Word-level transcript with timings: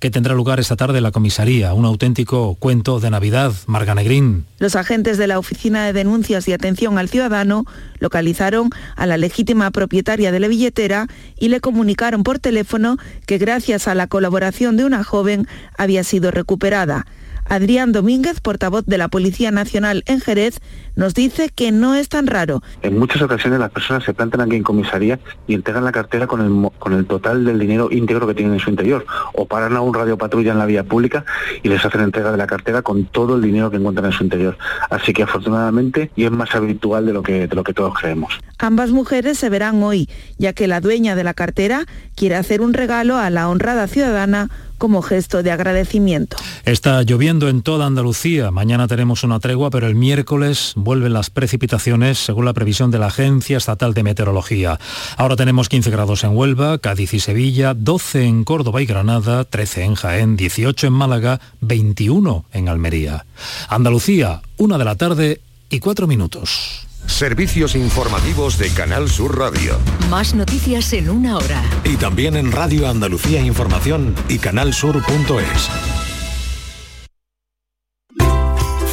que 0.00 0.10
tendrá 0.10 0.34
lugar 0.34 0.58
esta 0.58 0.76
tarde 0.76 0.98
en 0.98 1.04
la 1.04 1.12
comisaría, 1.12 1.72
un 1.74 1.84
auténtico 1.84 2.56
cuento 2.56 2.98
de 2.98 3.10
Navidad. 3.10 3.52
Marga 3.66 3.94
Negrín. 3.94 4.46
Los 4.58 4.74
agentes 4.74 5.18
de 5.18 5.26
la 5.26 5.38
Oficina 5.38 5.84
de 5.84 5.92
Denuncias 5.92 6.48
y 6.48 6.52
Atención 6.52 6.98
al 6.98 7.08
Ciudadano 7.08 7.64
localizaron 7.98 8.70
a 8.96 9.06
la 9.06 9.16
legítima 9.16 9.70
propietaria 9.70 10.32
de 10.32 10.40
la 10.40 10.48
billetera 10.48 11.06
y 11.38 11.48
le 11.48 11.60
comunicaron 11.60 12.22
por 12.22 12.38
teléfono 12.38 12.96
que 13.26 13.38
gracias 13.38 13.88
a 13.88 13.94
la 13.94 14.06
colaboración 14.06 14.76
de 14.76 14.84
una 14.84 15.04
joven 15.04 15.46
había 15.78 16.04
sido 16.04 16.30
recuperada. 16.30 17.06
Adrián 17.46 17.92
Domínguez, 17.92 18.40
portavoz 18.40 18.84
de 18.86 18.98
la 18.98 19.08
Policía 19.08 19.50
Nacional 19.50 20.02
en 20.06 20.20
Jerez, 20.20 20.60
nos 20.96 21.14
dice 21.14 21.50
que 21.54 21.72
no 21.72 21.94
es 21.94 22.08
tan 22.08 22.26
raro. 22.26 22.62
En 22.82 22.98
muchas 22.98 23.22
ocasiones 23.22 23.58
las 23.58 23.70
personas 23.70 24.04
se 24.04 24.14
plantan 24.14 24.40
aquí 24.40 24.56
en 24.56 24.62
comisaría 24.62 25.18
y 25.46 25.54
entregan 25.54 25.84
la 25.84 25.92
cartera 25.92 26.26
con 26.26 26.40
el, 26.40 26.70
con 26.78 26.92
el 26.92 27.06
total 27.06 27.44
del 27.44 27.58
dinero 27.58 27.88
íntegro 27.90 28.26
que 28.26 28.34
tienen 28.34 28.54
en 28.54 28.60
su 28.60 28.70
interior. 28.70 29.04
O 29.34 29.46
paran 29.46 29.76
a 29.76 29.80
un 29.80 29.94
radiopatrulla 29.94 30.52
en 30.52 30.58
la 30.58 30.66
vía 30.66 30.84
pública 30.84 31.24
y 31.62 31.68
les 31.68 31.84
hacen 31.84 32.00
entrega 32.00 32.30
de 32.30 32.38
la 32.38 32.46
cartera 32.46 32.82
con 32.82 33.04
todo 33.06 33.36
el 33.36 33.42
dinero 33.42 33.70
que 33.70 33.76
encuentran 33.76 34.06
en 34.06 34.12
su 34.12 34.24
interior. 34.24 34.56
Así 34.90 35.12
que 35.12 35.22
afortunadamente 35.22 36.10
y 36.16 36.24
es 36.24 36.30
más 36.30 36.54
habitual 36.54 37.06
de 37.06 37.12
lo 37.12 37.22
que, 37.22 37.46
de 37.46 37.54
lo 37.54 37.64
que 37.64 37.74
todos 37.74 37.94
creemos. 37.94 38.38
Ambas 38.58 38.90
mujeres 38.90 39.38
se 39.38 39.50
verán 39.50 39.82
hoy, 39.82 40.08
ya 40.38 40.52
que 40.52 40.66
la 40.66 40.80
dueña 40.80 41.16
de 41.16 41.24
la 41.24 41.34
cartera 41.34 41.86
quiere 42.14 42.36
hacer 42.36 42.60
un 42.60 42.72
regalo 42.72 43.16
a 43.16 43.30
la 43.30 43.48
honrada 43.48 43.86
ciudadana 43.86 44.48
como 44.78 45.02
gesto 45.02 45.42
de 45.42 45.50
agradecimiento. 45.50 46.36
Está 46.64 47.02
lloviendo 47.02 47.48
en 47.48 47.62
toda 47.62 47.86
Andalucía. 47.86 48.50
Mañana 48.50 48.88
tenemos 48.88 49.24
una 49.24 49.40
tregua, 49.40 49.70
pero 49.70 49.86
el 49.86 49.94
miércoles 49.94 50.72
vuelven 50.76 51.12
las 51.12 51.30
precipitaciones 51.30 52.18
según 52.18 52.44
la 52.44 52.52
previsión 52.52 52.90
de 52.90 52.98
la 52.98 53.06
Agencia 53.06 53.56
Estatal 53.56 53.94
de 53.94 54.02
Meteorología. 54.02 54.78
Ahora 55.16 55.36
tenemos 55.36 55.68
15 55.68 55.90
grados 55.90 56.24
en 56.24 56.36
Huelva, 56.36 56.78
Cádiz 56.78 57.14
y 57.14 57.20
Sevilla, 57.20 57.74
12 57.74 58.24
en 58.24 58.44
Córdoba 58.44 58.82
y 58.82 58.86
Granada, 58.86 59.44
13 59.44 59.84
en 59.84 59.94
Jaén, 59.94 60.36
18 60.36 60.86
en 60.86 60.92
Málaga, 60.92 61.40
21 61.60 62.44
en 62.52 62.68
Almería. 62.68 63.26
Andalucía, 63.68 64.42
una 64.56 64.78
de 64.78 64.84
la 64.84 64.96
tarde 64.96 65.40
y 65.70 65.80
cuatro 65.80 66.06
minutos. 66.06 66.86
Servicios 67.06 67.74
informativos 67.76 68.58
de 68.58 68.70
Canal 68.70 69.08
Sur 69.08 69.38
Radio. 69.38 69.78
Más 70.10 70.34
noticias 70.34 70.92
en 70.92 71.10
una 71.10 71.36
hora. 71.36 71.62
Y 71.84 71.96
también 71.96 72.36
en 72.36 72.52
Radio 72.52 72.88
Andalucía 72.88 73.40
Información 73.40 74.14
y 74.28 74.38
canalsur.es. 74.38 75.70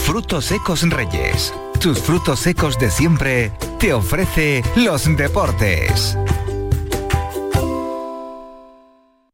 Frutos 0.06 0.46
secos 0.46 0.82
Reyes. 0.90 1.54
Tus 1.80 2.00
frutos 2.00 2.40
secos 2.40 2.78
de 2.78 2.92
siempre 2.92 3.52
te 3.80 3.94
ofrece 3.94 4.62
los 4.76 5.06
deportes. 5.16 6.18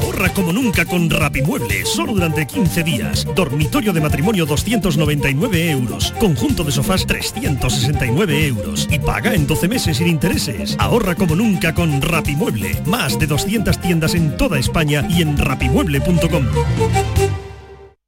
Ahorra 0.00 0.32
como 0.32 0.52
nunca 0.52 0.86
con 0.86 1.10
Rapimueble, 1.10 1.84
solo 1.84 2.14
durante 2.14 2.46
15 2.46 2.82
días. 2.82 3.26
Dormitorio 3.36 3.92
de 3.92 4.00
matrimonio 4.00 4.46
299 4.46 5.70
euros. 5.70 6.12
Conjunto 6.18 6.64
de 6.64 6.72
sofás 6.72 7.06
369 7.06 8.46
euros. 8.46 8.88
Y 8.90 8.98
paga 8.98 9.34
en 9.34 9.46
12 9.46 9.68
meses 9.68 9.98
sin 9.98 10.08
intereses. 10.08 10.74
Ahorra 10.78 11.14
como 11.14 11.36
nunca 11.36 11.74
con 11.74 12.00
Rapimueble. 12.00 12.80
Más 12.86 13.18
de 13.18 13.26
200 13.26 13.78
tiendas 13.80 14.14
en 14.14 14.36
toda 14.36 14.58
España 14.58 15.06
y 15.10 15.20
en 15.22 15.36
rapimueble.com. 15.36 16.46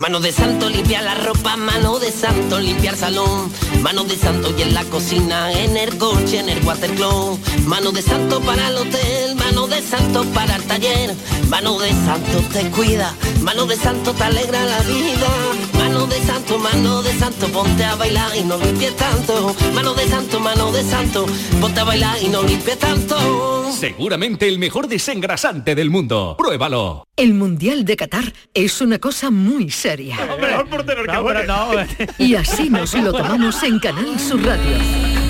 Mano 0.02 0.19
de 0.19 0.32
santo 0.32 0.69
limpiar 0.69 1.04
la 1.04 1.14
ropa, 1.14 1.56
mano 1.56 2.00
de 2.00 2.10
santo 2.10 2.58
limpiar 2.58 2.97
salón, 2.97 3.52
mano 3.82 4.02
de 4.02 4.16
santo 4.16 4.52
y 4.58 4.62
en 4.62 4.75
la 4.75 4.82
cocina, 4.86 5.52
en 5.52 5.76
el 5.76 5.97
coche, 5.97 6.41
en 6.41 6.48
el 6.48 6.60
watercloak, 6.64 7.38
mano 7.66 7.92
de 7.92 8.02
santo 8.02 8.41
para 8.41 8.66
el 8.66 8.78
hotel, 8.78 9.31
mano 9.52 9.66
de 9.66 9.82
santo 9.82 10.24
para 10.32 10.56
el 10.56 10.62
taller, 10.62 11.14
mano 11.50 11.78
de 11.78 11.90
santo 11.90 12.38
te 12.54 12.70
cuida, 12.70 13.14
mano 13.42 13.66
de 13.66 13.76
santo 13.76 14.14
te 14.14 14.24
alegra 14.24 14.64
la 14.64 14.80
vida, 14.80 15.28
mano 15.74 16.06
de 16.06 16.18
santo, 16.20 16.58
mano 16.58 17.02
de 17.02 17.12
santo, 17.12 17.48
ponte 17.48 17.84
a 17.84 17.94
bailar 17.94 18.34
y 18.34 18.44
no 18.44 18.56
limpies 18.56 18.96
tanto, 18.96 19.54
mano 19.74 19.92
de 19.92 20.08
santo, 20.08 20.40
mano 20.40 20.72
de 20.72 20.82
santo, 20.82 21.26
ponte 21.60 21.80
a 21.80 21.84
bailar 21.84 22.16
y 22.22 22.28
no 22.28 22.42
limpies 22.42 22.78
tanto. 22.78 23.70
Seguramente 23.78 24.48
el 24.48 24.58
mejor 24.58 24.88
desengrasante 24.88 25.74
del 25.74 25.90
mundo. 25.90 26.34
Pruébalo. 26.38 27.04
El 27.14 27.34
Mundial 27.34 27.84
de 27.84 27.96
Qatar 27.96 28.32
es 28.54 28.80
una 28.80 28.98
cosa 28.98 29.30
muy 29.30 29.70
seria. 29.70 30.16
Y 32.16 32.36
así 32.36 32.70
nos 32.70 32.94
lo 32.94 33.12
tomamos 33.12 33.62
en 33.64 33.78
Canal 33.80 34.19
Sur 34.19 34.42
Radio. 34.42 35.11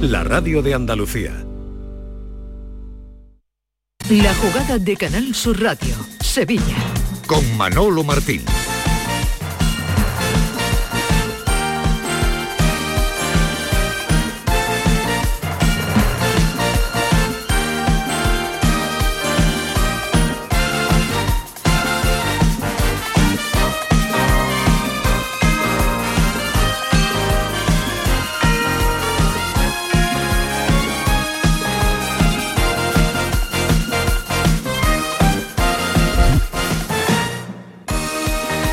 la 0.00 0.22
radio 0.22 0.62
de 0.62 0.74
Andalucía. 0.74 1.44
La 4.08 4.32
jugada 4.34 4.78
de 4.78 4.96
Canal 4.96 5.34
Sur 5.34 5.60
Radio, 5.60 5.96
Sevilla. 6.20 6.76
Con 7.26 7.56
Manolo 7.56 8.04
Martín. 8.04 8.42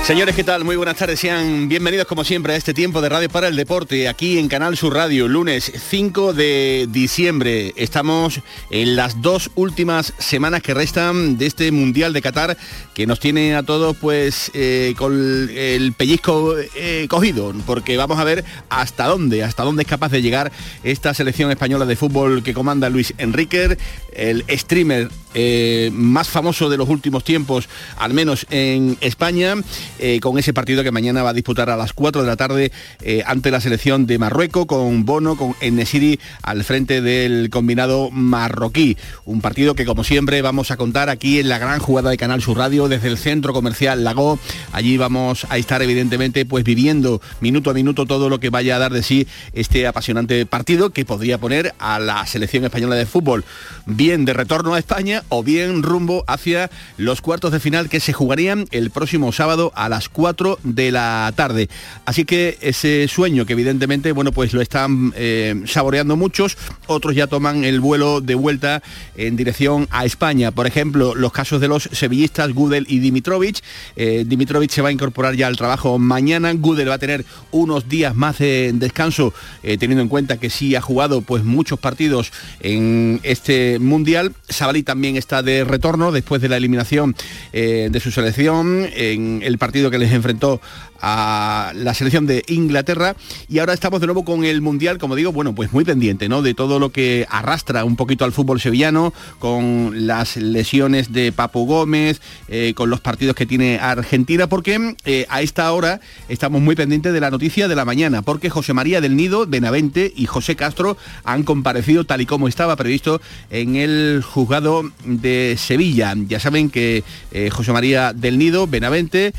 Señores, 0.03 0.35
¿qué 0.35 0.43
tal? 0.43 0.65
Muy 0.65 0.75
buenas 0.75 0.97
tardes. 0.97 1.17
Sean 1.21 1.69
bienvenidos 1.69 2.05
como 2.07 2.25
siempre 2.25 2.51
a 2.51 2.57
este 2.57 2.73
tiempo 2.73 2.99
de 2.99 3.07
Radio 3.07 3.29
para 3.29 3.47
el 3.47 3.55
Deporte, 3.55 4.09
aquí 4.09 4.37
en 4.37 4.49
Canal 4.49 4.75
Sur 4.75 4.95
Radio, 4.95 5.29
lunes 5.29 5.71
5 5.89 6.33
de 6.33 6.89
diciembre. 6.89 7.73
Estamos 7.77 8.41
en 8.69 8.97
las 8.97 9.21
dos 9.21 9.49
últimas 9.55 10.13
semanas 10.17 10.61
que 10.61 10.73
restan 10.73 11.37
de 11.37 11.45
este 11.45 11.71
Mundial 11.71 12.11
de 12.11 12.21
Qatar, 12.21 12.57
que 12.93 13.07
nos 13.07 13.21
tiene 13.21 13.55
a 13.55 13.63
todos 13.63 13.95
pues 13.95 14.51
eh, 14.53 14.93
con 14.97 15.49
el 15.49 15.93
pellizco 15.93 16.53
eh, 16.75 17.07
cogido, 17.09 17.53
porque 17.65 17.95
vamos 17.95 18.19
a 18.19 18.25
ver 18.25 18.43
hasta 18.69 19.07
dónde, 19.07 19.45
hasta 19.45 19.63
dónde 19.63 19.83
es 19.83 19.87
capaz 19.87 20.11
de 20.11 20.21
llegar 20.21 20.51
esta 20.83 21.13
selección 21.13 21.49
española 21.49 21.85
de 21.85 21.95
fútbol 21.95 22.43
que 22.43 22.53
comanda 22.53 22.89
Luis 22.89 23.13
Enrique, 23.19 23.77
el 24.11 24.43
streamer 24.49 25.07
eh, 25.33 25.89
más 25.93 26.29
famoso 26.29 26.69
de 26.69 26.77
los 26.77 26.89
últimos 26.89 27.23
tiempos, 27.23 27.69
al 27.97 28.13
menos 28.13 28.45
en 28.49 28.97
España, 29.01 29.55
eh, 29.99 30.19
con 30.19 30.37
ese 30.37 30.53
partido 30.53 30.83
que 30.83 30.91
mañana 30.91 31.23
va 31.23 31.31
a 31.31 31.33
disputar 31.33 31.69
a 31.69 31.77
las 31.77 31.93
4 31.93 32.21
de 32.21 32.27
la 32.27 32.35
tarde 32.35 32.71
eh, 33.01 33.23
ante 33.25 33.51
la 33.51 33.61
selección 33.61 34.05
de 34.05 34.17
Marruecos, 34.17 34.65
con 34.65 35.05
Bono, 35.05 35.35
con 35.35 35.55
Enesiri 35.61 36.19
al 36.41 36.63
frente 36.63 37.01
del 37.01 37.49
combinado 37.49 38.11
marroquí. 38.11 38.97
Un 39.25 39.41
partido 39.41 39.75
que 39.75 39.85
como 39.85 40.03
siempre 40.03 40.41
vamos 40.41 40.71
a 40.71 40.77
contar 40.77 41.09
aquí 41.09 41.39
en 41.39 41.49
la 41.49 41.57
gran 41.57 41.79
jugada 41.79 42.09
de 42.09 42.17
Canal 42.17 42.41
Sur 42.41 42.57
Radio 42.57 42.87
desde 42.87 43.07
el 43.07 43.17
centro 43.17 43.53
comercial 43.53 44.03
Lago. 44.03 44.39
Allí 44.71 44.97
vamos 44.97 45.45
a 45.49 45.57
estar 45.57 45.81
evidentemente 45.81 46.45
pues 46.45 46.63
viviendo 46.63 47.21
minuto 47.41 47.69
a 47.69 47.73
minuto 47.73 48.05
todo 48.05 48.29
lo 48.29 48.39
que 48.39 48.49
vaya 48.49 48.75
a 48.75 48.79
dar 48.79 48.93
de 48.93 49.03
sí 49.03 49.27
este 49.53 49.87
apasionante 49.87 50.45
partido 50.45 50.91
que 50.91 51.05
podría 51.05 51.37
poner 51.37 51.73
a 51.79 51.99
la 51.99 52.25
selección 52.25 52.65
española 52.65 52.95
de 52.95 53.05
fútbol 53.05 53.43
bien 53.85 54.25
de 54.25 54.33
retorno 54.33 54.73
a 54.73 54.79
España 54.79 55.22
o 55.29 55.43
bien 55.43 55.83
rumbo 55.83 56.23
hacia 56.27 56.69
los 56.97 57.21
cuartos 57.21 57.51
de 57.51 57.59
final 57.59 57.89
que 57.89 57.99
se 57.99 58.13
jugarían 58.13 58.65
el 58.71 58.91
próximo 58.91 59.31
sábado 59.31 59.71
a 59.75 59.89
las 59.89 60.09
4 60.09 60.59
de 60.63 60.91
la 60.91 61.31
tarde. 61.35 61.69
Así 62.05 62.25
que 62.25 62.57
ese 62.61 63.07
sueño 63.07 63.45
que 63.45 63.53
evidentemente, 63.53 64.11
bueno, 64.11 64.31
pues 64.31 64.53
lo 64.53 64.61
están 64.61 65.13
eh, 65.15 65.61
saboreando 65.65 66.15
muchos, 66.15 66.57
otros 66.87 67.15
ya 67.15 67.27
toman 67.27 67.63
el 67.63 67.79
vuelo 67.79 68.21
de 68.21 68.35
vuelta 68.35 68.81
en 69.15 69.35
dirección 69.35 69.87
a 69.91 70.05
España. 70.05 70.51
Por 70.51 70.67
ejemplo, 70.67 71.15
los 71.15 71.31
casos 71.31 71.61
de 71.61 71.67
los 71.67 71.89
sevillistas 71.91 72.53
Gudel 72.53 72.85
y 72.89 72.99
Dimitrovic. 72.99 73.61
Eh, 73.95 74.23
Dimitrovic 74.25 74.71
se 74.71 74.81
va 74.81 74.89
a 74.89 74.91
incorporar 74.91 75.35
ya 75.35 75.47
al 75.47 75.57
trabajo 75.57 75.99
mañana. 75.99 76.51
Gudel 76.53 76.89
va 76.89 76.95
a 76.95 76.99
tener 76.99 77.25
unos 77.51 77.89
días 77.89 78.15
más 78.15 78.39
de 78.39 78.71
descanso, 78.73 79.33
eh, 79.63 79.77
teniendo 79.77 80.01
en 80.01 80.09
cuenta 80.09 80.37
que 80.37 80.49
sí 80.49 80.75
ha 80.75 80.81
jugado 80.81 81.21
pues 81.21 81.43
muchos 81.43 81.79
partidos 81.79 82.31
en 82.59 83.19
este 83.23 83.79
mundial. 83.79 84.33
Sabali 84.49 84.83
también 84.83 85.12
está 85.17 85.43
de 85.43 85.63
retorno 85.63 86.11
después 86.11 86.41
de 86.41 86.49
la 86.49 86.57
eliminación 86.57 87.15
eh, 87.51 87.89
de 87.91 87.99
su 87.99 88.11
selección 88.11 88.87
en 88.93 89.41
el 89.43 89.57
partido 89.57 89.91
que 89.91 89.97
les 89.97 90.11
enfrentó 90.11 90.61
a 91.05 91.73
la 91.75 91.93
selección 91.93 92.25
de 92.25 92.43
Inglaterra 92.47 93.17
y 93.49 93.59
ahora 93.59 93.73
estamos 93.73 93.99
de 93.99 94.07
nuevo 94.07 94.23
con 94.23 94.45
el 94.45 94.61
Mundial, 94.61 94.97
como 94.97 95.17
digo, 95.17 95.33
bueno, 95.33 95.53
pues 95.53 95.73
muy 95.73 95.83
pendiente, 95.83 96.29
¿no? 96.29 96.41
De 96.41 96.53
todo 96.53 96.79
lo 96.79 96.91
que 96.91 97.27
arrastra 97.29 97.83
un 97.83 97.97
poquito 97.97 98.23
al 98.23 98.31
fútbol 98.31 98.61
sevillano, 98.61 99.13
con 99.37 100.07
las 100.07 100.37
lesiones 100.37 101.11
de 101.11 101.33
Papu 101.33 101.65
Gómez, 101.65 102.21
eh, 102.47 102.73
con 102.73 102.89
los 102.89 103.01
partidos 103.01 103.35
que 103.35 103.45
tiene 103.45 103.79
Argentina, 103.79 104.47
porque 104.47 104.95
eh, 105.03 105.25
a 105.29 105.41
esta 105.41 105.71
hora 105.73 105.99
estamos 106.29 106.61
muy 106.61 106.75
pendientes 106.75 107.11
de 107.11 107.19
la 107.19 107.29
noticia 107.29 107.67
de 107.67 107.75
la 107.75 107.83
mañana, 107.83 108.21
porque 108.21 108.49
José 108.49 108.71
María 108.71 109.01
del 109.01 109.17
Nido, 109.17 109.45
Benavente 109.45 110.11
y 110.15 110.25
José 110.25 110.55
Castro 110.55 110.95
han 111.25 111.43
comparecido 111.43 112.05
tal 112.05 112.21
y 112.21 112.25
como 112.25 112.47
estaba 112.47 112.77
previsto 112.77 113.19
en 113.49 113.75
el 113.75 114.23
juzgado 114.25 114.89
de 115.03 115.55
Sevilla. 115.57 116.13
Ya 116.29 116.39
saben 116.39 116.69
que 116.69 117.03
eh, 117.33 117.49
José 117.49 117.73
María 117.73 118.13
del 118.13 118.37
Nido, 118.37 118.67
Benavente, 118.67 119.33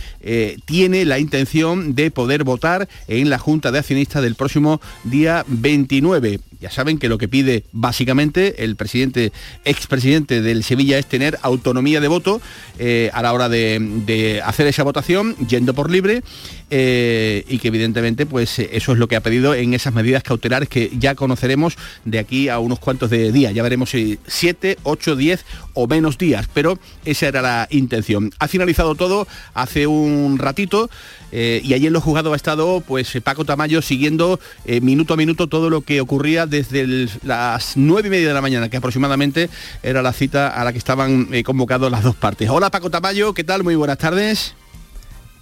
tiene 0.67 1.05
la 1.05 1.19
intención 1.19 1.54
de 1.55 2.11
poder 2.11 2.43
votar 2.43 2.89
en 3.07 3.31
la 3.31 3.39
Junta 3.39 3.71
de 3.71 3.79
Accionistas 3.79 4.23
del 4.23 4.35
próximo 4.35 4.81
día 5.05 5.45
29. 5.47 6.41
Ya 6.61 6.71
saben 6.71 6.99
que 6.99 7.09
lo 7.09 7.17
que 7.17 7.29
pide 7.29 7.63
básicamente 7.71 8.65
el 8.65 8.75
presidente, 8.75 9.33
expresidente 9.65 10.43
del 10.43 10.65
Sevilla 10.65 10.99
es 10.99 11.07
tener 11.07 11.39
autonomía 11.43 12.01
de 12.01 12.09
voto 12.09 12.41
eh, 12.81 13.11
a 13.13 13.23
la 13.23 13.33
hora 13.33 13.49
de, 13.49 14.43
hacer 14.45 14.67
esa 14.67 14.83
votación, 14.83 15.37
yendo 15.47 15.75
por 15.75 15.93
libre, 15.93 16.25
eh, 16.71 17.45
y 17.49 17.59
que 17.59 17.69
evidentemente 17.69 18.27
pues 18.27 18.59
eso 18.59 18.93
es 18.93 18.99
lo 18.99 19.09
que 19.09 19.17
ha 19.17 19.21
pedido 19.21 19.55
en 19.55 19.75
esas 19.75 19.95
medidas 19.95 20.23
cautelares 20.23 20.69
que 20.69 20.91
ya 20.99 21.15
conoceremos 21.15 21.77
de 22.05 22.19
aquí 22.19 22.49
a 22.49 22.59
unos 22.59 22.79
cuantos 22.79 23.11
de 23.11 23.33
días. 23.33 23.55
Ya 23.55 23.63
veremos 23.63 23.91
si 23.91 24.19
7, 24.27 24.79
8, 24.83 25.17
10 25.17 25.45
o 25.75 25.87
menos 25.87 26.19
días, 26.19 26.49
pero 26.53 26.79
esa 27.05 27.29
era 27.29 27.43
la 27.43 27.69
intención. 27.71 28.33
Ha 28.39 28.49
finalizado 28.49 28.95
todo 28.95 29.27
hace 29.55 29.87
un 29.87 30.39
ratito 30.39 30.91
eh, 31.33 31.61
y 31.65 31.75
allí 31.75 31.87
en 31.87 31.93
los 31.93 32.03
juzgados 32.03 32.33
ha 32.33 32.37
estado 32.37 32.81
pues 32.81 33.13
Paco 33.23 33.45
Tamayo 33.45 33.83
siguiendo 33.83 34.39
minuto 34.83 35.15
a 35.15 35.17
minuto 35.17 35.49
todo 35.49 35.71
lo 35.71 35.81
que 35.81 36.01
ocurría 36.01 36.47
desde 36.47 37.09
las 37.23 37.77
nueve 37.77 38.09
y 38.09 38.11
media 38.11 38.29
de 38.29 38.35
la 38.35 38.41
mañana, 38.41 38.69
que 38.69 38.77
aproximadamente 38.77 39.49
era 39.83 40.03
la 40.03 40.13
cita 40.13 40.49
a 40.49 40.65
la 40.65 40.73
que 40.73 40.79
estaban 40.79 41.29
eh, 41.33 41.43
convocados 41.43 41.91
las 41.91 42.03
dos 42.03 42.17
partes. 42.17 42.49
Hola 42.49 42.71
Paco 42.71 42.91
Tamayo, 42.91 43.35
¿qué 43.35 43.45
tal? 43.45 43.65
Muy 43.65 43.75
buenas 43.75 43.99
tardes. 43.99 44.55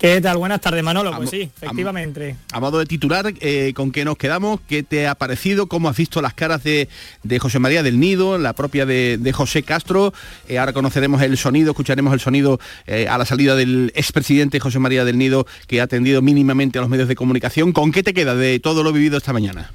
¿Qué 0.03 0.21
tal? 0.21 0.37
Buenas 0.37 0.61
tardes, 0.61 0.83
Manolo. 0.83 1.17
Pues 1.17 1.31
sí, 1.31 1.43
efectivamente. 1.43 2.35
A, 2.53 2.59
modo 2.59 2.81
de 2.81 2.87
titular, 2.87 3.33
eh, 3.39 3.73
¿con 3.73 3.93
qué 3.93 4.05
nos 4.05 4.17
quedamos? 4.17 4.59
¿Qué 4.67 4.83
te 4.83 5.07
ha 5.07 5.15
parecido? 5.15 5.69
¿Cómo 5.69 5.89
has 5.89 5.97
visto 5.97 6.21
las 6.21 6.35
caras 6.35 6.65
de, 6.65 6.89
José 7.39 7.61
María 7.61 7.85
del 7.85 8.01
Nido, 8.01 8.37
la 8.37 8.53
propia 8.53 8.85
de, 8.85 9.33
José 9.33 9.63
Castro? 9.63 10.13
Eh, 10.49 10.59
ahora 10.59 10.73
conoceremos 10.73 11.23
el 11.23 11.39
sonido, 11.39 11.71
escucharemos 11.71 12.13
el 12.13 12.19
sonido 12.19 12.59
a 13.09 13.17
la 13.17 13.25
salida 13.25 13.55
del 13.55 13.93
expresidente 13.95 14.59
José 14.59 14.81
María 14.81 15.05
del 15.05 15.19
Nido, 15.19 15.47
que 15.69 15.81
ha 15.81 15.85
atendido 15.85 16.21
mínimamente 16.21 16.79
a 16.79 16.83
los 16.83 16.91
medios 16.91 17.07
de 17.07 17.15
comunicación. 17.15 17.73
¿Con 17.73 17.93
qué 17.93 18.03
te 18.03 18.13
queda 18.13 18.35
de 18.35 18.59
todo 18.59 18.83
lo 18.83 18.93
vivido 18.93 19.19
esta 19.19 19.33
mañana? 19.33 19.71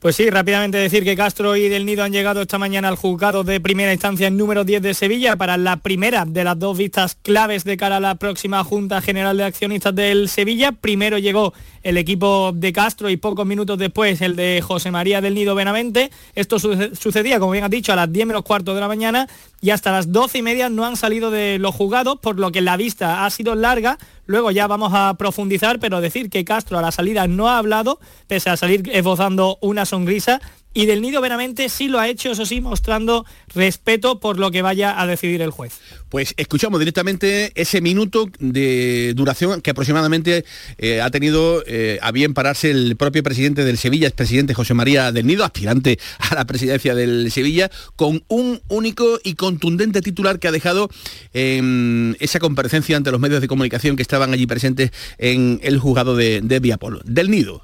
Pues 0.00 0.16
sí, 0.16 0.30
rápidamente 0.30 0.78
decir 0.78 1.04
que 1.04 1.14
Castro 1.14 1.56
y 1.56 1.68
Del 1.68 1.84
Nido 1.84 2.02
han 2.02 2.12
llegado 2.12 2.40
esta 2.40 2.56
mañana 2.56 2.88
al 2.88 2.96
juzgado 2.96 3.44
de 3.44 3.60
primera 3.60 3.92
instancia 3.92 4.30
número 4.30 4.64
10 4.64 4.80
de 4.80 4.94
Sevilla 4.94 5.36
para 5.36 5.58
la 5.58 5.76
primera 5.76 6.24
de 6.24 6.42
las 6.42 6.58
dos 6.58 6.78
vistas 6.78 7.18
claves 7.20 7.64
de 7.64 7.76
cara 7.76 7.98
a 7.98 8.00
la 8.00 8.14
próxima 8.14 8.64
Junta 8.64 9.02
General 9.02 9.36
de 9.36 9.44
Accionistas 9.44 9.94
del 9.94 10.30
Sevilla. 10.30 10.72
Primero 10.72 11.18
llegó 11.18 11.52
el 11.82 11.96
equipo 11.96 12.52
de 12.54 12.72
Castro 12.72 13.10
y 13.10 13.16
pocos 13.16 13.46
minutos 13.46 13.78
después 13.78 14.20
el 14.20 14.36
de 14.36 14.62
José 14.62 14.90
María 14.90 15.20
del 15.20 15.34
Nido 15.34 15.54
Benavente. 15.54 16.10
Esto 16.34 16.58
sucedía, 16.58 17.38
como 17.38 17.52
bien 17.52 17.64
has 17.64 17.70
dicho, 17.70 17.92
a 17.92 17.96
las 17.96 18.12
10 18.12 18.26
menos 18.26 18.42
cuarto 18.42 18.74
de 18.74 18.80
la 18.80 18.88
mañana 18.88 19.28
y 19.60 19.70
hasta 19.70 19.92
las 19.92 20.12
12 20.12 20.38
y 20.38 20.42
media 20.42 20.68
no 20.68 20.84
han 20.84 20.96
salido 20.96 21.30
de 21.30 21.58
los 21.58 21.74
juzgados, 21.74 22.18
por 22.20 22.38
lo 22.38 22.52
que 22.52 22.60
la 22.60 22.76
vista 22.76 23.24
ha 23.24 23.30
sido 23.30 23.54
larga, 23.54 23.98
Luego 24.30 24.52
ya 24.52 24.68
vamos 24.68 24.92
a 24.94 25.14
profundizar, 25.14 25.80
pero 25.80 26.00
decir 26.00 26.30
que 26.30 26.44
Castro 26.44 26.78
a 26.78 26.82
la 26.82 26.92
salida 26.92 27.26
no 27.26 27.48
ha 27.48 27.58
hablado, 27.58 27.98
pese 28.28 28.48
a 28.48 28.56
salir 28.56 28.88
esbozando 28.92 29.58
una 29.60 29.84
sonrisa, 29.84 30.40
y 30.72 30.86
del 30.86 31.02
Nido 31.02 31.20
veramente 31.20 31.68
sí 31.68 31.88
lo 31.88 31.98
ha 31.98 32.08
hecho, 32.08 32.30
eso 32.30 32.46
sí, 32.46 32.60
mostrando 32.60 33.26
respeto 33.54 34.20
por 34.20 34.38
lo 34.38 34.50
que 34.50 34.62
vaya 34.62 35.00
a 35.00 35.06
decidir 35.06 35.42
el 35.42 35.50
juez. 35.50 35.80
Pues 36.08 36.34
escuchamos 36.36 36.78
directamente 36.78 37.50
ese 37.54 37.80
minuto 37.80 38.28
de 38.38 39.12
duración 39.16 39.62
que 39.62 39.70
aproximadamente 39.70 40.44
eh, 40.78 41.00
ha 41.00 41.10
tenido 41.10 41.64
eh, 41.66 41.98
a 42.02 42.12
bien 42.12 42.34
pararse 42.34 42.70
el 42.70 42.96
propio 42.96 43.22
presidente 43.22 43.64
del 43.64 43.78
Sevilla, 43.78 44.06
es 44.06 44.12
presidente 44.12 44.54
José 44.54 44.74
María 44.74 45.10
del 45.10 45.26
Nido, 45.26 45.44
aspirante 45.44 45.98
a 46.18 46.34
la 46.36 46.44
presidencia 46.46 46.94
del 46.94 47.32
Sevilla, 47.32 47.70
con 47.96 48.22
un 48.28 48.60
único 48.68 49.18
y 49.24 49.34
contundente 49.34 50.02
titular 50.02 50.38
que 50.38 50.48
ha 50.48 50.52
dejado 50.52 50.88
en 51.32 52.16
esa 52.20 52.38
comparecencia 52.38 52.96
ante 52.96 53.10
los 53.10 53.20
medios 53.20 53.40
de 53.40 53.48
comunicación 53.48 53.96
que 53.96 54.02
estaban 54.02 54.32
allí 54.32 54.46
presentes 54.46 54.92
en 55.18 55.60
el 55.64 55.78
juzgado 55.78 56.14
de, 56.14 56.40
de 56.42 56.60
Viapolo. 56.60 57.00
Del 57.04 57.30
Nido. 57.30 57.62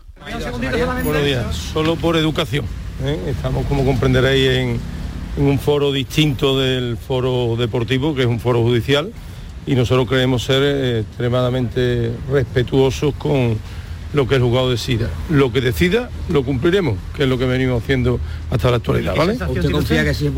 Buenos 1.05 1.25
días, 1.25 1.57
solo 1.73 1.95
por 1.95 2.17
educación 2.17 2.65
¿eh? 3.05 3.19
Estamos, 3.29 3.67
como 3.67 3.85
comprenderéis, 3.85 4.51
en, 4.51 4.97
un 5.39 5.59
foro 5.59 5.93
distinto 5.93 6.59
del 6.59 6.97
foro 6.97 7.57
deportivo, 7.57 8.15
que 8.15 8.23
es 8.23 8.27
un 8.27 8.41
foro 8.41 8.63
judicial, 8.63 9.13
y 9.67 9.75
nosotros 9.75 10.09
creemos 10.09 10.45
ser 10.45 10.63
eh, 10.63 11.01
extremadamente 11.01 12.11
respetuosos 12.31 13.15
con 13.15 13.59
lo 14.15 14.27
que 14.27 14.37
el 14.37 14.43
juzgado 14.43 14.71
decida. 14.71 15.11
Lo 15.29 15.53
que 15.53 15.61
decida, 15.61 16.09
lo 16.31 16.43
cumpliremos, 16.43 16.97
que 17.15 17.25
es 17.25 17.29
lo 17.29 17.37
que 17.37 17.45
venimos 17.45 17.83
haciendo 17.83 18.19
hasta 18.51 18.71
la 18.71 18.79
actualidad, 18.79 19.15
¿vale? 19.15 19.37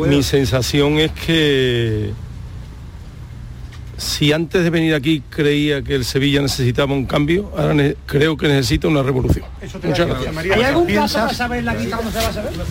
Mi 0.09 0.23
sensación 0.23 0.99
es 0.99 1.13
que 1.13 2.13
si 3.99 4.33
antes 4.33 4.63
de 4.63 4.71
venir 4.71 4.95
aquí 4.95 5.23
creía 5.29 5.83
que 5.83 5.97
el 5.97 6.05
Sevilla 6.05 6.41
necesitaba 6.41 6.95
un 6.95 7.05
cambio, 7.05 7.53
ahora 7.57 7.75
creo 8.07 8.37
que 8.37 8.47
necesita 8.47 8.89
una 8.89 9.03
revolución. 9.03 9.45
Muchas 9.83 10.07
gracias. 10.07 10.37
¿Hay 10.37 10.63
algún 10.63 10.87
plazo 10.87 11.19
para 11.19 11.35
saber 11.35 11.65
la 11.65 11.77
quita 11.77 11.97
cómo 11.97 12.11
se 12.11 12.19
va 12.19 12.29
a 12.29 12.33
saber? 12.33 12.53
Pero 12.53 12.65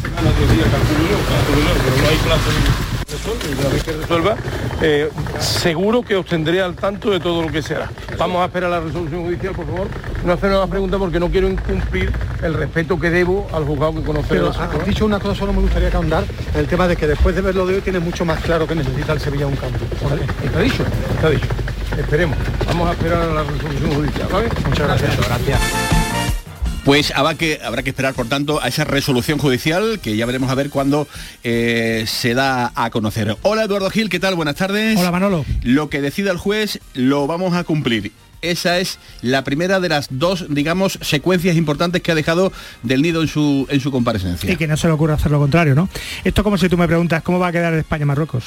no 2.02 2.08
hay 2.08 2.18
plazo 2.18 2.87
una 3.08 3.70
vez 3.70 3.84
que 3.84 3.92
resuelva, 3.94 4.36
eh, 4.82 5.10
seguro 5.40 6.02
que 6.02 6.16
os 6.16 6.26
tendré 6.26 6.62
al 6.62 6.76
tanto 6.76 7.10
de 7.10 7.20
todo 7.20 7.42
lo 7.42 7.50
que 7.50 7.62
será. 7.62 7.90
Vamos 8.18 8.42
a 8.42 8.46
esperar 8.46 8.70
la 8.70 8.82
resolución 8.82 9.24
judicial, 9.24 9.54
por 9.54 9.66
favor. 9.66 9.88
No 10.26 10.34
hacer 10.34 10.52
una 10.52 10.68
pregunta 10.68 10.98
porque 10.98 11.20
no 11.20 11.30
quiero 11.30 11.48
incumplir 11.48 12.12
el 12.44 12.54
respeto 12.54 13.00
que 13.00 13.10
debo 13.10 13.48
al 13.54 13.64
juzgado 13.64 13.96
que 13.96 14.04
conoce. 14.04 14.28
Pero 14.30 14.50
has 14.50 14.86
dicho 14.86 15.06
una 15.06 15.20
cosa, 15.20 15.36
solo 15.36 15.54
me 15.54 15.62
gustaría 15.62 15.90
que 15.90 15.96
ahondar, 15.96 16.26
el 16.54 16.68
tema 16.68 16.88
de 16.88 16.98
que 16.98 17.08
después 17.08 17.34
de 17.34 17.42
verlo 17.42 17.66
de 17.66 17.76
hoy 17.76 17.82
tiene 17.82 18.00
mucho 18.00 18.26
más 18.26 18.42
claro 18.42 18.68
que 18.68 18.76
necesita 18.76 19.14
el 19.14 19.22
Sevilla 19.22 19.48
un 19.48 19.56
cambio. 19.56 19.80
Está 20.44 20.60
dicho, 20.60 20.84
está 21.16 21.30
dicho. 21.30 21.48
esperemos. 21.98 22.38
Vamos 22.66 22.90
a 22.90 22.92
esperar 22.92 23.22
a 23.22 23.34
la 23.34 23.44
resolución 23.44 23.94
judicial, 23.94 24.28
¿vale? 24.32 24.50
Muchas 24.68 24.88
gracias. 24.88 25.18
Gracias. 25.18 26.07
Pues 26.88 27.12
habrá 27.14 27.36
que, 27.36 27.60
habrá 27.62 27.84
que 27.84 27.90
esperar, 27.90 28.14
por 28.14 28.30
tanto, 28.30 28.64
a 28.64 28.70
esa 28.70 28.86
resolución 28.86 29.40
judicial 29.40 30.00
que 30.02 30.16
ya 30.16 30.26
veremos 30.26 30.50
a 30.50 30.56
ver 30.56 30.70
cuándo 30.70 31.06
eh, 31.44 32.06
se 32.08 32.34
da 32.34 32.72
a 32.76 32.90
conocer. 32.92 33.36
Hola 33.42 33.66
Eduardo 33.66 33.90
Gil, 33.90 34.10
¿qué 34.10 34.22
tal? 34.22 34.36
Buenas 34.36 34.56
tardes. 34.56 34.98
Hola 34.98 35.12
Manolo. 35.12 35.44
Lo 35.64 35.90
que 35.90 36.00
decida 36.00 36.32
el 36.32 36.38
juez 36.38 36.80
lo 36.94 37.28
vamos 37.28 37.56
a 37.56 37.66
cumplir. 37.66 38.14
Esa 38.42 38.80
es 38.80 39.00
la 39.22 39.44
primera 39.44 39.82
de 39.82 39.90
las 39.90 40.08
dos, 40.12 40.46
digamos, 40.48 40.98
secuencias 41.02 41.58
importantes 41.58 42.02
que 42.02 42.14
ha 42.14 42.16
dejado 42.16 42.54
del 42.84 43.02
nido 43.02 43.22
en 43.22 43.28
su, 43.28 43.68
en 43.70 43.82
su 43.82 43.92
comparecencia. 43.92 44.50
Y 44.50 44.56
que 44.56 44.68
no 44.68 44.78
se 44.78 44.88
le 44.88 44.94
ocurra 44.94 45.16
hacer 45.16 45.32
lo 45.32 45.40
contrario, 45.40 45.76
¿no? 45.76 45.90
Esto 46.24 46.40
es 46.40 46.44
como 46.44 46.58
si 46.58 46.70
tú 46.70 46.78
me 46.78 46.88
preguntas 46.88 47.22
cómo 47.22 47.38
va 47.38 47.48
a 47.48 47.52
quedar 47.52 47.74
España-Marruecos. 47.74 48.46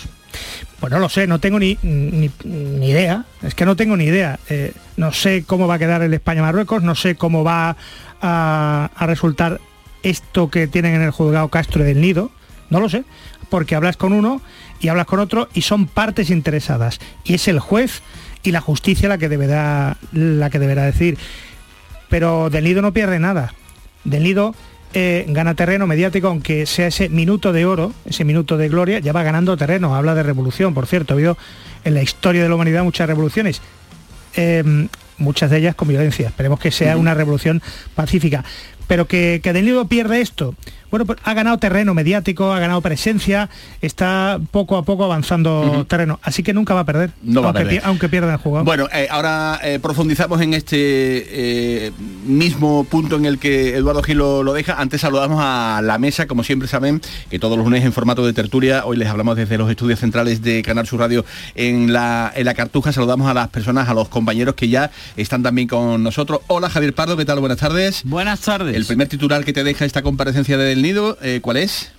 Pues 0.78 0.90
no 0.90 0.99
lo 0.99 1.11
sé, 1.11 1.26
no 1.26 1.40
tengo 1.40 1.59
ni, 1.59 1.76
ni, 1.82 2.30
ni 2.44 2.88
idea. 2.88 3.26
Es 3.42 3.54
que 3.54 3.66
no 3.66 3.76
tengo 3.76 3.99
ni 3.99 4.04
idea. 4.04 4.38
Eh, 4.49 4.73
no 4.97 5.12
sé 5.12 5.44
cómo 5.47 5.66
va 5.66 5.75
a 5.75 5.78
quedar 5.78 6.00
el 6.02 6.14
España-Marruecos, 6.14 6.82
no 6.82 6.94
sé 6.94 7.16
cómo 7.16 7.42
va 7.44 7.76
a, 8.20 8.90
resultar 9.00 9.60
esto 10.02 10.50
que 10.50 10.66
tienen 10.66 10.94
en 10.94 11.02
el 11.02 11.10
juzgado 11.10 11.48
Castro 11.48 11.84
del 11.84 12.00
Nido. 12.00 12.30
No 12.70 12.80
lo 12.80 12.88
sé, 12.88 13.04
porque 13.48 13.74
hablas 13.74 13.96
con 13.96 14.12
uno 14.12 14.40
y 14.80 14.88
hablas 14.88 15.06
con 15.06 15.20
otro 15.20 15.48
y 15.54 15.62
son 15.62 15.86
partes 15.86 16.30
interesadas. 16.30 17.00
Y 17.24 17.34
es 17.34 17.48
el 17.48 17.58
juez 17.58 18.02
y 18.42 18.52
la 18.52 18.60
justicia 18.60 19.08
la 19.08 19.18
que 19.18 19.28
deberá, 19.28 19.96
la 20.12 20.50
que 20.50 20.58
deberá 20.58 20.84
decir. 20.84 21.18
Pero 22.08 22.50
Del 22.50 22.64
Nido 22.64 22.82
no 22.82 22.92
pierde 22.92 23.18
nada. 23.18 23.54
Del 24.04 24.22
Nido 24.22 24.54
eh, 24.92 25.24
gana 25.28 25.54
terreno 25.54 25.86
mediático, 25.86 26.28
aunque 26.28 26.66
sea 26.66 26.88
ese 26.88 27.08
minuto 27.08 27.52
de 27.52 27.66
oro, 27.66 27.92
ese 28.06 28.24
minuto 28.24 28.56
de 28.56 28.68
gloria, 28.68 28.98
ya 28.98 29.12
va 29.12 29.22
ganando 29.22 29.56
terreno. 29.56 29.94
Habla 29.94 30.14
de 30.14 30.22
revolución, 30.22 30.74
por 30.74 30.86
cierto, 30.86 31.14
ha 31.14 31.16
habido 31.16 31.36
en 31.84 31.94
la 31.94 32.02
historia 32.02 32.42
de 32.42 32.48
la 32.48 32.54
humanidad 32.54 32.84
muchas 32.84 33.06
revoluciones. 33.08 33.60
Eh, 34.34 34.88
muchas 35.20 35.50
de 35.50 35.58
ellas 35.58 35.74
con 35.74 35.88
violencia. 35.88 36.28
Esperemos 36.28 36.58
que 36.58 36.70
sea 36.70 36.96
una 36.96 37.14
revolución 37.14 37.62
pacífica. 37.94 38.44
Pero 38.86 39.06
que, 39.06 39.40
que 39.42 39.52
Del 39.52 39.66
Nido 39.66 39.86
pierde 39.86 40.20
esto. 40.20 40.54
Bueno, 40.90 41.06
pues 41.06 41.18
ha 41.25 41.35
ganado 41.35 41.59
terreno 41.59 41.94
mediático, 41.94 42.52
ha 42.52 42.59
ganado 42.59 42.80
presencia, 42.80 43.49
está 43.80 44.40
poco 44.50 44.76
a 44.76 44.82
poco 44.85 45.04
avanzando 45.04 45.85
terreno. 45.88 46.18
Así 46.23 46.42
que 46.42 46.52
nunca 46.52 46.75
va 46.75 46.80
a 46.80 46.85
perder, 46.85 47.11
No 47.23 47.40
va 47.42 47.49
a 47.49 47.50
aunque, 47.50 47.64
perder. 47.64 47.80
pi- 47.82 47.87
aunque 47.87 48.09
pierda 48.09 48.32
el 48.32 48.38
jugador. 48.38 48.64
Bueno, 48.66 48.88
eh, 48.92 49.09
ahora 49.11 49.59
eh, 49.62 49.78
profundizamos 49.80 50.40
en 50.40 50.54
este 50.54 50.76
eh, 51.87 51.92
mismo 52.26 52.85
punto 52.85 53.16
en 53.16 53.25
el 53.26 53.38
que 53.38 53.76
Eduardo 53.76 54.02
Gil 54.02 54.18
lo, 54.18 54.42
lo 54.42 54.52
deja. 54.52 54.75
Antes 54.80 55.00
saludamos 55.00 55.38
a 55.42 55.80
la 55.82 55.99
mesa, 55.99 56.26
como 56.26 56.42
siempre 56.44 56.68
saben, 56.68 57.00
que 57.30 57.38
todos 57.38 57.56
los 57.56 57.64
lunes 57.66 57.85
en 57.85 57.92
formato 57.92 58.25
de 58.26 58.32
tertulia. 58.32 58.85
Hoy 58.85 58.97
les 58.97 59.09
hablamos 59.09 59.37
desde 59.37 59.59
los 59.59 59.70
estudios 59.70 60.00
centrales 60.00 60.42
de 60.42 60.62
Canal 60.62 60.87
Sur 60.87 61.00
Radio 61.00 61.25
en 61.54 61.92
la, 61.92 62.32
en 62.35 62.44
la 62.44 62.54
Cartuja. 62.54 62.92
Saludamos 62.92 63.28
a 63.30 63.35
las 63.35 63.49
personas, 63.49 63.88
a 63.88 63.94
los 63.94 64.09
compañeros 64.09 64.54
que 64.54 64.68
ya 64.68 64.90
están 65.16 65.42
también 65.42 65.68
con 65.68 66.02
nosotros. 66.02 66.40
Hola 66.49 66.68
Javier 66.70 66.94
Pardo, 66.94 67.16
¿qué 67.16 67.25
tal? 67.25 67.38
Buenas 67.40 67.59
tardes. 67.59 68.02
Buenas 68.04 68.40
tardes. 68.40 68.75
El 68.76 68.87
primer 68.87 69.09
titular 69.09 69.44
que 69.44 69.52
te 69.52 69.64
deja 69.64 69.85
esta 69.85 70.02
comparecencia 70.02 70.56
de 70.56 70.76
Del 70.80 70.94
Nido, 70.94 71.18
eh, 71.20 71.40
¿cuál 71.42 71.58
es? 71.58 71.92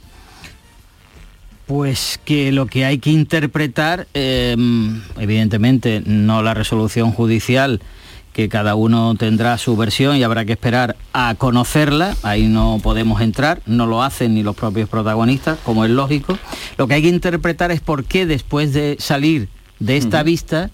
Pues 1.68 2.20
que 2.26 2.52
lo 2.52 2.66
que 2.66 2.84
hay 2.84 2.98
que 2.98 3.12
interpretar, 3.12 4.08
eh, 4.16 4.56
evidentemente 5.20 6.02
no 6.04 6.42
la 6.42 6.56
resolución 6.56 7.12
judicial, 7.12 7.80
que 8.34 8.50
cada 8.50 8.74
uno 8.74 9.14
tendrá 9.14 9.60
su 9.60 9.78
versión 9.78 10.18
y 10.18 10.24
habrá 10.24 10.46
que 10.46 10.54
esperar 10.54 10.96
a 11.14 11.36
conocerla, 11.36 12.18
ahí 12.24 12.48
no 12.48 12.80
podemos 12.82 13.22
entrar, 13.22 13.62
no 13.68 13.86
lo 13.86 14.02
hacen 14.02 14.34
ni 14.34 14.42
los 14.42 14.56
propios 14.56 14.90
protagonistas, 14.90 15.60
como 15.64 15.86
es 15.86 15.92
lógico. 15.92 16.40
Lo 16.80 16.88
que 16.88 16.96
hay 16.96 17.04
que 17.04 17.10
interpretar 17.10 17.70
es 17.70 17.82
por 17.82 18.06
qué 18.06 18.26
después 18.26 18.74
de 18.74 18.96
salir 19.00 19.48
de 19.80 19.98
esta 19.98 20.24
vista, 20.24 20.72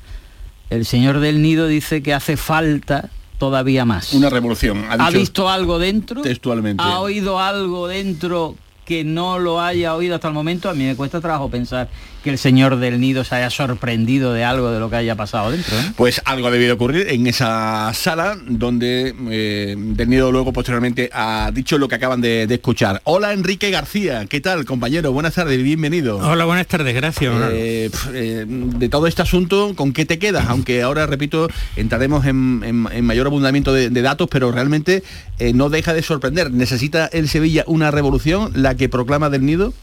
el 0.70 0.86
señor 0.86 1.20
del 1.20 1.42
Nido 1.42 1.68
dice 1.68 2.02
que 2.02 2.14
hace 2.14 2.38
falta 2.38 3.10
todavía 3.38 3.86
más. 3.86 4.14
Una 4.14 4.30
revolución. 4.30 4.86
Ha, 4.90 4.94
¿Ha 4.94 5.08
dicho 5.08 5.20
visto 5.20 5.50
algo 5.50 5.80
dentro? 5.80 6.22
textualmente. 6.22 6.84
¿Ha 6.84 7.00
oído 7.00 7.40
algo 7.40 7.88
dentro 7.88 8.56
que 8.86 9.04
no 9.04 9.38
lo 9.40 9.60
haya 9.62 9.96
oído 9.96 10.16
hasta 10.16 10.28
el 10.30 10.34
momento? 10.34 10.70
A 10.70 10.74
mí 10.74 10.86
me 10.86 10.96
cuesta 10.96 11.20
trabajo 11.22 11.50
pensar 11.50 11.90
que 12.24 12.30
el 12.32 12.38
señor 12.38 12.78
del 12.78 13.00
nido 13.00 13.24
se 13.24 13.36
haya 13.36 13.50
sorprendido 13.50 14.34
de 14.34 14.44
algo 14.44 14.72
de 14.72 14.80
lo 14.80 14.90
que 14.90 14.96
haya 14.98 15.16
pasado 15.16 15.52
dentro. 15.52 15.78
¿eh? 15.78 15.92
Pues 15.96 16.22
algo 16.26 16.48
ha 16.48 16.52
debido 16.52 16.74
ocurrir 16.76 17.08
en 17.10 17.28
esa 17.28 17.92
sala 17.94 18.38
donde 18.46 19.16
eh, 19.30 19.76
Del 19.78 20.10
Nido 20.10 20.32
luego 20.32 20.52
posteriormente 20.52 21.10
ha 21.14 21.52
dicho 21.54 21.78
lo 21.78 21.88
que 21.88 21.96
acaban 21.96 22.20
de, 22.22 22.48
de 22.48 22.56
escuchar. 22.56 23.02
Hola 23.06 23.34
Enrique 23.34 23.70
García, 23.72 24.26
¿qué 24.28 24.42
tal 24.42 24.66
compañero? 24.66 25.12
Buenas 25.14 25.36
tardes, 25.36 25.62
bienvenido. 25.64 26.18
Hola, 26.18 26.46
buenas 26.46 26.68
tardes, 26.68 26.94
gracias. 26.96 27.34
Eh, 27.52 27.90
pf, 27.92 28.10
eh, 28.14 28.46
de 28.48 28.90
todo 28.90 29.08
este 29.08 29.22
asunto, 29.22 29.74
¿con 29.76 29.94
qué 29.94 30.06
te 30.06 30.20
quedas? 30.20 30.48
Aunque 30.50 30.82
ahora, 30.82 31.06
repito, 31.06 31.48
entraremos 31.76 32.26
en, 32.26 32.62
en- 32.66 32.88
en 32.92 33.06
mayor 33.06 33.28
abundamiento 33.28 33.74
de, 33.74 33.90
de 33.90 34.02
datos, 34.02 34.28
pero 34.30 34.52
realmente 34.52 35.04
eh, 35.40 35.54
no 35.54 35.70
deja 35.70 35.94
de 35.94 36.02
sorprender. 36.02 36.52
¿Necesita 36.52 37.06
el 37.08 37.30
Sevilla 37.30 37.64
una 37.68 37.92
revolución, 37.92 38.52
la 38.56 38.76
que 38.76 38.90
proclama 38.90 39.30
Del 39.30 39.46
Nido? 39.46 39.74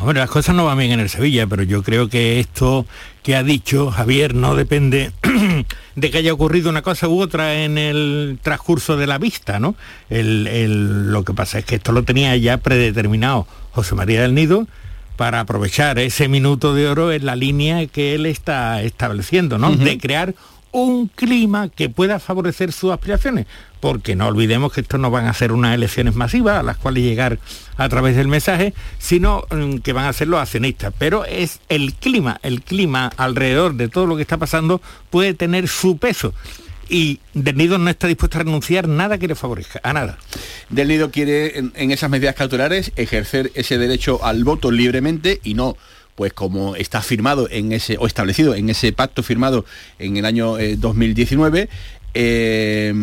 Hombre, 0.00 0.18
las 0.20 0.28
cosas 0.30 0.54
no 0.54 0.64
van 0.64 0.76
bien 0.78 0.92
en 0.92 1.00
el 1.00 1.08
Sevilla, 1.08 1.46
pero 1.46 1.62
yo 1.62 1.82
creo 1.82 2.08
que 2.08 2.40
esto 2.40 2.84
que 3.22 3.36
ha 3.36 3.42
dicho 3.42 3.90
Javier 3.90 4.34
no 4.34 4.54
depende 4.54 5.12
de 5.94 6.10
que 6.10 6.18
haya 6.18 6.32
ocurrido 6.32 6.68
una 6.68 6.82
cosa 6.82 7.08
u 7.08 7.20
otra 7.20 7.62
en 7.62 7.78
el 7.78 8.38
transcurso 8.42 8.96
de 8.96 9.06
la 9.06 9.18
vista, 9.18 9.60
¿no? 9.60 9.76
El- 10.10 10.46
el- 10.48 11.12
lo 11.12 11.24
que 11.24 11.32
pasa 11.32 11.58
es 11.60 11.64
que 11.64 11.76
esto 11.76 11.92
lo 11.92 12.02
tenía 12.02 12.36
ya 12.36 12.58
predeterminado 12.58 13.46
José 13.70 13.94
María 13.94 14.20
del 14.22 14.34
Nido 14.34 14.66
para 15.16 15.40
aprovechar 15.40 15.98
ese 16.00 16.26
minuto 16.28 16.74
de 16.74 16.88
oro 16.88 17.12
en 17.12 17.24
la 17.24 17.36
línea 17.36 17.86
que 17.86 18.14
él 18.16 18.26
está 18.26 18.82
estableciendo, 18.82 19.58
¿no? 19.58 19.70
De 19.76 19.96
crear 19.96 20.34
un 20.74 21.06
clima 21.06 21.68
que 21.68 21.88
pueda 21.88 22.18
favorecer 22.18 22.72
sus 22.72 22.90
aspiraciones, 22.90 23.46
porque 23.78 24.16
no 24.16 24.26
olvidemos 24.26 24.72
que 24.72 24.80
esto 24.80 24.98
no 24.98 25.08
van 25.08 25.26
a 25.26 25.32
ser 25.32 25.52
unas 25.52 25.72
elecciones 25.72 26.16
masivas 26.16 26.58
a 26.58 26.64
las 26.64 26.76
cuales 26.76 27.04
llegar 27.04 27.38
a 27.76 27.88
través 27.88 28.16
del 28.16 28.26
mensaje, 28.26 28.74
sino 28.98 29.44
mm, 29.52 29.76
que 29.78 29.92
van 29.92 30.06
a 30.06 30.12
ser 30.12 30.26
los 30.26 30.40
accionistas. 30.40 30.92
Pero 30.98 31.24
es 31.24 31.60
el 31.68 31.94
clima, 31.94 32.40
el 32.42 32.60
clima 32.60 33.12
alrededor 33.16 33.74
de 33.74 33.88
todo 33.88 34.06
lo 34.06 34.16
que 34.16 34.22
está 34.22 34.36
pasando 34.36 34.82
puede 35.10 35.32
tener 35.34 35.68
su 35.68 35.96
peso. 35.96 36.34
Y 36.88 37.20
Del 37.34 37.56
Nido 37.56 37.78
no 37.78 37.88
está 37.88 38.08
dispuesto 38.08 38.38
a 38.38 38.42
renunciar 38.42 38.88
nada 38.88 39.16
que 39.16 39.28
le 39.28 39.36
favorezca, 39.36 39.80
a 39.84 39.92
nada. 39.92 40.18
Del 40.70 40.88
Nido 40.88 41.12
quiere, 41.12 41.56
en, 41.56 41.72
en 41.76 41.92
esas 41.92 42.10
medidas 42.10 42.34
cautelares, 42.34 42.90
ejercer 42.96 43.52
ese 43.54 43.78
derecho 43.78 44.24
al 44.24 44.42
voto 44.42 44.72
libremente 44.72 45.40
y 45.44 45.54
no 45.54 45.76
pues 46.14 46.32
como 46.32 46.76
está 46.76 47.02
firmado 47.02 47.48
en 47.50 47.72
ese 47.72 47.96
o 47.98 48.06
establecido 48.06 48.54
en 48.54 48.70
ese 48.70 48.92
pacto 48.92 49.22
firmado 49.22 49.64
en 49.98 50.16
el 50.16 50.24
año 50.24 50.58
eh, 50.58 50.76
2019 50.76 51.68
eh, 52.16 52.94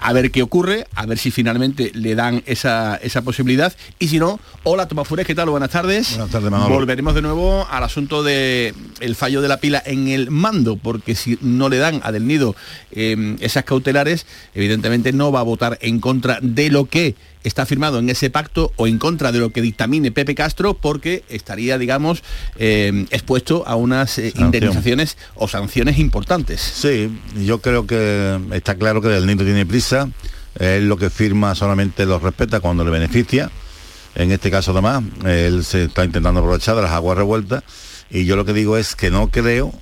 a 0.00 0.12
ver 0.12 0.30
qué 0.30 0.42
ocurre, 0.42 0.86
a 0.94 1.06
ver 1.06 1.16
si 1.16 1.30
finalmente 1.30 1.90
le 1.94 2.14
dan 2.14 2.42
esa, 2.44 2.96
esa 2.96 3.22
posibilidad 3.22 3.72
y 3.98 4.08
si 4.08 4.18
no, 4.18 4.38
hola 4.64 4.86
Tomás 4.86 5.08
Fures, 5.08 5.26
¿qué 5.26 5.34
tal? 5.34 5.48
Buenas 5.48 5.70
tardes. 5.70 6.10
Buenas 6.10 6.30
tardes, 6.30 6.50
Manolo. 6.50 6.74
Volveremos 6.74 7.14
de 7.14 7.22
nuevo 7.22 7.66
al 7.70 7.82
asunto 7.82 8.22
de 8.22 8.74
el 9.00 9.16
fallo 9.16 9.40
de 9.40 9.48
la 9.48 9.56
pila 9.60 9.82
en 9.84 10.08
el 10.08 10.30
mando, 10.30 10.76
porque 10.76 11.14
si 11.14 11.38
no 11.40 11.70
le 11.70 11.78
dan 11.78 12.02
a 12.04 12.12
Del 12.12 12.26
Nido 12.26 12.54
eh, 12.92 13.36
esas 13.40 13.64
cautelares, 13.64 14.26
evidentemente 14.54 15.12
no 15.12 15.32
va 15.32 15.40
a 15.40 15.44
votar 15.44 15.78
en 15.80 15.98
contra 15.98 16.38
de 16.42 16.68
lo 16.68 16.84
que 16.84 17.14
está 17.46 17.64
firmado 17.64 17.98
en 18.00 18.08
ese 18.10 18.28
pacto 18.28 18.72
o 18.76 18.86
en 18.86 18.98
contra 18.98 19.32
de 19.32 19.38
lo 19.38 19.50
que 19.50 19.62
dictamine 19.62 20.10
Pepe 20.10 20.34
Castro, 20.34 20.74
porque 20.74 21.24
estaría, 21.28 21.78
digamos, 21.78 22.22
eh, 22.58 23.06
expuesto 23.10 23.64
a 23.66 23.76
unas 23.76 24.18
eh, 24.18 24.32
indemnizaciones 24.36 25.16
o 25.36 25.46
sanciones 25.46 25.98
importantes. 25.98 26.60
Sí, 26.60 27.10
yo 27.44 27.60
creo 27.60 27.86
que 27.86 28.38
está 28.52 28.74
claro 28.74 29.00
que 29.00 29.08
Del 29.08 29.26
Nido 29.26 29.44
tiene 29.44 29.64
prisa, 29.64 30.10
él 30.58 30.88
lo 30.88 30.96
que 30.96 31.08
firma 31.08 31.54
solamente 31.54 32.04
lo 32.04 32.18
respeta 32.18 32.60
cuando 32.60 32.84
le 32.84 32.90
beneficia, 32.90 33.50
en 34.16 34.32
este 34.32 34.50
caso 34.50 34.72
además, 34.72 35.04
él 35.24 35.62
se 35.64 35.84
está 35.84 36.04
intentando 36.04 36.40
aprovechar 36.40 36.74
de 36.74 36.82
las 36.82 36.92
aguas 36.92 37.18
revueltas 37.18 37.62
y 38.10 38.24
yo 38.24 38.34
lo 38.34 38.44
que 38.44 38.54
digo 38.54 38.76
es 38.76 38.96
que 38.96 39.10
no 39.10 39.28
creo 39.30 39.72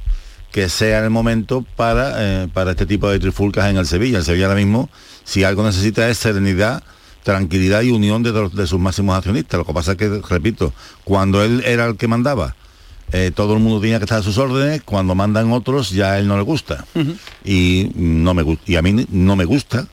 que 0.50 0.68
sea 0.68 1.02
el 1.02 1.10
momento 1.10 1.64
para, 1.76 2.14
eh, 2.18 2.48
para 2.52 2.72
este 2.72 2.86
tipo 2.86 3.08
de 3.08 3.18
trifulcas 3.18 3.70
en 3.70 3.76
el 3.76 3.86
Sevilla. 3.86 4.18
El 4.18 4.24
Sevilla 4.24 4.46
ahora 4.46 4.58
mismo, 4.58 4.88
si 5.24 5.44
algo 5.44 5.64
necesita 5.64 6.08
es 6.08 6.18
serenidad, 6.18 6.82
tranquilidad 7.24 7.82
y 7.82 7.90
unión 7.90 8.22
de, 8.22 8.30
los- 8.30 8.54
de 8.54 8.66
sus 8.68 8.78
máximos 8.78 9.16
accionistas. 9.16 9.58
Lo 9.58 9.64
que 9.64 9.72
pasa 9.72 9.92
es 9.92 9.96
que, 9.98 10.20
repito, 10.28 10.72
cuando 11.02 11.42
él 11.42 11.62
era 11.66 11.86
el 11.86 11.96
que 11.96 12.06
mandaba, 12.06 12.54
eh, 13.12 13.32
todo 13.34 13.54
el 13.54 13.60
mundo 13.60 13.80
tenía 13.80 13.98
que 13.98 14.04
estar 14.04 14.20
a 14.20 14.22
sus 14.22 14.38
órdenes, 14.38 14.82
cuando 14.82 15.14
mandan 15.16 15.50
otros 15.52 15.90
ya 15.90 16.12
a 16.12 16.18
él 16.20 16.28
no 16.28 16.36
le 16.36 16.42
gusta. 16.44 16.84
Y 17.44 17.90
no 17.96 18.32
me 18.34 18.58
y 18.66 18.76
a 18.76 18.82
mí 18.82 19.06
no 19.10 19.34
me 19.36 19.44
gusta 19.44 19.88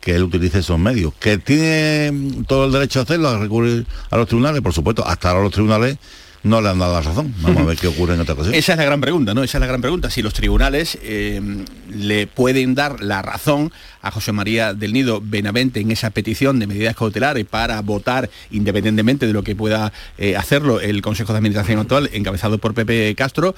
que 0.00 0.14
él 0.16 0.22
utilice 0.24 0.58
esos 0.60 0.78
medios. 0.78 1.12
Que 1.20 1.38
tiene 1.38 2.44
todo 2.48 2.64
el 2.66 2.72
derecho 2.72 3.00
a 3.00 3.02
hacerlo, 3.04 3.28
a 3.28 3.38
recurrir 3.38 3.86
a 4.10 4.16
los 4.16 4.26
tribunales, 4.26 4.60
por 4.62 4.72
supuesto, 4.72 5.06
hasta 5.06 5.30
ahora 5.30 5.42
los 5.44 5.52
tribunales 5.52 5.98
no 6.42 6.60
le 6.60 6.68
han 6.70 6.78
dado 6.78 6.94
la 6.94 7.02
razón. 7.02 7.34
Vamos 7.40 7.62
a 7.62 7.66
ver 7.66 7.76
qué 7.76 7.86
ocurre 7.86 8.14
en 8.14 8.20
otra 8.20 8.34
ocasión. 8.34 8.54
Esa 8.54 8.72
es 8.72 8.78
la 8.78 8.84
gran 8.84 9.00
pregunta, 9.00 9.34
¿no? 9.34 9.42
Esa 9.42 9.58
es 9.58 9.60
la 9.60 9.66
gran 9.66 9.80
pregunta. 9.80 10.10
Si 10.10 10.22
los 10.22 10.32
tribunales 10.32 10.98
eh, 11.02 11.40
le 11.92 12.26
pueden 12.26 12.74
dar 12.74 13.02
la 13.02 13.22
razón 13.22 13.72
a 14.02 14.10
José 14.10 14.32
María 14.32 14.72
del 14.72 14.92
Nido 14.92 15.20
Benavente 15.22 15.80
en 15.80 15.90
esa 15.90 16.10
petición 16.10 16.58
de 16.58 16.66
medidas 16.66 16.96
cautelares 16.96 17.44
para 17.44 17.80
votar 17.82 18.30
independientemente 18.50 19.26
de 19.26 19.32
lo 19.32 19.42
que 19.42 19.54
pueda 19.54 19.92
eh, 20.18 20.36
hacerlo 20.36 20.80
el 20.80 21.02
Consejo 21.02 21.32
de 21.32 21.38
Administración 21.38 21.78
actual, 21.78 22.08
encabezado 22.12 22.58
por 22.58 22.74
Pepe 22.74 23.14
Castro. 23.14 23.54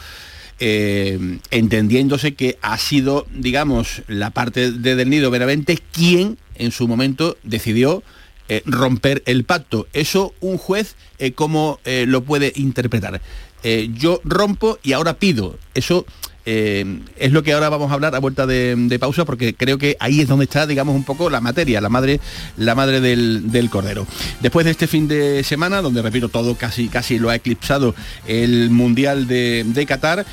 eh, 0.65 1.39
entendiéndose 1.51 2.35
que 2.35 2.59
ha 2.63 2.79
sido, 2.79 3.27
digamos, 3.35 4.03
la 4.07 4.31
parte 4.31 4.71
de 4.71 4.95
Del 4.95 5.11
Nido 5.11 5.31
Benavente 5.31 5.79
quien 5.91 6.39
en 6.55 6.71
su 6.71 6.87
momento 6.87 7.37
decidió 7.43 8.03
eh, 8.49 8.63
romper 8.67 9.23
el 9.27 9.45
pacto. 9.45 9.87
Eso 9.93 10.35
un 10.41 10.59
juez, 10.59 10.97
eh, 11.19 11.33
¿cómo 11.33 11.81
eh, 11.85 12.05
lo 12.07 12.23
puede 12.23 12.53
interpretar? 12.57 13.21
Eh, 13.63 13.91
yo 13.95 14.21
rompo 14.25 14.79
y 14.83 14.93
ahora 14.93 15.15
pido. 15.15 15.57
Eso 15.75 16.05
es 16.45 17.31
lo 17.31 17.45
que 17.45 17.53
ahora 17.53 17.69
vamos 17.69 17.93
a 17.93 17.95
hablar 17.95 18.17
a 18.17 18.19
vuelta 18.19 18.49
de, 18.49 18.75
de 18.77 18.99
pausa 18.99 19.25
porque 19.25 19.55
creo 19.55 19.79
que 19.79 19.97
ahí 20.01 20.21
es 20.21 20.27
donde 20.27 20.47
está, 20.47 20.67
digamos, 20.67 20.97
un 20.97 21.05
poco 21.05 21.31
la 21.31 21.41
materia, 21.41 21.81
la 21.81 21.89
madre, 21.89 22.19
la 22.57 22.75
madre 22.75 23.01
del, 23.01 23.53
del 23.53 23.71
cordero. 23.71 24.09
Después 24.41 24.65
de 24.65 24.73
este 24.73 24.89
fin 24.89 25.07
de 25.07 25.45
semana, 25.45 25.81
donde 25.83 26.03
repito, 26.03 26.29
todo 26.29 26.57
casi, 26.57 26.89
casi 26.89 27.21
lo 27.21 27.31
ha 27.31 27.37
eclipsado 27.37 27.95
el 28.27 28.71
Mundial 28.71 29.29
de, 29.29 29.65
de 29.65 29.87
Qatar, 29.87 30.27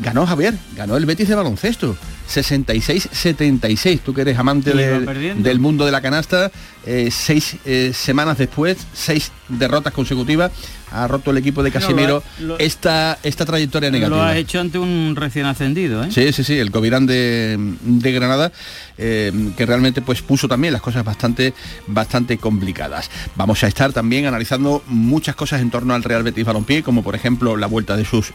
ganó 0.00 0.24
Javier, 0.24 0.54
ganó 0.74 0.96
el 0.96 1.04
Betis 1.04 1.28
de 1.28 1.34
baloncesto. 1.34 1.98
66-76. 2.32 4.00
Tú 4.00 4.14
que 4.14 4.22
eres 4.22 4.38
amante 4.38 4.72
del 4.72 5.58
mundo 5.58 5.84
de 5.84 5.92
la 5.92 6.00
canasta, 6.00 6.50
eh, 6.86 7.10
seis 7.10 7.56
eh, 7.64 7.92
semanas 7.94 8.38
después, 8.38 8.78
seis 8.92 9.30
derrotas 9.48 9.92
consecutivas, 9.92 10.50
ha 10.90 11.06
roto 11.08 11.30
el 11.30 11.38
equipo 11.38 11.62
de 11.62 11.70
No, 11.70 11.74
lo 11.74 11.78
ha- 11.78 11.80
Casemiro 11.80 12.22
lo- 12.40 12.58
esta, 12.58 13.18
esta 13.22 13.44
trayectoria 13.46 13.90
negativa. 13.90 14.16
Lo 14.16 14.22
ha 14.22 14.36
hecho 14.36 14.60
ante 14.60 14.78
un 14.78 15.14
recién 15.16 15.46
ascendido, 15.46 16.04
¿eh? 16.04 16.08
Sí, 16.10 16.32
sí, 16.32 16.44
sí, 16.44 16.58
el 16.58 16.70
Covirán 16.70 17.06
de, 17.06 17.56
de 17.82 18.12
Granada, 18.12 18.52
eh, 18.98 19.32
que 19.56 19.64
realmente 19.66 20.02
pues 20.02 20.20
puso 20.22 20.48
también 20.48 20.72
las 20.72 20.82
cosas 20.82 21.04
bastante, 21.04 21.54
bastante 21.86 22.36
complicadas. 22.38 23.10
Vamos 23.36 23.62
a 23.64 23.68
estar 23.68 23.92
también 23.92 24.26
analizando 24.26 24.82
muchas 24.86 25.34
cosas 25.34 25.60
en 25.62 25.70
torno 25.70 25.94
al 25.94 26.02
Real 26.02 26.22
Betis 26.22 26.44
Balompié, 26.44 26.82
como 26.82 27.02
por 27.02 27.14
ejemplo 27.14 27.56
la 27.56 27.66
vuelta 27.68 27.96
de 27.96 28.04
sus 28.04 28.32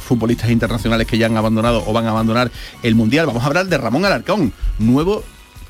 futbolistas 0.00 0.50
internacionales 0.50 1.06
que 1.06 1.16
ya 1.18 1.26
han 1.26 1.36
abandonado 1.36 1.84
o 1.86 1.92
van 1.92 2.06
a 2.06 2.10
abandonar 2.10 2.50
el 2.82 2.94
Mundial. 2.94 3.26
Vamos 3.26 3.42
a 3.42 3.46
hablar 3.46 3.66
de 3.66 3.78
Ramón 3.78 4.04
Alarcón, 4.04 4.52
nuevo 4.78 5.24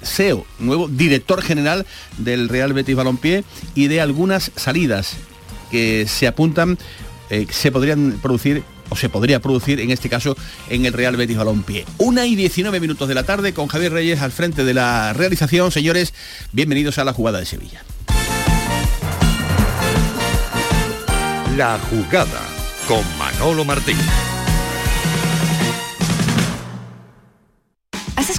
CEO, 0.04 0.46
nuevo 0.58 0.88
director 0.88 1.42
general 1.42 1.86
del 2.18 2.48
Real 2.48 2.72
Betis 2.72 2.96
Balompié 2.96 3.44
y 3.74 3.88
de 3.88 4.00
algunas 4.00 4.52
salidas 4.56 5.16
que 5.70 6.06
se 6.06 6.26
apuntan, 6.26 6.78
eh, 7.30 7.46
se 7.50 7.72
podrían 7.72 8.18
producir 8.22 8.62
o 8.90 8.96
se 8.96 9.08
podría 9.08 9.40
producir 9.40 9.80
en 9.80 9.90
este 9.90 10.08
caso 10.08 10.36
en 10.68 10.84
el 10.86 10.92
Real 10.92 11.16
Betis 11.16 11.36
Balompié. 11.36 11.84
Una 11.98 12.26
y 12.26 12.36
19 12.36 12.80
minutos 12.80 13.08
de 13.08 13.14
la 13.14 13.24
tarde 13.24 13.54
con 13.54 13.68
Javier 13.68 13.92
Reyes 13.92 14.20
al 14.20 14.32
frente 14.32 14.64
de 14.64 14.74
la 14.74 15.12
realización. 15.12 15.70
Señores, 15.72 16.14
bienvenidos 16.52 16.98
a 16.98 17.04
la 17.04 17.12
jugada 17.12 17.40
de 17.40 17.46
Sevilla. 17.46 17.82
La 21.56 21.78
jugada 21.90 22.40
con 22.88 23.02
Manolo 23.18 23.64
Martín. 23.64 23.96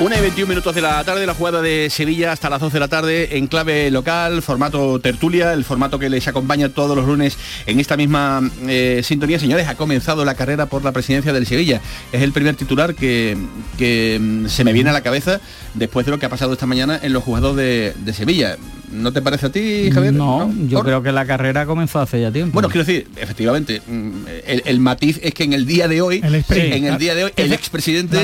Una 0.00 0.16
y 0.16 0.22
21 0.22 0.48
minutos 0.48 0.74
de 0.74 0.80
la 0.80 1.04
tarde, 1.04 1.26
la 1.26 1.34
jugada 1.34 1.60
de 1.60 1.90
Sevilla 1.90 2.32
hasta 2.32 2.48
las 2.48 2.58
12 2.58 2.72
de 2.72 2.80
la 2.80 2.88
tarde 2.88 3.36
en 3.36 3.46
clave 3.48 3.90
local, 3.90 4.40
formato 4.40 4.98
tertulia, 4.98 5.52
el 5.52 5.62
formato 5.62 5.98
que 5.98 6.08
les 6.08 6.26
acompaña 6.26 6.70
todos 6.70 6.96
los 6.96 7.06
lunes 7.06 7.36
en 7.66 7.78
esta 7.78 7.98
misma 7.98 8.40
eh, 8.66 9.02
sintonía. 9.04 9.38
Señores, 9.38 9.68
ha 9.68 9.74
comenzado 9.74 10.24
la 10.24 10.34
carrera 10.34 10.64
por 10.64 10.82
la 10.84 10.92
presidencia 10.92 11.34
del 11.34 11.46
Sevilla. 11.46 11.82
Es 12.12 12.22
el 12.22 12.32
primer 12.32 12.56
titular 12.56 12.94
que, 12.94 13.36
que, 13.76 14.18
mm, 14.18 14.46
se 14.46 14.64
me 14.64 14.72
viene 14.72 14.88
a 14.88 14.94
la 14.94 15.02
cabeza 15.02 15.38
después 15.74 16.06
de 16.06 16.12
lo 16.12 16.18
que 16.18 16.24
ha 16.24 16.30
pasado 16.30 16.54
esta 16.54 16.64
mañana 16.64 16.98
en 17.02 17.12
los 17.12 17.22
jugadores 17.22 17.56
de, 17.56 17.94
de 18.02 18.14
Sevilla. 18.14 18.56
¿No 18.90 19.12
te 19.12 19.22
parece 19.22 19.46
a 19.46 19.52
ti, 19.52 19.90
Javier? 19.92 20.12
No, 20.12 20.52
yo 20.68 20.80
creo 20.82 21.02
que 21.02 21.12
la 21.12 21.24
carrera 21.24 21.64
comenzó 21.66 22.00
hace 22.00 22.20
ya 22.20 22.32
tiempo. 22.32 22.54
Bueno, 22.54 22.68
quiero 22.68 22.84
decir, 22.84 23.08
efectivamente, 23.16 23.80
mm, 23.86 24.10
el, 24.46 24.62
el 24.66 24.80
matiz 24.80 25.20
es 25.22 25.32
que 25.34 25.44
en 25.44 25.52
el 25.52 25.66
día 25.66 25.86
de 25.86 26.02
hoy, 26.02 26.20
El 26.24 26.44
en 26.48 26.84
el 26.86 26.98
día 26.98 27.14
de 27.14 27.24
hoy, 27.24 27.32
el 27.36 27.52
expresidente 27.52 28.16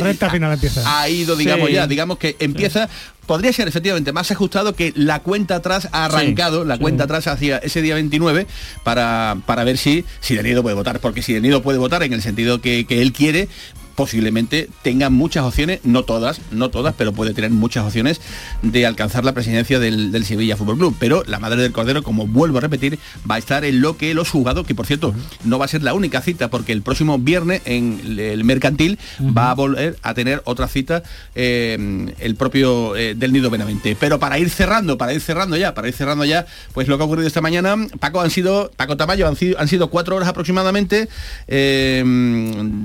ha 0.85 1.09
ido, 1.09 1.37
digamos 1.37 1.69
Sí. 1.69 1.73
ya, 1.75 1.87
digamos 1.87 2.19
que 2.19 2.37
empieza, 2.39 2.89
podría 3.27 3.53
ser 3.53 3.69
efectivamente 3.69 4.13
más 4.13 4.31
ajustado 4.31 4.75
que 4.75 4.93
la 4.97 5.21
cuenta 5.21 5.57
atrás 5.57 5.89
ha 5.93 6.07
arrancado, 6.07 6.65
la 6.65 6.77
sí. 6.77 6.81
cuenta 6.83 7.05
atrás 7.05 7.27
hacia 7.27 7.59
ese 7.59 7.83
día 7.83 7.95
29 7.95 8.47
para, 8.85 9.37
para 9.47 9.65
ver 9.65 9.79
si, 9.79 10.05
si 10.21 10.35
Denido 10.37 10.63
puede 10.63 10.75
votar, 10.77 11.01
porque 11.01 11.23
si 11.23 11.33
Denido 11.33 11.63
puede 11.63 11.79
votar 11.79 12.03
en 12.03 12.13
el 12.13 12.23
sentido 12.23 12.61
que, 12.61 12.87
que 12.87 13.03
él 13.03 13.13
quiere, 13.13 13.49
posiblemente 13.97 14.69
tenga 14.83 15.11
muchas 15.11 15.45
opciones, 15.45 15.81
no 15.83 16.05
todas, 16.05 16.41
no 16.53 16.71
todas, 16.71 16.95
pero 16.97 17.13
puede 17.13 17.35
tener 17.35 17.51
muchas 17.51 17.85
opciones 17.85 18.21
de 18.63 18.87
alcanzar 18.87 19.25
la 19.25 19.33
presidencia 19.33 19.81
del, 19.81 20.13
del 20.13 20.25
Sevilla 20.25 20.57
Fútbol 20.57 20.79
Club. 20.79 20.97
Pero 21.01 21.25
la 21.27 21.41
madre 21.41 21.63
del 21.63 21.73
Cordero, 21.73 22.03
como 22.03 22.27
vuelvo 22.27 22.59
a 22.59 22.61
repetir, 22.61 22.99
va 23.29 23.37
a 23.37 23.39
estar 23.39 23.65
en 23.65 23.81
lo 23.81 23.97
que 23.97 24.15
los 24.15 24.31
jugados, 24.31 24.67
que 24.67 24.75
por 24.75 24.87
cierto, 24.87 25.15
no 25.45 25.59
va 25.59 25.65
a 25.65 25.69
ser 25.69 25.83
la 25.83 25.95
única 25.95 26.21
cita, 26.21 26.49
porque 26.49 26.73
el 26.73 26.83
próximo 26.83 27.19
viernes 27.19 27.63
en 27.65 28.19
el 28.19 28.45
mercantil 28.45 28.99
va 29.21 29.51
a 29.51 29.55
volver 29.55 29.97
a 30.03 30.15
tener 30.15 30.43
otra 30.45 30.69
cita 30.69 31.03
eh, 31.35 32.15
el 32.19 32.37
propio 32.37 32.95
eh, 32.97 33.15
del 33.15 33.33
Nido 33.33 33.51
Benavente. 33.51 33.97
Pero 33.99 34.19
para 34.19 34.39
ir 34.39 34.51
cerrando, 34.51 34.99
para 34.99 35.15
ir 35.15 35.21
cerrando 35.21 35.57
ya, 35.57 35.75
para 35.75 35.89
ir 35.89 35.95
cerrando 35.95 36.25
ya, 36.25 36.47
pues 36.75 36.89
lo 36.89 36.97
que 36.97 37.03
ha 37.03 37.07
ocurrido 37.07 37.27
esta 37.27 37.41
mañana, 37.41 37.77
Paco 37.99 38.21
han 38.21 38.31
sido, 38.31 38.71
Paco 38.77 38.97
Tamayo 38.97 39.27
han 39.27 39.37
sido, 39.37 39.59
han 39.59 39.69
sido 39.69 39.89
cuatro 39.89 40.17
horas 40.17 40.29
aproximadamente, 40.29 41.09
eh, 41.49 42.03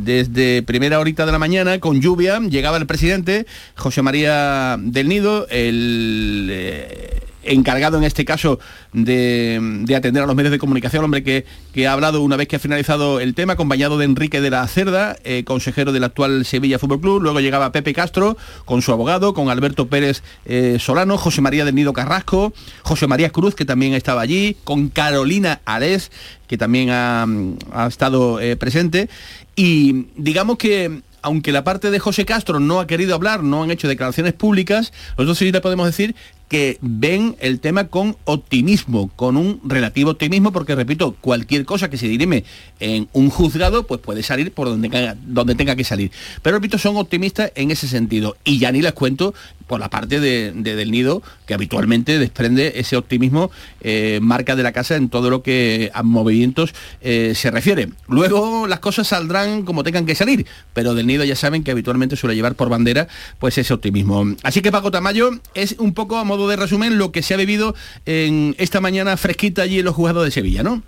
desde 0.04 0.64
primera 0.64 1.01
horita 1.02 1.26
de 1.26 1.32
la 1.32 1.40
mañana, 1.40 1.80
con 1.80 2.00
lluvia, 2.02 2.40
llegaba 2.40 2.78
el 2.78 2.86
presidente, 2.86 3.46
José 3.76 4.02
María 4.02 4.78
del 4.80 5.10
Nido, 5.10 5.48
el 5.50 6.48
eh, 6.52 7.20
encargado 7.44 7.98
en 7.98 8.04
este 8.04 8.26
caso 8.26 8.60
de, 8.94 9.60
de 9.84 9.96
atender 9.96 10.24
a 10.24 10.26
los 10.26 10.36
medios 10.36 10.52
de 10.52 10.60
comunicación, 10.60 11.04
hombre 11.04 11.24
que, 11.24 11.46
que 11.74 11.88
ha 11.88 11.94
hablado 11.94 12.22
una 12.22 12.36
vez 12.36 12.48
que 12.48 12.56
ha 12.56 12.60
finalizado 12.60 13.20
el 13.20 13.34
tema, 13.34 13.54
acompañado 13.54 13.98
de 13.98 14.06
Enrique 14.06 14.42
de 14.42 14.50
la 14.50 14.68
Cerda, 14.68 15.16
eh, 15.24 15.44
consejero 15.44 15.92
del 15.92 16.04
actual 16.04 16.46
Sevilla 16.46 16.80
Fútbol 16.80 17.02
Club, 17.02 17.22
luego 17.22 17.40
llegaba 17.40 17.72
Pepe 17.72 17.94
Castro 17.94 18.38
con 18.66 18.82
su 18.82 18.92
abogado, 18.92 19.34
con 19.34 19.50
Alberto 19.50 19.88
Pérez 19.88 20.24
eh, 20.46 20.78
Solano, 20.80 21.18
José 21.18 21.42
María 21.42 21.66
del 21.66 21.76
Nido 21.76 21.94
Carrasco, 21.94 22.54
José 22.84 23.08
María 23.08 23.30
Cruz, 23.30 23.56
que 23.56 23.66
también 23.66 23.94
estaba 23.94 24.22
allí, 24.22 24.58
con 24.64 24.90
Carolina 24.90 25.62
Ares, 25.66 26.12
que 26.48 26.58
también 26.58 26.90
ha, 26.90 27.26
ha 27.74 27.88
estado 27.88 28.40
eh, 28.40 28.56
presente, 28.56 29.10
y 29.56 30.08
digamos 30.16 30.58
que 30.58 31.02
aunque 31.22 31.52
la 31.52 31.64
parte 31.64 31.92
de 31.92 32.00
José 32.00 32.26
Castro 32.26 32.60
no 32.60 32.80
ha 32.80 32.88
querido 32.88 33.16
hablar, 33.16 33.44
no 33.44 33.64
han 33.64 33.72
hecho 33.72 33.88
declaraciones 33.88 34.34
públicas, 34.34 34.92
nosotros 35.18 35.38
sí 35.38 35.52
le 35.52 35.62
podemos 35.62 35.86
decir 35.86 36.16
que 36.52 36.78
ven 36.82 37.38
el 37.40 37.62
tema 37.62 37.88
con 37.88 38.18
optimismo, 38.26 39.10
con 39.16 39.38
un 39.38 39.62
relativo 39.64 40.12
optimismo, 40.12 40.52
porque 40.52 40.76
repito, 40.76 41.16
cualquier 41.22 41.64
cosa 41.64 41.90
que 41.90 41.96
se 41.98 42.10
dirime 42.10 42.44
en 42.82 43.08
un 43.14 43.30
juzgado, 43.30 43.88
pues 43.88 44.02
puede 44.02 44.22
salir 44.22 44.52
por 44.52 44.68
donde, 44.68 44.90
tenga- 44.90 45.16
donde 45.26 45.56
tenga 45.56 45.78
que 45.78 45.86
salir. 45.86 46.12
Pero 46.42 46.58
repito, 46.58 46.78
son 46.78 46.98
optimistas 46.98 47.54
en 47.56 47.72
ese 47.72 47.88
sentido. 47.88 48.36
Y 48.44 48.60
ya 48.60 48.70
ni 48.74 48.82
les 48.82 48.92
cuento 48.92 49.34
por 49.68 49.80
la 49.80 49.90
parte 49.90 50.20
de 50.20 50.52
Del 50.52 50.92
Nido, 50.92 51.24
que 51.48 51.54
habitualmente 51.54 52.20
desprende 52.20 52.74
ese 52.76 52.98
optimismo, 52.98 53.50
eh, 53.80 54.20
marca 54.22 54.58
de 54.58 54.64
la 54.64 54.74
casa 54.74 54.98
en 54.98 55.08
todo 55.08 55.30
lo 55.30 55.44
que 55.44 55.90
a 55.94 56.04
movimientos 56.04 56.74
eh, 57.00 57.32
se 57.34 57.50
refiere. 57.50 57.88
Luego 58.10 58.68
las 58.68 58.80
cosas 58.82 59.08
saldrán 59.08 59.64
como 59.64 59.86
tengan 59.86 60.06
que 60.06 60.16
salir, 60.16 60.46
pero 60.74 60.94
Del 60.96 61.08
Nido 61.08 61.24
ya 61.24 61.38
saben 61.38 61.64
que 61.64 61.72
habitualmente 61.72 62.18
suele 62.18 62.36
llevar 62.36 62.56
por 62.56 62.68
bandera 62.68 63.08
pues 63.40 63.58
ese 63.58 63.74
optimismo. 63.74 64.36
Así 64.44 64.62
que 64.62 64.74
Paco 64.74 64.92
Tamayo 64.92 65.30
es 65.54 65.76
un 65.80 65.94
poco 65.94 66.18
a 66.18 66.26
modo 66.26 66.41
de 66.48 66.56
resumen 66.56 66.98
lo 66.98 67.12
que 67.12 67.22
se 67.22 67.34
ha 67.34 67.38
vivido 67.38 67.76
en 68.06 68.56
esta 68.58 68.82
mañana 68.82 69.18
fresquita 69.18 69.64
allí 69.64 69.80
en 69.80 69.86
los 69.86 69.96
juzgados 69.96 70.26
de 70.26 70.32
Sevilla, 70.32 70.64
¿no? 70.64 70.82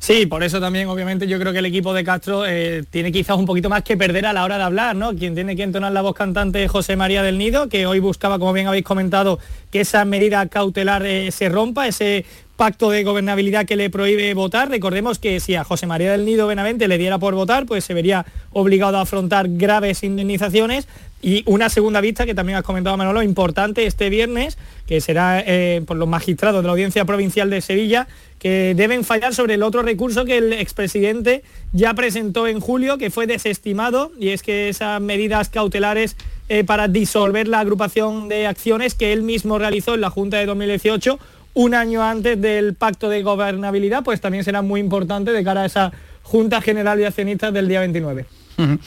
Sí, 0.00 0.26
por 0.26 0.44
eso 0.44 0.60
también 0.60 0.88
obviamente 0.88 1.26
yo 1.26 1.38
creo 1.40 1.52
que 1.52 1.58
el 1.58 1.66
equipo 1.66 1.92
de 1.92 2.04
Castro 2.04 2.46
eh, 2.46 2.84
tiene 2.88 3.10
quizás 3.10 3.36
un 3.36 3.46
poquito 3.46 3.68
más 3.68 3.82
que 3.82 3.96
perder 3.96 4.26
a 4.26 4.32
la 4.32 4.44
hora 4.44 4.56
de 4.56 4.62
hablar, 4.62 4.94
¿no? 4.94 5.14
Quien 5.14 5.34
tiene 5.34 5.56
que 5.56 5.64
entonar 5.64 5.92
la 5.92 6.02
voz 6.02 6.14
cantante 6.14 6.68
José 6.68 6.94
María 6.94 7.22
del 7.22 7.36
Nido, 7.36 7.68
que 7.68 7.84
hoy 7.84 7.98
buscaba, 7.98 8.38
como 8.38 8.52
bien 8.52 8.68
habéis 8.68 8.84
comentado, 8.84 9.40
que 9.72 9.80
esa 9.80 10.04
medida 10.04 10.46
cautelar 10.46 11.04
eh, 11.04 11.32
se 11.32 11.48
rompa, 11.48 11.88
ese 11.88 12.24
pacto 12.58 12.90
de 12.90 13.04
gobernabilidad 13.04 13.66
que 13.66 13.76
le 13.76 13.88
prohíbe 13.88 14.34
votar. 14.34 14.68
Recordemos 14.68 15.20
que 15.20 15.38
si 15.38 15.54
a 15.54 15.62
José 15.62 15.86
María 15.86 16.10
del 16.10 16.24
Nido 16.24 16.48
Benavente 16.48 16.88
le 16.88 16.98
diera 16.98 17.16
por 17.16 17.36
votar, 17.36 17.66
pues 17.66 17.84
se 17.84 17.94
vería 17.94 18.26
obligado 18.52 18.98
a 18.98 19.02
afrontar 19.02 19.46
graves 19.48 20.02
indemnizaciones 20.02 20.88
y 21.22 21.44
una 21.46 21.68
segunda 21.68 22.00
vista 22.00 22.26
que 22.26 22.34
también 22.34 22.58
has 22.58 22.64
comentado 22.64 22.96
Manolo, 22.96 23.22
importante 23.22 23.86
este 23.86 24.10
viernes, 24.10 24.58
que 24.86 25.00
será 25.00 25.40
eh, 25.46 25.82
por 25.86 25.96
los 25.96 26.08
magistrados 26.08 26.62
de 26.62 26.66
la 26.66 26.72
Audiencia 26.72 27.04
Provincial 27.04 27.48
de 27.48 27.60
Sevilla, 27.60 28.08
que 28.40 28.74
deben 28.76 29.04
fallar 29.04 29.34
sobre 29.34 29.54
el 29.54 29.62
otro 29.62 29.82
recurso 29.82 30.24
que 30.24 30.38
el 30.38 30.52
expresidente 30.52 31.44
ya 31.72 31.94
presentó 31.94 32.48
en 32.48 32.58
julio, 32.58 32.98
que 32.98 33.10
fue 33.10 33.28
desestimado, 33.28 34.10
y 34.18 34.30
es 34.30 34.42
que 34.42 34.68
esas 34.68 35.00
medidas 35.00 35.48
cautelares 35.48 36.16
eh, 36.48 36.64
para 36.64 36.88
disolver 36.88 37.46
la 37.46 37.60
agrupación 37.60 38.28
de 38.28 38.46
acciones 38.46 38.94
que 38.94 39.12
él 39.12 39.22
mismo 39.22 39.58
realizó 39.58 39.94
en 39.94 40.00
la 40.00 40.10
Junta 40.10 40.38
de 40.38 40.46
2018, 40.46 41.18
un 41.58 41.74
año 41.74 42.04
antes 42.04 42.40
del 42.40 42.74
pacto 42.74 43.08
de 43.08 43.20
gobernabilidad, 43.24 44.04
pues 44.04 44.20
también 44.20 44.44
será 44.44 44.62
muy 44.62 44.78
importante 44.78 45.32
de 45.32 45.42
cara 45.42 45.62
a 45.62 45.66
esa 45.66 45.92
Junta 46.22 46.60
General 46.60 46.96
de 46.96 47.06
Accionistas 47.08 47.52
del 47.52 47.66
día 47.66 47.80
29. 47.80 48.26
Ujú. 48.58 48.78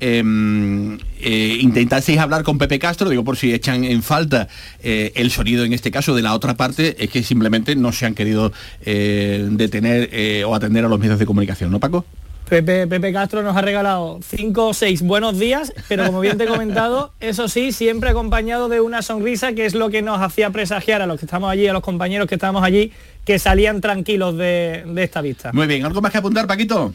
Eh, 0.00 0.98
eh, 1.22 2.18
hablar 2.18 2.42
con 2.42 2.58
Pepe 2.58 2.78
Castro, 2.78 3.08
digo 3.08 3.24
por 3.24 3.38
si 3.38 3.54
echan 3.54 3.84
en 3.84 4.02
falta 4.02 4.48
eh, 4.82 5.12
el 5.14 5.30
sonido 5.30 5.64
en 5.64 5.72
este 5.72 5.90
caso 5.90 6.14
de 6.14 6.20
la 6.20 6.34
otra 6.34 6.58
parte, 6.58 7.02
es 7.02 7.08
que 7.08 7.22
simplemente 7.22 7.74
no 7.74 7.90
se 7.90 8.04
han 8.04 8.14
querido 8.14 8.52
detener 8.84 10.44
o 10.44 10.54
atender 10.54 10.84
a 10.84 10.88
los 10.88 10.98
medios 10.98 11.18
de 11.18 11.24
comunicación, 11.24 11.70
¿no, 11.70 11.80
Paco? 11.80 12.04
Pepe, 12.50 12.88
Pepe 12.88 13.12
Castro 13.12 13.44
nos 13.44 13.56
ha 13.56 13.60
regalado 13.62 14.18
cinco 14.24 14.66
o 14.66 14.74
seis 14.74 15.02
buenos 15.02 15.38
días, 15.38 15.72
pero 15.88 16.04
como 16.04 16.18
bien 16.18 16.36
te 16.36 16.44
he 16.44 16.46
comentado, 16.48 17.12
eso 17.20 17.46
sí, 17.46 17.70
siempre 17.70 18.10
acompañado 18.10 18.68
de 18.68 18.80
una 18.80 19.02
sonrisa, 19.02 19.52
que 19.52 19.66
es 19.66 19.74
lo 19.74 19.88
que 19.88 20.02
nos 20.02 20.20
hacía 20.20 20.50
presagiar 20.50 21.00
a 21.00 21.06
los 21.06 21.20
que 21.20 21.26
estamos 21.26 21.48
allí, 21.48 21.68
a 21.68 21.72
los 21.72 21.82
compañeros 21.84 22.26
que 22.26 22.34
estamos 22.34 22.64
allí, 22.64 22.92
que 23.24 23.38
salían 23.38 23.80
tranquilos 23.80 24.36
de, 24.36 24.82
de 24.84 25.04
esta 25.04 25.20
vista. 25.20 25.52
Muy 25.52 25.68
bien, 25.68 25.84
¿algo 25.84 26.02
más 26.02 26.10
que 26.10 26.18
apuntar, 26.18 26.48
Paquito? 26.48 26.92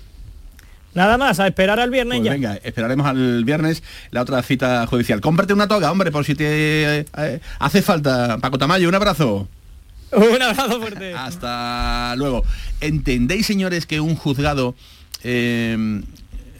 Nada 0.93 1.17
más, 1.17 1.39
a 1.39 1.47
esperar 1.47 1.79
al 1.79 1.89
viernes 1.89 2.19
Pues 2.19 2.25
ya. 2.25 2.31
venga, 2.33 2.59
esperaremos 2.61 3.07
al 3.07 3.45
viernes 3.45 3.81
la 4.11 4.23
otra 4.23 4.43
cita 4.43 4.85
judicial. 4.87 5.21
Cómprate 5.21 5.53
una 5.53 5.69
toga, 5.69 5.89
hombre, 5.89 6.11
por 6.11 6.25
si 6.25 6.35
te 6.35 6.99
eh, 6.99 7.05
eh, 7.17 7.39
hace 7.59 7.81
falta. 7.81 8.39
Paco 8.39 8.57
Tamayo, 8.57 8.89
un 8.89 8.95
abrazo. 8.95 9.47
Un 10.11 10.41
abrazo 10.41 10.79
fuerte. 10.79 11.13
Hasta 11.13 12.13
luego. 12.17 12.43
¿Entendéis, 12.81 13.45
señores, 13.45 13.85
que 13.85 14.01
un 14.01 14.15
juzgado... 14.15 14.75
eh, 15.25 16.01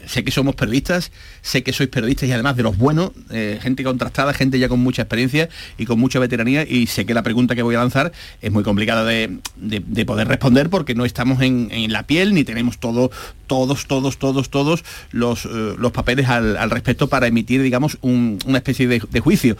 sé 0.06 0.22
que 0.22 0.30
somos 0.30 0.54
periodistas, 0.54 1.10
sé 1.42 1.64
que 1.64 1.72
sois 1.72 1.88
periodistas 1.88 2.28
y 2.28 2.32
además 2.32 2.56
de 2.56 2.62
los 2.62 2.76
buenos, 2.78 3.10
eh, 3.30 3.58
gente 3.60 3.82
contrastada, 3.82 4.32
gente 4.32 4.56
ya 4.58 4.68
con 4.68 4.78
mucha 4.78 5.02
experiencia 5.02 5.48
y 5.78 5.84
con 5.84 5.98
mucha 5.98 6.20
veteranía 6.20 6.62
y 6.62 6.86
sé 6.86 7.04
que 7.06 7.12
la 7.14 7.24
pregunta 7.24 7.56
que 7.56 7.62
voy 7.62 7.74
a 7.74 7.78
lanzar 7.80 8.12
es 8.40 8.52
muy 8.52 8.62
complicada 8.62 9.04
de, 9.04 9.38
de- 9.56 9.82
de 9.84 10.04
poder 10.06 10.28
responder 10.28 10.70
porque 10.70 10.94
no 10.94 11.04
estamos 11.04 11.42
en, 11.42 11.70
la 11.92 12.04
piel 12.04 12.34
ni 12.34 12.44
tenemos 12.44 12.78
todo, 12.78 13.10
todos, 13.48 13.86
todos, 13.88 14.16
todos, 14.18 14.48
todos 14.48 14.84
los, 15.10 15.44
eh, 15.44 15.48
los 15.76 15.90
papeles 15.90 16.28
al, 16.28 16.56
al 16.56 16.70
respecto 16.70 17.08
para 17.08 17.26
emitir, 17.26 17.60
digamos, 17.62 17.98
un- 18.00 18.38
una 18.46 18.58
especie 18.58 18.86
de, 18.86 19.02
de 19.10 19.20
juicio. 19.20 19.56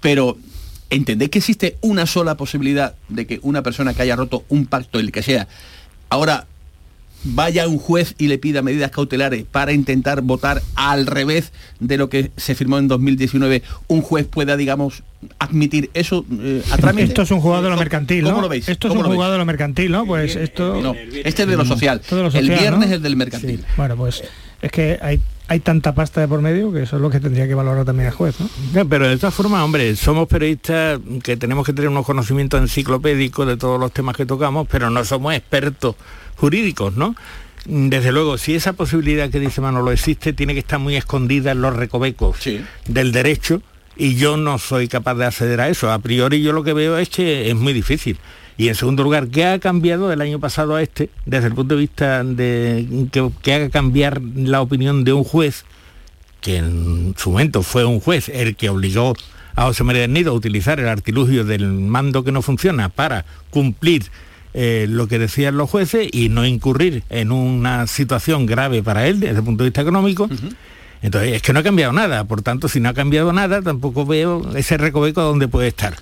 Pero 0.00 0.38
¿entendéis 0.90 1.32
que 1.32 1.38
existe 1.38 1.76
una 1.80 2.06
sola 2.06 2.36
posibilidad 2.36 2.94
de 3.08 3.26
que 3.26 3.40
una 3.42 3.62
persona 3.64 3.94
que 3.94 4.02
haya 4.02 4.14
roto 4.14 4.44
un 4.48 4.66
pacto, 4.66 5.00
el 5.00 5.10
que 5.10 5.24
sea, 5.24 5.48
ahora 6.08 6.46
vaya 7.24 7.66
un 7.66 7.78
juez 7.78 8.14
y 8.18 8.28
le 8.28 8.38
pida 8.38 8.62
medidas 8.62 8.90
cautelares 8.90 9.44
para 9.44 9.72
intentar 9.72 10.22
votar 10.22 10.62
al 10.74 11.06
revés 11.06 11.52
de 11.80 11.96
lo 11.96 12.08
que 12.08 12.30
se 12.36 12.54
firmó 12.54 12.78
en 12.78 12.88
2019, 12.88 13.62
un 13.88 14.02
juez 14.02 14.26
pueda, 14.26 14.56
digamos, 14.56 15.02
admitir 15.38 15.90
eso 15.94 16.24
eh, 16.40 16.62
a 16.70 16.76
trámite? 16.76 17.08
Esto 17.08 17.22
es 17.22 17.30
un 17.30 17.40
jugador 17.40 17.64
de 17.64 17.70
lo 17.70 17.76
mercantil, 17.76 18.24
¿no? 18.24 18.30
¿Cómo 18.30 18.42
lo 18.42 18.48
veis? 18.48 18.68
Esto 18.68 18.88
es 18.88 18.94
¿Cómo 18.94 19.08
un 19.08 19.14
jugador 19.14 19.34
de 19.34 19.38
lo 19.38 19.46
mercantil, 19.46 19.90
¿no? 19.90 20.06
Pues 20.06 20.36
esto... 20.36 20.80
No, 20.80 20.94
este 20.94 21.42
es 21.42 21.48
de 21.48 21.56
lo 21.56 21.64
social. 21.64 22.00
Todo 22.08 22.22
lo 22.22 22.28
el 22.30 22.48
viernes 22.48 22.88
¿no? 22.88 22.94
es 22.94 23.02
del 23.02 23.16
mercantil. 23.16 23.60
Sí, 23.60 23.74
Bueno, 23.76 23.96
pues 23.96 24.22
es 24.60 24.72
que 24.72 24.98
hay, 25.00 25.20
hay 25.48 25.60
tanta 25.60 25.94
pasta 25.94 26.20
de 26.20 26.28
por 26.28 26.40
medio 26.40 26.72
que 26.72 26.82
eso 26.82 26.96
es 26.96 27.02
lo 27.02 27.10
que 27.10 27.20
tendría 27.20 27.46
que 27.46 27.54
valorar 27.54 27.84
también 27.84 28.08
el 28.08 28.14
juez, 28.14 28.38
¿no? 28.40 28.48
No, 28.74 28.88
Pero 28.88 29.08
de 29.08 29.16
todas 29.16 29.34
formas, 29.34 29.62
hombre, 29.62 29.94
somos 29.96 30.28
periodistas 30.28 31.00
que 31.22 31.36
tenemos 31.36 31.64
que 31.64 31.72
tener 31.72 31.88
unos 31.88 32.06
conocimientos 32.06 32.60
enciclopédicos 32.60 33.46
de 33.46 33.56
todos 33.56 33.78
los 33.78 33.92
temas 33.92 34.16
que 34.16 34.26
tocamos, 34.26 34.66
pero 34.70 34.90
no 34.90 35.04
somos 35.04 35.34
expertos 35.34 35.96
jurídicos, 36.38 36.96
¿no? 36.96 37.14
Desde 37.66 38.12
luego, 38.12 38.38
si 38.38 38.54
esa 38.54 38.72
posibilidad 38.72 39.28
que 39.28 39.40
dice 39.40 39.60
Manolo 39.60 39.92
existe, 39.92 40.32
tiene 40.32 40.54
que 40.54 40.60
estar 40.60 40.78
muy 40.78 40.96
escondida 40.96 41.52
en 41.52 41.60
los 41.60 41.76
recovecos 41.76 42.38
del 42.86 43.12
derecho 43.12 43.60
y 43.96 44.14
yo 44.14 44.36
no 44.36 44.58
soy 44.58 44.88
capaz 44.88 45.16
de 45.16 45.26
acceder 45.26 45.60
a 45.60 45.68
eso. 45.68 45.92
A 45.92 45.98
priori 45.98 46.40
yo 46.40 46.52
lo 46.52 46.64
que 46.64 46.72
veo 46.72 46.96
es 46.96 47.10
que 47.10 47.50
es 47.50 47.56
muy 47.56 47.72
difícil. 47.72 48.16
Y 48.56 48.68
en 48.68 48.74
segundo 48.74 49.02
lugar, 49.02 49.28
¿qué 49.28 49.44
ha 49.44 49.58
cambiado 49.58 50.08
del 50.08 50.20
año 50.20 50.40
pasado 50.40 50.76
a 50.76 50.82
este, 50.82 51.10
desde 51.26 51.48
el 51.48 51.54
punto 51.54 51.74
de 51.74 51.80
vista 51.80 52.24
de 52.24 53.06
que, 53.12 53.30
que 53.42 53.52
haga 53.52 53.70
cambiar 53.70 54.20
la 54.22 54.62
opinión 54.62 55.04
de 55.04 55.12
un 55.12 55.24
juez 55.24 55.64
que 56.40 56.56
en 56.56 57.14
su 57.16 57.32
momento 57.32 57.62
fue 57.62 57.84
un 57.84 58.00
juez 58.00 58.28
el 58.28 58.56
que 58.56 58.70
obligó 58.70 59.14
a 59.54 59.64
José 59.64 59.84
María 59.84 60.02
del 60.02 60.12
Nido 60.12 60.30
a 60.30 60.34
utilizar 60.34 60.80
el 60.80 60.88
artilugio 60.88 61.44
del 61.44 61.66
mando 61.66 62.24
que 62.24 62.32
no 62.32 62.42
funciona 62.42 62.88
para 62.88 63.24
cumplir 63.50 64.04
eh, 64.54 64.86
lo 64.88 65.08
que 65.08 65.18
decían 65.18 65.56
los 65.56 65.70
jueces 65.70 66.08
y 66.12 66.28
no 66.28 66.46
incurrir 66.46 67.02
en 67.10 67.32
una 67.32 67.86
situación 67.86 68.46
grave 68.46 68.82
para 68.82 69.06
él 69.06 69.20
desde 69.20 69.38
el 69.38 69.44
punto 69.44 69.64
de 69.64 69.70
vista 69.70 69.82
económico. 69.82 70.28
Entonces, 71.02 71.34
es 71.34 71.42
que 71.42 71.52
no 71.52 71.60
ha 71.60 71.62
cambiado 71.62 71.92
nada, 71.92 72.24
por 72.24 72.42
tanto, 72.42 72.68
si 72.68 72.80
no 72.80 72.88
ha 72.88 72.94
cambiado 72.94 73.32
nada, 73.32 73.62
tampoco 73.62 74.04
veo 74.04 74.56
ese 74.56 74.76
recoveco 74.76 75.22
donde 75.22 75.46
puede 75.48 75.68
estar. 75.68 75.94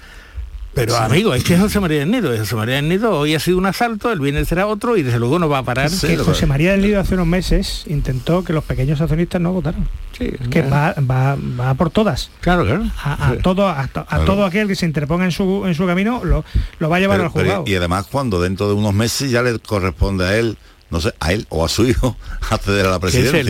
Pero 0.76 0.94
amigo, 0.96 1.32
es 1.34 1.42
que 1.42 1.54
es 1.54 1.60
José 1.60 1.80
María 1.80 2.00
del 2.00 2.10
Nido, 2.10 2.36
José 2.36 2.54
María 2.54 2.76
del 2.76 2.88
Nido 2.88 3.18
hoy 3.18 3.34
ha 3.34 3.40
sido 3.40 3.56
un 3.58 3.66
asalto, 3.66 4.12
el 4.12 4.20
viernes 4.20 4.46
será 4.46 4.66
otro 4.66 4.96
y 4.96 5.02
desde 5.02 5.18
luego 5.18 5.38
no 5.38 5.48
va 5.48 5.58
a 5.58 5.62
parar. 5.62 5.90
que 5.90 6.16
José 6.18 6.46
María 6.46 6.72
del 6.72 6.82
Nido 6.82 7.00
hace 7.00 7.14
unos 7.14 7.26
meses 7.26 7.84
intentó 7.86 8.44
que 8.44 8.52
los 8.52 8.62
pequeños 8.62 9.00
accionistas 9.00 9.40
no 9.40 9.52
votaran. 9.54 9.88
que 10.18 10.62
va, 10.62 10.94
va, 11.10 11.36
va 11.58 11.74
por 11.74 11.88
todas. 11.90 12.30
Claro, 12.40 12.64
claro. 12.64 12.84
A, 13.02 13.30
a 13.30 13.36
todo, 13.38 13.66
a, 13.68 13.86
to- 13.88 14.06
a 14.08 14.24
todo 14.26 14.44
aquel 14.44 14.68
que 14.68 14.76
se 14.76 14.86
interponga 14.86 15.24
en 15.24 15.32
su, 15.32 15.64
en 15.66 15.74
su 15.74 15.86
camino 15.86 16.22
lo, 16.24 16.44
lo 16.78 16.88
va 16.90 16.96
a 16.96 17.00
llevar 17.00 17.16
Pero- 17.18 17.26
al 17.28 17.32
pero- 17.32 17.44
juzgado. 17.46 17.64
y 17.66 17.74
además 17.74 18.06
cuando 18.12 18.40
dentro 18.40 18.68
de 18.68 18.74
unos 18.74 18.92
meses 18.94 19.30
ya 19.30 19.42
le 19.42 19.58
corresponde 19.58 20.26
a 20.26 20.36
él 20.36 20.56
no 20.88 21.00
sé, 21.00 21.12
a 21.18 21.32
él 21.32 21.46
o 21.48 21.64
a 21.64 21.68
su 21.68 21.84
hijo 21.84 22.16
acceder 22.50 22.86
a 22.86 22.90
la 22.90 22.98
presidencia. 23.00 23.40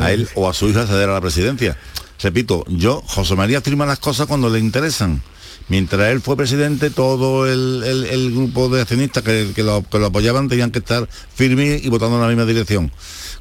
A 0.00 0.12
él 0.12 0.28
o 0.36 0.48
a 0.48 0.52
su 0.54 0.68
hijo 0.68 0.80
acceder 0.80 1.08
a 1.08 1.14
la 1.14 1.20
presidencia. 1.20 1.76
Repito, 2.22 2.64
yo, 2.68 3.02
José 3.06 3.34
María 3.34 3.60
firma 3.60 3.86
las 3.86 3.98
cosas 3.98 4.26
cuando 4.26 4.48
le 4.48 4.58
interesan. 4.58 5.22
Mientras 5.68 6.12
él 6.12 6.20
fue 6.20 6.36
presidente, 6.36 6.90
todo 6.90 7.46
el, 7.50 8.30
grupo 8.32 8.68
de 8.68 8.82
accionistas 8.82 9.22
que, 9.24 9.52
lo, 9.62 9.84
apoyaban 10.04 10.48
tenían 10.48 10.70
que 10.70 10.78
estar 10.78 11.08
firmes 11.34 11.84
y 11.84 11.88
votando 11.88 12.16
en 12.16 12.22
la 12.22 12.28
misma 12.28 12.44
dirección. 12.44 12.92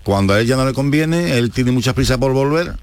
Cuando 0.04 0.34
a 0.34 0.42
él 0.42 0.48
ya 0.48 0.56
no 0.56 0.66
le 0.66 0.74
conviene, 0.74 1.38
él 1.38 1.52
tiene 1.52 1.72
mucha 1.72 1.94
prisa 1.94 2.18
por 2.18 2.34
volver, 2.34 2.76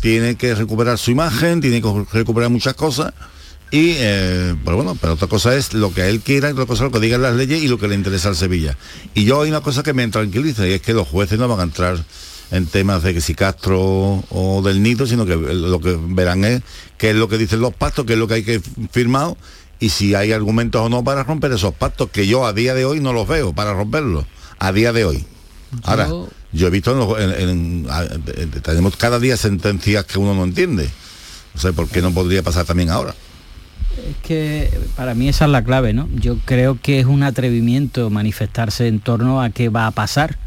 tiene 0.00 0.36
que 0.36 0.54
recuperar 0.54 0.98
su 0.98 1.10
imagen, 1.10 1.62
tiene 1.62 1.80
que 1.80 2.04
recuperar 2.12 2.50
muchas 2.50 2.74
cosas. 2.74 3.14
Y, 3.70 3.94
eh, 3.96 4.54
pero 4.64 4.76
bueno, 4.76 4.96
pero 5.00 5.14
otra 5.14 5.28
cosa 5.28 5.56
es 5.56 5.72
lo 5.72 5.92
que 5.92 6.08
él 6.08 6.20
quiera 6.20 6.50
otra 6.50 6.66
cosa 6.66 6.84
es 6.84 6.92
lo 6.92 6.98
que 6.98 7.04
digan 7.04 7.22
las 7.22 7.34
leyes 7.34 7.62
y 7.62 7.68
lo 7.68 7.78
que 7.78 7.88
le 7.88 7.94
interesa 7.94 8.28
al 8.28 8.36
Sevilla. 8.36 8.76
Y 9.14 9.24
yo 9.24 9.40
hay 9.40 9.48
una 9.48 9.62
cosa 9.62 9.82
que 9.82 9.94
me 9.94 10.06
tranquiliza 10.08 10.68
y 10.68 10.74
es 10.74 10.82
que 10.82 10.92
los 10.92 11.08
jueces 11.08 11.38
no 11.38 11.48
van 11.48 11.60
a 11.60 11.64
entrar 11.64 12.04
en 12.54 12.66
temas 12.66 13.02
de 13.02 13.12
que 13.14 13.20
si 13.20 13.34
Castro 13.34 14.22
o 14.30 14.62
del 14.62 14.82
Nido, 14.82 15.06
sino 15.06 15.26
que 15.26 15.34
lo 15.36 15.80
que 15.80 15.98
verán 16.08 16.44
es 16.44 16.62
qué 16.98 17.10
es 17.10 17.16
lo 17.16 17.28
que 17.28 17.38
dicen 17.38 17.60
los 17.60 17.74
pactos, 17.74 18.04
qué 18.06 18.12
es 18.14 18.18
lo 18.18 18.28
que 18.28 18.34
hay 18.34 18.42
que 18.44 18.60
firmar 18.90 19.34
y 19.80 19.88
si 19.88 20.14
hay 20.14 20.32
argumentos 20.32 20.80
o 20.80 20.88
no 20.88 21.02
para 21.02 21.24
romper 21.24 21.52
esos 21.52 21.74
pactos, 21.74 22.10
que 22.10 22.26
yo 22.26 22.46
a 22.46 22.52
día 22.52 22.74
de 22.74 22.84
hoy 22.84 23.00
no 23.00 23.12
los 23.12 23.26
veo 23.26 23.52
para 23.52 23.72
romperlos, 23.74 24.24
a 24.58 24.72
día 24.72 24.92
de 24.92 25.04
hoy. 25.04 25.24
Ahora, 25.82 26.08
Yo 26.52 26.68
he 26.68 26.70
visto, 26.70 26.92
en 26.92 26.98
los- 27.00 27.18
en- 27.18 27.86
en- 27.90 28.50
tenemos 28.62 28.96
cada 28.96 29.18
día 29.18 29.36
sentencias 29.36 30.04
que 30.04 30.20
uno 30.20 30.32
no 30.32 30.44
entiende. 30.44 30.88
No 31.52 31.60
sé 31.60 31.72
por 31.72 31.88
qué 31.88 32.00
no 32.00 32.12
podría 32.14 32.44
pasar 32.44 32.64
también 32.64 32.90
ahora. 32.90 33.12
Es 34.08 34.16
que 34.22 34.70
para 34.96 35.14
mí 35.14 35.28
esa 35.28 35.46
es 35.46 35.50
la 35.50 35.64
clave, 35.64 35.92
¿no? 35.92 36.08
Yo 36.14 36.36
creo 36.44 36.78
que 36.80 37.00
es 37.00 37.06
un 37.06 37.24
atrevimiento 37.24 38.08
manifestarse 38.08 38.86
en 38.86 39.00
torno 39.00 39.42
a 39.42 39.50
qué 39.50 39.68
va 39.68 39.88
a 39.88 39.90
pasar. 39.90 40.38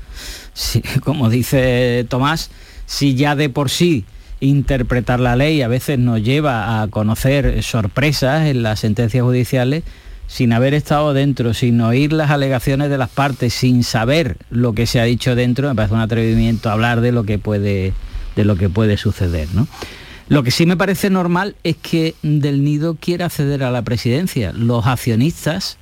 Como 1.03 1.29
dice 1.29 2.05
Tomás, 2.09 2.49
si 2.85 3.15
ya 3.15 3.35
de 3.35 3.49
por 3.49 3.69
sí 3.69 4.05
interpretar 4.39 5.19
la 5.19 5.35
ley 5.35 5.61
a 5.61 5.67
veces 5.67 5.97
nos 5.97 6.21
lleva 6.21 6.81
a 6.81 6.87
conocer 6.87 7.63
sorpresas 7.63 8.47
en 8.47 8.63
las 8.63 8.79
sentencias 8.79 9.23
judiciales, 9.23 9.83
sin 10.27 10.51
haber 10.51 10.73
estado 10.73 11.13
dentro, 11.13 11.53
sin 11.53 11.79
oír 11.81 12.11
las 12.11 12.31
alegaciones 12.31 12.89
de 12.89 12.97
las 12.97 13.09
partes, 13.09 13.53
sin 13.53 13.83
saber 13.83 14.37
lo 14.49 14.73
que 14.73 14.85
se 14.85 14.99
ha 14.99 15.05
dicho 15.05 15.35
dentro, 15.35 15.69
me 15.69 15.75
parece 15.75 15.93
un 15.93 16.01
atrevimiento 16.01 16.69
hablar 16.69 17.01
de 17.01 17.13
lo 17.13 17.23
que 17.23 17.39
puede, 17.39 17.93
de 18.35 18.45
lo 18.45 18.57
que 18.57 18.69
puede 18.69 18.97
suceder, 18.97 19.47
¿no? 19.53 19.67
Lo 20.29 20.43
que 20.43 20.51
sí 20.51 20.65
me 20.65 20.75
parece 20.75 21.09
normal 21.09 21.55
es 21.63 21.77
que 21.77 22.13
Del 22.21 22.63
Nido 22.63 22.97
quiera 22.99 23.27
acceder 23.27 23.63
a 23.63 23.71
la 23.71 23.83
presidencia. 23.83 24.51
Los 24.51 24.85
accionistas 24.85 25.77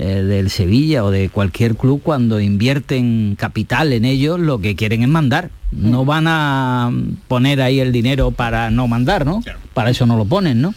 eh, 0.00 0.22
del 0.22 0.48
Sevilla 0.50 1.04
o 1.04 1.10
de 1.10 1.28
cualquier 1.28 1.74
club 1.74 2.00
cuando 2.02 2.40
invierten 2.40 3.34
capital 3.36 3.92
en 3.92 4.04
ellos 4.04 4.38
lo 4.38 4.60
que 4.60 4.76
quieren 4.76 5.02
es 5.02 5.08
mandar. 5.08 5.50
No 5.72 6.04
van 6.04 6.26
a 6.28 6.90
poner 7.26 7.60
ahí 7.60 7.80
el 7.80 7.90
dinero 7.92 8.30
para 8.30 8.70
no 8.70 8.86
mandar, 8.86 9.26
¿no? 9.26 9.42
Para 9.74 9.90
eso 9.90 10.06
no 10.06 10.16
lo 10.16 10.24
ponen, 10.24 10.60
¿no? 10.60 10.72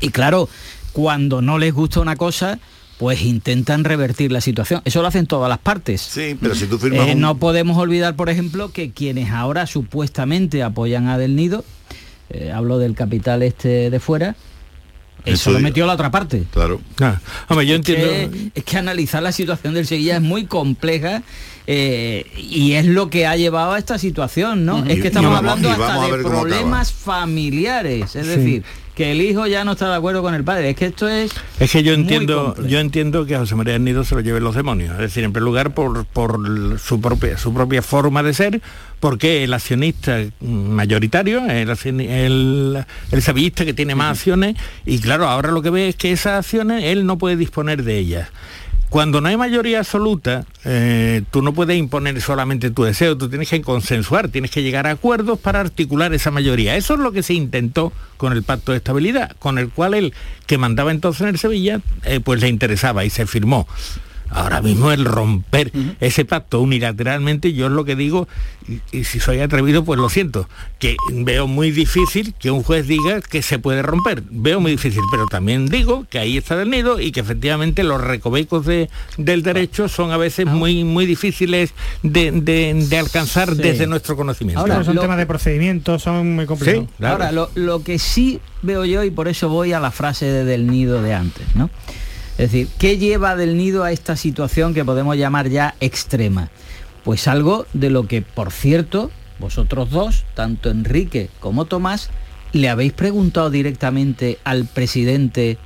Y 0.00 0.10
claro, 0.10 0.48
cuando 0.92 1.40
no 1.40 1.58
les 1.58 1.72
gusta 1.72 2.00
una 2.00 2.16
cosa, 2.16 2.58
pues 2.98 3.22
intentan 3.22 3.84
revertir 3.84 4.32
la 4.32 4.40
situación. 4.40 4.82
Eso 4.84 5.00
lo 5.02 5.08
hacen 5.08 5.26
todas 5.26 5.48
las 5.48 5.58
partes. 5.58 6.00
Sí, 6.02 6.36
pero 6.40 6.54
si 6.54 6.66
tú 6.66 6.78
firmas 6.78 7.08
Eh, 7.08 7.12
un- 7.14 7.20
No 7.20 7.36
podemos 7.38 7.76
olvidar, 7.78 8.16
por 8.16 8.28
ejemplo, 8.30 8.70
que 8.70 8.90
quienes 8.90 9.30
ahora 9.30 9.66
supuestamente 9.66 10.62
apoyan 10.62 11.08
a 11.08 11.16
Del 11.18 11.36
Nido, 11.36 11.64
eh, 12.30 12.52
hablo 12.52 12.78
del 12.78 12.94
capital 12.94 13.42
este 13.42 13.88
de 13.90 14.00
fuera, 14.00 14.36
eso 15.26 15.50
lo 15.50 15.60
metió 15.60 15.86
la 15.86 15.92
otra 15.94 16.10
parte. 16.10 16.44
Claro. 16.52 16.80
hombre, 17.48 17.66
yo 17.66 17.74
Es 17.76 17.80
que- 17.82 17.92
entiendo- 18.24 18.50
es 18.54 18.64
que 18.64 18.76
analizar 18.78 19.22
la 19.22 19.32
situación 19.32 19.74
del 19.74 19.86
Sevilla 19.86 20.16
es 20.16 20.22
muy 20.22 20.46
compleja 20.46 21.22
eh, 21.66 22.26
y 22.36 22.72
es 22.74 22.86
lo 22.86 23.10
que 23.10 23.26
ha 23.26 23.36
llevado 23.36 23.72
a 23.72 23.78
esta 23.78 23.98
situación, 23.98 24.64
¿no? 24.64 24.84
Es 24.86 25.00
que 25.00 25.08
estamos 25.08 25.32
y 25.32 25.36
hablando 25.36 25.70
hasta 25.70 26.00
de 26.16 26.22
problemas 26.22 26.92
familiares, 26.92 28.14
es 28.16 28.26
Sí. 28.26 28.32
decir, 28.36 28.62
que 28.94 29.12
el 29.12 29.20
hijo 29.20 29.46
ya 29.46 29.62
no 29.64 29.72
está 29.72 29.90
de 29.90 29.96
acuerdo 29.96 30.22
con 30.22 30.34
el 30.34 30.42
padre. 30.42 30.70
Es 30.70 30.76
que 30.76 30.86
esto 30.86 31.06
es 31.06 31.30
Es 31.60 31.70
que 31.70 31.82
yo 31.82 31.92
entiendo, 31.92 32.54
yo 32.66 32.78
entiendo 32.78 33.26
que 33.26 33.34
a 33.34 33.40
José 33.40 33.54
María 33.54 33.74
del 33.74 33.84
Nido 33.84 34.04
se 34.04 34.14
lo 34.14 34.22
lleven 34.22 34.42
los 34.42 34.54
demonios. 34.54 34.92
Es 34.92 34.98
decir, 35.00 35.22
en 35.24 35.32
primer 35.32 35.44
lugar 35.44 35.74
por, 35.74 36.06
por 36.06 36.40
su 36.80 36.98
propia 37.00 37.36
su 37.36 37.52
propia 37.52 37.82
forma 37.82 38.22
de 38.22 38.32
ser, 38.32 38.62
porque 39.00 39.44
el 39.44 39.52
accionista 39.52 40.18
mayoritario, 40.40 41.44
el, 41.46 42.84
el 43.10 43.22
sevillista 43.22 43.64
que 43.64 43.74
tiene 43.74 43.94
más 43.94 44.18
acciones, 44.18 44.56
y 44.84 44.98
claro, 44.98 45.28
ahora 45.28 45.50
lo 45.52 45.62
que 45.62 45.70
ve 45.70 45.88
es 45.88 45.96
que 45.96 46.12
esas 46.12 46.44
acciones 46.44 46.84
él 46.84 47.06
no 47.06 47.18
puede 47.18 47.36
disponer 47.36 47.82
de 47.82 47.98
ellas. 47.98 48.28
Cuando 48.88 49.20
no 49.20 49.28
hay 49.28 49.36
mayoría 49.36 49.80
absoluta, 49.80 50.46
eh, 50.64 51.22
tú 51.32 51.42
no 51.42 51.52
puedes 51.52 51.76
imponer 51.76 52.20
solamente 52.20 52.70
tu 52.70 52.84
deseo, 52.84 53.18
tú 53.18 53.28
tienes 53.28 53.50
que 53.50 53.60
consensuar, 53.60 54.28
tienes 54.28 54.52
que 54.52 54.62
llegar 54.62 54.86
a 54.86 54.92
acuerdos 54.92 55.40
para 55.40 55.60
articular 55.60 56.14
esa 56.14 56.30
mayoría. 56.30 56.76
Eso 56.76 56.94
es 56.94 57.00
lo 57.00 57.10
que 57.10 57.24
se 57.24 57.34
intentó 57.34 57.92
con 58.16 58.32
el 58.32 58.44
pacto 58.44 58.70
de 58.70 58.78
estabilidad, 58.78 59.32
con 59.40 59.58
el 59.58 59.70
cual 59.70 59.94
el 59.94 60.14
que 60.46 60.56
mandaba 60.56 60.92
entonces 60.92 61.22
en 61.22 61.28
el 61.28 61.38
Sevilla, 61.38 61.80
eh, 62.04 62.20
pues 62.20 62.40
le 62.40 62.48
interesaba 62.48 63.04
y 63.04 63.10
se 63.10 63.26
firmó. 63.26 63.66
Ahora 64.30 64.60
mismo 64.60 64.90
el 64.92 65.04
romper 65.04 65.72
ese 66.00 66.24
pacto 66.24 66.60
unilateralmente, 66.60 67.52
yo 67.52 67.66
es 67.66 67.72
lo 67.72 67.84
que 67.84 67.96
digo, 67.96 68.28
y, 68.68 68.80
y 68.98 69.04
si 69.04 69.20
soy 69.20 69.40
atrevido, 69.40 69.84
pues 69.84 69.98
lo 70.00 70.08
siento, 70.08 70.48
que 70.78 70.96
veo 71.12 71.46
muy 71.46 71.70
difícil 71.70 72.34
que 72.38 72.50
un 72.50 72.62
juez 72.62 72.86
diga 72.86 73.20
que 73.20 73.42
se 73.42 73.58
puede 73.58 73.82
romper. 73.82 74.22
Veo 74.30 74.60
muy 74.60 74.72
difícil, 74.72 75.02
pero 75.10 75.26
también 75.26 75.66
digo 75.66 76.06
que 76.10 76.18
ahí 76.18 76.36
está 76.36 76.56
del 76.56 76.70
nido 76.70 77.00
y 77.00 77.12
que 77.12 77.20
efectivamente 77.20 77.82
los 77.84 78.00
recovecos 78.00 78.66
de- 78.66 78.90
del 79.16 79.42
derecho 79.42 79.88
son 79.88 80.10
a 80.10 80.16
veces 80.16 80.46
muy, 80.46 80.84
muy 80.84 81.06
difíciles 81.06 81.72
de, 82.02 82.30
de- 82.32 82.74
de 82.88 82.98
alcanzar 82.98 83.54
Sí. 83.54 83.62
desde 83.62 83.86
nuestro 83.86 84.16
conocimiento. 84.16 84.60
Ahora 84.60 84.82
son 84.84 84.98
temas 84.98 85.16
de 85.18 85.26
procedimientos, 85.26 86.02
son 86.02 86.34
muy 86.34 86.46
complicados. 86.46 86.88
Ahora, 87.00 87.32
lo, 87.32 87.50
lo 87.54 87.82
que 87.82 87.98
sí 87.98 88.40
veo 88.62 88.84
yo, 88.84 89.04
y 89.04 89.10
por 89.10 89.28
eso 89.28 89.48
voy 89.48 89.72
a 89.72 89.80
la 89.80 89.90
frase 89.90 90.26
de 90.26 90.44
del 90.44 90.66
nido 90.66 91.00
de 91.02 91.14
antes, 91.14 91.46
¿no? 91.54 91.70
Es 92.38 92.52
decir, 92.52 92.68
¿qué 92.78 92.98
lleva 92.98 93.34
del 93.34 93.56
nido 93.56 93.82
a 93.82 93.92
esta 93.92 94.16
situación 94.16 94.74
que 94.74 94.84
podemos 94.84 95.16
llamar 95.16 95.48
ya 95.48 95.74
extrema? 95.80 96.50
Pues 97.02 97.28
algo 97.28 97.66
de 97.72 97.88
lo 97.88 98.06
que, 98.06 98.20
por 98.20 98.52
cierto, 98.52 99.10
vosotros 99.38 99.90
dos, 99.90 100.24
tanto 100.34 100.70
Enrique 100.70 101.30
como 101.40 101.64
Tomás, 101.64 102.10
le 102.52 102.68
habéis 102.68 102.92
preguntado 102.92 103.48
directamente 103.50 104.38
al 104.44 104.66
presidente 104.66 105.58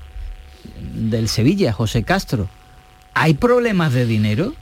del 0.94 1.28
Sevilla, 1.28 1.72
José 1.72 2.04
Castro, 2.04 2.48
¿hay 3.14 3.34
problemas 3.34 3.92
de 3.92 4.06
dinero? 4.06 4.54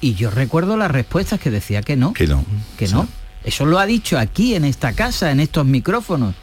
Y 0.00 0.14
yo 0.14 0.30
recuerdo 0.30 0.76
las 0.76 0.90
respuestas 0.90 1.38
que 1.38 1.50
decía 1.50 1.82
que 1.82 1.96
no. 1.96 2.12
Que 2.12 2.26
no. 2.26 2.44
Que 2.76 2.88
no. 2.88 3.06
Eso 3.44 3.66
lo 3.66 3.78
ha 3.78 3.86
dicho 3.86 4.18
aquí, 4.18 4.54
en 4.54 4.64
esta 4.64 4.92
casa, 4.92 5.30
en 5.30 5.40
estos 5.40 5.66
micrófonos. 5.66 6.34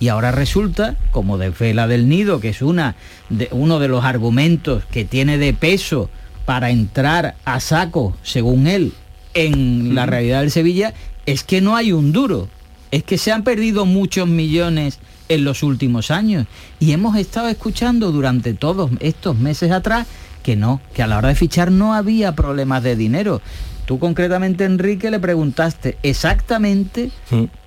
Y 0.00 0.08
ahora 0.08 0.30
resulta, 0.30 0.96
como 1.10 1.38
desvela 1.38 1.88
del 1.88 2.08
nido, 2.08 2.40
que 2.40 2.50
es 2.50 2.62
una 2.62 2.94
de, 3.28 3.48
uno 3.50 3.78
de 3.78 3.88
los 3.88 4.04
argumentos 4.04 4.84
que 4.90 5.04
tiene 5.04 5.38
de 5.38 5.52
peso 5.52 6.08
para 6.44 6.70
entrar 6.70 7.36
a 7.44 7.60
saco, 7.60 8.16
según 8.22 8.66
él, 8.66 8.92
en 9.34 9.94
la 9.94 10.06
realidad 10.06 10.40
del 10.40 10.50
Sevilla, 10.50 10.94
es 11.26 11.44
que 11.44 11.60
no 11.60 11.76
hay 11.76 11.92
un 11.92 12.12
duro. 12.12 12.48
Es 12.90 13.02
que 13.02 13.18
se 13.18 13.32
han 13.32 13.44
perdido 13.44 13.84
muchos 13.84 14.26
millones 14.26 14.98
en 15.28 15.44
los 15.44 15.62
últimos 15.62 16.10
años. 16.10 16.46
Y 16.80 16.92
hemos 16.92 17.16
estado 17.16 17.48
escuchando 17.48 18.12
durante 18.12 18.54
todos 18.54 18.90
estos 19.00 19.36
meses 19.36 19.70
atrás 19.72 20.06
que 20.42 20.56
no, 20.56 20.80
que 20.94 21.02
a 21.02 21.06
la 21.06 21.18
hora 21.18 21.28
de 21.28 21.34
fichar 21.34 21.70
no 21.70 21.92
había 21.92 22.34
problemas 22.34 22.82
de 22.82 22.96
dinero. 22.96 23.42
Tú 23.88 23.98
concretamente, 23.98 24.66
Enrique, 24.66 25.10
le 25.10 25.18
preguntaste 25.18 25.96
exactamente, 26.02 27.10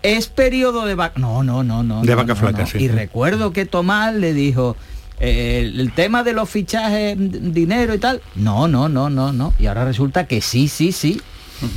¿es 0.04 0.28
periodo 0.28 0.86
de 0.86 0.94
vaca? 0.94 1.20
No, 1.20 1.42
no, 1.42 1.64
no, 1.64 1.82
no. 1.82 2.02
De 2.04 2.12
no, 2.12 2.16
vaca 2.16 2.34
no, 2.34 2.36
flaca, 2.36 2.62
no. 2.62 2.68
sí. 2.68 2.78
Y 2.78 2.90
recuerdo 2.90 3.52
que 3.54 3.66
Tomás 3.66 4.14
le 4.14 4.32
dijo, 4.32 4.78
eh, 5.20 5.62
el, 5.64 5.80
el 5.80 5.92
tema 5.94 6.22
de 6.24 6.34
los 6.34 6.48
fichajes, 6.48 7.16
dinero 7.18 7.96
y 7.96 7.98
tal, 7.98 8.22
no, 8.36 8.68
no, 8.68 8.88
no, 8.88 9.10
no, 9.10 9.34
no. 9.34 9.52
Y 9.58 9.66
ahora 9.66 9.84
resulta 9.84 10.28
que 10.28 10.42
sí, 10.42 10.68
sí, 10.68 10.92
sí. 10.92 11.20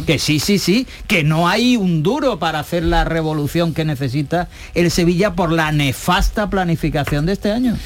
Que 0.07 0.19
sí, 0.19 0.41
sí, 0.41 0.59
sí, 0.59 0.87
que 1.07 1.25
no 1.25 1.49
hay 1.49 1.77
un 1.77 2.03
duro 2.03 2.39
para 2.39 2.61
hacer 2.61 2.85
la 2.85 3.05
revolución 3.05 3.75
que 3.75 3.85
necesita 3.85 4.49
el 4.75 4.91
Sevilla 4.91 5.35
por 5.35 5.53
la 5.53 5.73
nefasta 5.73 6.51
planificación 6.51 7.27
de 7.27 7.33
este 7.33 7.51
año. 7.53 7.77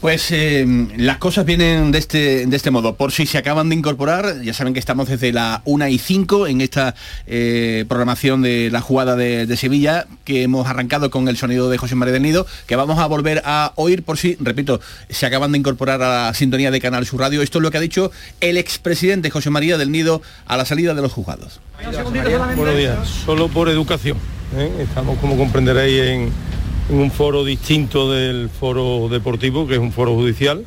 Pues 0.00 0.30
eh, 0.32 0.66
las 0.96 1.16
cosas 1.18 1.46
vienen 1.46 1.90
de 1.90 1.98
este, 1.98 2.46
de 2.46 2.56
este 2.56 2.70
modo. 2.70 2.96
Por 2.96 3.10
si 3.12 3.24
se 3.24 3.38
acaban 3.38 3.68
de 3.70 3.74
incorporar, 3.74 4.42
ya 4.42 4.52
saben 4.52 4.74
que 4.74 4.80
estamos 4.80 5.08
desde 5.08 5.32
la 5.32 5.62
1 5.64 5.88
y 5.88 5.98
5 5.98 6.46
en 6.46 6.60
esta 6.60 6.94
eh, 7.26 7.84
programación 7.88 8.42
de 8.42 8.68
la 8.70 8.80
jugada 8.80 9.16
de, 9.16 9.56
Sevilla, 9.56 10.06
que 10.24 10.42
hemos 10.42 10.66
arrancado 10.66 11.10
con 11.10 11.28
el 11.28 11.36
sonido 11.36 11.70
de 11.70 11.78
José 11.78 11.94
María 11.94 12.12
del 12.12 12.22
Nido, 12.22 12.46
que 12.66 12.76
vamos 12.76 12.98
a 12.98 13.06
volver 13.06 13.40
a 13.44 13.72
oír 13.76 14.02
por 14.02 14.18
si, 14.18 14.36
repito, 14.40 14.80
se 15.08 15.26
acaban 15.26 15.52
de 15.52 15.58
incorporar 15.58 16.02
a 16.02 16.26
la 16.26 16.34
sintonía 16.34 16.70
de 16.70 16.80
Canal 16.80 17.06
Sur 17.06 17.20
Radio. 17.20 17.40
Esto 17.40 17.58
es 17.58 17.62
lo 17.62 17.70
que 17.70 17.78
ha 17.78 17.80
dicho 17.80 18.10
el 18.40 18.56
expresidente 18.56 19.30
José 19.30 19.50
María 19.50 19.78
del 19.78 19.92
Nido 19.92 20.22
a 20.46 20.56
la 20.56 20.64
salida 20.64 20.94
de 20.94 21.02
los 21.02 21.12
juzgados. 21.12 21.43
Buenos 22.56 22.76
días, 22.76 23.08
solo 23.08 23.48
por 23.48 23.68
educación. 23.68 24.16
¿eh? 24.56 24.70
Estamos, 24.80 25.18
como 25.18 25.36
comprenderéis, 25.36 26.00
en, 26.02 26.32
en 26.90 26.96
un 26.96 27.10
foro 27.10 27.44
distinto 27.44 28.10
del 28.12 28.48
foro 28.48 29.08
deportivo, 29.10 29.66
que 29.66 29.74
es 29.74 29.80
un 29.80 29.92
foro 29.92 30.14
judicial, 30.14 30.64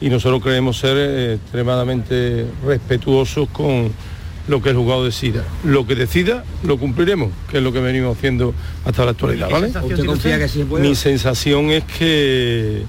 y 0.00 0.08
nosotros 0.08 0.42
creemos 0.42 0.78
ser 0.78 0.96
eh, 0.98 1.34
extremadamente 1.34 2.46
respetuosos 2.64 3.48
con 3.50 3.92
lo 4.48 4.62
que 4.62 4.70
el 4.70 4.76
juzgado 4.76 5.04
decida. 5.04 5.44
Lo 5.64 5.86
que 5.86 5.94
decida, 5.94 6.44
lo 6.62 6.78
cumpliremos, 6.78 7.30
que 7.50 7.58
es 7.58 7.62
lo 7.62 7.72
que 7.72 7.80
venimos 7.80 8.16
haciendo 8.16 8.54
hasta 8.84 9.04
la 9.04 9.10
actualidad, 9.12 9.50
¿vale? 9.50 9.68
¿Usted 9.68 10.04
confía 10.04 10.38
que 10.38 10.48
sí 10.48 10.60
se 10.60 10.64
puede? 10.64 10.88
Mi 10.88 10.94
sensación 10.94 11.70
es 11.70 11.84
que 11.84 12.82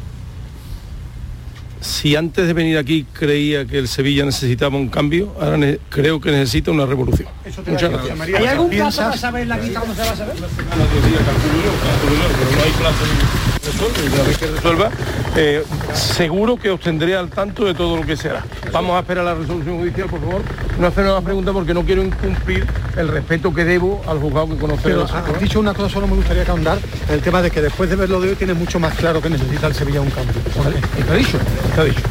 si 1.82 2.16
antes 2.16 2.48
de 2.48 2.54
venir 2.54 2.78
aquí 2.78 3.06
creía 3.14 3.66
que 3.66 3.78
el 3.78 3.88
Sevilla 3.88 4.26
necesitaba 4.26 4.78
un 4.78 4.90
cambio, 4.90 5.34
ahora 5.40 5.58
ne- 5.58 5.80
creo 5.90 6.20
que 6.20 6.32
necesita 6.32 6.72
una 6.72 6.86
revolución. 6.86 7.28
Muchas 7.66 7.92
gracias. 7.92 8.20
¿Hay 8.20 8.46
algún 8.46 8.70
caso 8.70 9.02
para 9.02 9.18
saber 9.18 9.48
la 9.48 9.60
quita 9.60 9.80
cómo 9.82 9.94
se 9.94 10.02
va 10.02 10.12
a 10.12 10.16
saber? 10.16 10.36
no 10.40 10.46
hay 12.64 12.72
plazo 12.72 13.04
resuelve, 13.68 14.16
una 14.16 14.24
vez 14.24 14.38
que 14.38 14.48
resuelva, 14.48 14.90
eh, 15.36 15.64
seguro 15.94 16.58
que 16.58 16.70
os 16.70 16.80
tendré 16.80 17.16
al 17.16 17.30
tanto 17.30 17.66
de 17.66 17.74
todo 17.74 17.98
lo 17.98 18.06
que 18.06 18.16
será. 18.18 18.44
Vamos 18.72 18.96
a 18.96 19.00
esperar 19.00 19.26
la 19.26 19.36
resolución 19.36 19.78
judicial, 19.80 20.08
por 20.10 20.20
favor. 20.20 20.42
No 20.80 20.88
hacer 20.88 21.06
más 21.06 21.24
preguntas 21.24 21.54
porque 21.54 21.74
no 21.74 21.84
quiero 21.84 22.04
incumplir 22.04 22.66
el 22.98 23.08
respeto 23.08 23.54
que 23.54 23.64
debo 23.66 24.02
al 24.08 24.20
juzgado 24.20 24.50
que 24.50 24.58
conoce 24.58 24.82
Pero 24.84 25.04
asunto. 25.04 25.34
has 25.34 25.40
dicho 25.42 25.60
una 25.60 25.74
cosa, 25.74 25.90
solo 25.90 26.08
me 26.08 26.16
gustaría 26.16 26.44
que 26.46 26.52
ahondar 26.52 26.78
en 27.08 27.14
el 27.16 27.22
tema 27.22 27.42
de 27.42 27.52
que 27.52 27.62
después 27.62 27.90
de 27.90 27.96
verlo 27.96 28.20
de 28.22 28.30
hoy 28.30 28.36
tienes 28.36 28.56
mucho 28.58 28.80
más 28.80 28.94
claro 28.96 29.22
que 29.22 29.30
necesita 29.30 29.68
el 29.68 29.74
Sevilla 29.76 30.02
un 30.02 30.10
cambio. 30.12 30.34
Vale, 30.64 30.78
Está 31.00 31.14
dicho, 31.16 31.38
está 31.70 31.84
dicho. 31.84 32.02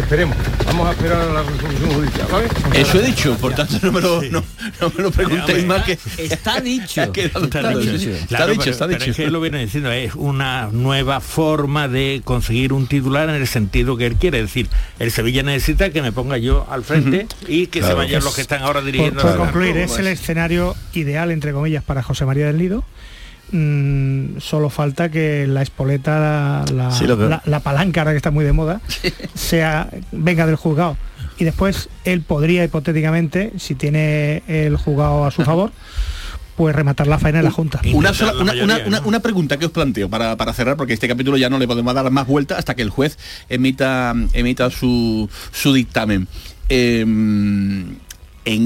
Esperemos. 0.00 0.36
Vamos 0.66 0.88
a 0.88 0.92
esperar 0.92 1.20
a 1.20 1.26
la 1.32 1.42
resolución 1.42 1.90
judicial, 1.92 2.26
¿vale? 2.30 2.48
Eso 2.74 2.98
he 2.98 3.02
dicho, 3.06 3.36
por 3.36 3.54
tanto 3.54 3.74
no 3.82 3.92
me 3.92 4.00
lo, 4.00 4.22
no, 4.22 4.42
no 4.80 4.92
me 4.96 5.02
lo 5.02 5.10
preguntéis 5.10 5.66
más 5.66 5.82
que... 5.84 5.98
Está 6.18 6.60
dicho. 6.60 7.02
Ha 7.02 7.12
quedado 7.12 7.44
Está 7.44 7.60
claro. 7.60 7.78
dicho. 7.80 8.10
Está 8.10 8.26
Claro, 8.26 8.52
dicho, 8.52 8.62
pero- 8.64 8.72
está 8.72 8.86
pero 8.86 8.98
dicho. 8.98 9.10
es 9.10 9.16
que 9.16 9.24
él 9.24 9.32
lo 9.32 9.40
viene 9.40 9.58
diciendo, 9.58 9.90
es 9.92 10.14
una 10.14 10.68
nueva 10.72 11.20
forma 11.20 11.88
de 11.88 12.22
conseguir 12.24 12.72
un 12.72 12.86
titular 12.86 13.28
en 13.28 13.34
el 13.36 13.46
sentido 13.46 13.96
que 13.96 14.06
él 14.06 14.16
quiere. 14.16 14.38
Es 14.40 14.44
decir, 14.46 14.68
el 14.98 15.10
Sevilla 15.10 15.42
necesita 15.42 15.90
que 15.90 16.00
me 16.02 16.12
ponga 16.12 16.38
yo 16.38 16.66
al 16.70 16.84
frente 16.84 17.26
y 17.48 17.66
que 17.66 17.82
se 17.82 17.92
vayan 17.94 18.22
los 18.24 18.34
que 18.34 18.40
están 18.40 18.62
ahora 18.62 18.80
Por, 18.80 18.86
dirigiendo 18.86 19.20
por 19.22 19.30
la- 19.32 19.36
concluir, 19.36 19.76
es 19.76 19.88
Pues- 19.88 20.00
el 20.00 20.06
escenario 20.06 20.74
ideal, 20.94 21.30
entre 21.30 21.52
comillas, 21.52 21.82
para 21.84 22.02
José 22.02 22.24
María 22.24 22.46
del 22.46 22.58
Nido. 22.58 22.84
Mm, 23.52 24.38
solo 24.38 24.70
falta 24.70 25.10
que 25.10 25.46
la 25.46 25.60
espoleta, 25.62 26.64
la, 26.74 26.90
Sí, 26.90 27.06
lo 27.06 27.18
que- 27.18 27.28
la- 27.28 27.42
la 27.44 27.60
palanca, 27.60 28.00
ahora 28.00 28.12
que 28.12 28.16
está 28.16 28.30
muy 28.30 28.44
de 28.44 28.52
moda, 28.52 28.80
sea 29.34 29.88
venga 30.10 30.46
del 30.46 30.56
juzgado. 30.56 30.96
Y 31.38 31.44
después 31.44 31.88
él 32.04 32.22
podría 32.22 32.64
hipotéticamente, 32.64 33.52
si 33.58 33.74
tiene 33.74 34.42
el 34.48 34.76
juzgado 34.76 35.24
a 35.26 35.30
su 35.30 35.42
favor, 35.44 35.70
pues 36.56 36.74
rematar 36.76 37.06
la 37.06 37.18
faena 37.18 37.38
en 37.40 37.44
la 37.46 37.50
Junta. 37.50 37.80
Una, 37.92 38.12
sola- 38.14 38.34
una, 38.40 38.52
una- 38.62 38.78
una- 38.86 39.00
una 39.00 39.20
pregunta 39.20 39.58
que 39.58 39.66
os 39.66 39.72
planteo 39.72 40.08
para, 40.08 40.36
para 40.36 40.52
cerrar, 40.52 40.76
porque 40.76 40.92
este 40.94 41.08
capítulo 41.08 41.36
ya 41.36 41.48
no 41.50 41.58
le 41.58 41.66
podemos 41.66 41.94
dar 41.94 42.10
más 42.10 42.26
vuelta 42.26 42.56
hasta 42.58 42.74
que 42.74 42.82
el 42.82 42.90
juez 42.90 43.18
emita, 43.48 44.14
emita 44.32 44.70
su, 44.70 45.28
su 45.50 45.72
dictamen. 45.72 46.28
Eh, 46.68 47.00
en 47.00 47.98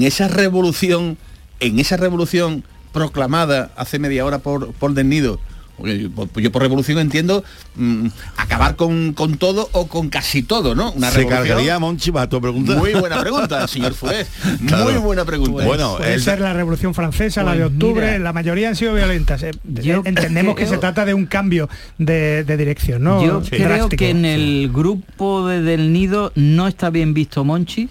esa 0.03 0.27
revolución, 0.27 1.17
en 1.59 1.79
esa 1.79 1.97
revolución 1.97 2.63
proclamada 2.97 3.71
hace 3.75 3.99
media 3.99 4.25
hora 4.25 4.39
por, 4.39 4.71
por 4.73 4.93
Del 4.93 5.09
Nido, 5.09 5.39
porque 5.77 5.99
yo, 5.99 6.09
por- 6.11 6.41
yo 6.41 6.51
por 6.51 6.63
revolución 6.63 6.97
entiendo 6.97 7.43
mm, 7.75 8.07
acabar 8.37 8.75
con, 8.75 9.13
con 9.13 9.37
todo 9.37 9.69
o 9.73 9.87
con 9.87 10.09
casi 10.09 10.41
todo, 10.41 10.73
¿no? 10.73 10.91
Una 10.93 11.11
¿Se 11.11 11.19
revolución- 11.19 11.47
cargaría 11.47 11.75
a 11.75 11.79
Monchi 11.79 12.11
para 12.11 12.27
tu 12.27 12.41
pregunta? 12.41 12.75
Muy 12.75 12.93
buena 12.95 13.19
pregunta, 13.21 13.67
señor 13.67 13.93
Fuez. 13.93 14.27
Muy 14.59 14.93
buena 14.93 15.23
pregunta. 15.23 15.63
Bueno, 15.65 15.97
Puede 15.97 16.15
él- 16.15 16.21
ser 16.23 16.41
la 16.41 16.53
Revolución 16.53 16.95
Francesa, 16.95 17.43
la 17.43 17.51
de 17.51 17.59
Pues 17.59 17.71
octubre, 17.73 18.05
mira, 18.07 18.17
la 18.19 18.33
mayoría 18.33 18.69
han 18.69 18.75
sido 18.75 18.95
violentas. 18.95 19.43
Eh, 19.43 19.51
yo 19.65 20.01
Entendemos 20.03 20.55
que 20.55 20.65
se 20.65 20.79
trata 20.79 21.05
de 21.05 21.13
un 21.13 21.27
cambio 21.27 21.69
de, 21.99 22.43
de 22.43 22.57
dirección, 22.57 23.03
¿no? 23.03 23.23
Yo 23.23 23.43
Sí. 23.43 23.51
creo 23.51 23.67
Drástico. 23.67 23.97
que 23.99 24.09
en 24.09 24.25
el 24.25 24.71
grupo 24.73 25.47
de 25.47 25.61
Del 25.61 25.93
Nido 25.93 26.31
no 26.33 26.67
está 26.67 26.89
bien 26.89 27.13
visto 27.13 27.43
Monchi, 27.43 27.87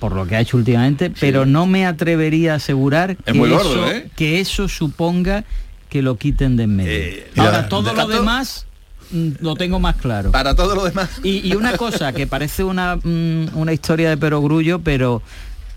por 0.00 0.14
lo 0.14 0.26
que 0.26 0.34
ha 0.34 0.40
hecho 0.40 0.56
últimamente, 0.56 1.12
pero 1.20 1.46
no 1.46 1.66
me 1.66 1.86
atrevería 1.86 2.54
a 2.54 2.56
asegurar 2.56 3.12
Es 3.12 3.18
que, 3.24 3.34
muy 3.34 3.50
gordo, 3.50 3.86
eso, 3.86 3.92
¿eh? 3.92 4.10
que 4.16 4.40
eso 4.40 4.66
suponga 4.66 5.44
que 5.88 6.02
lo 6.02 6.16
quiten 6.16 6.56
de 6.56 6.64
en 6.64 6.76
medio. 6.76 6.90
Eh, 6.90 7.30
Ahora, 7.36 7.68
todo 7.68 7.92
lo 7.92 8.08
demás 8.08 8.66
mm, 9.10 9.28
lo 9.40 9.54
tengo 9.54 9.78
más 9.78 9.96
claro. 9.96 10.32
Para 10.32 10.56
todo 10.56 10.74
lo 10.74 10.84
demás. 10.84 11.20
Y, 11.22 11.46
y 11.46 11.54
una 11.54 11.76
cosa 11.76 12.12
que 12.12 12.26
parece 12.26 12.64
una, 12.64 12.96
mm, 12.96 13.50
una 13.54 13.72
historia 13.72 14.08
de 14.08 14.16
perogrullo, 14.16 14.80
pero 14.80 15.22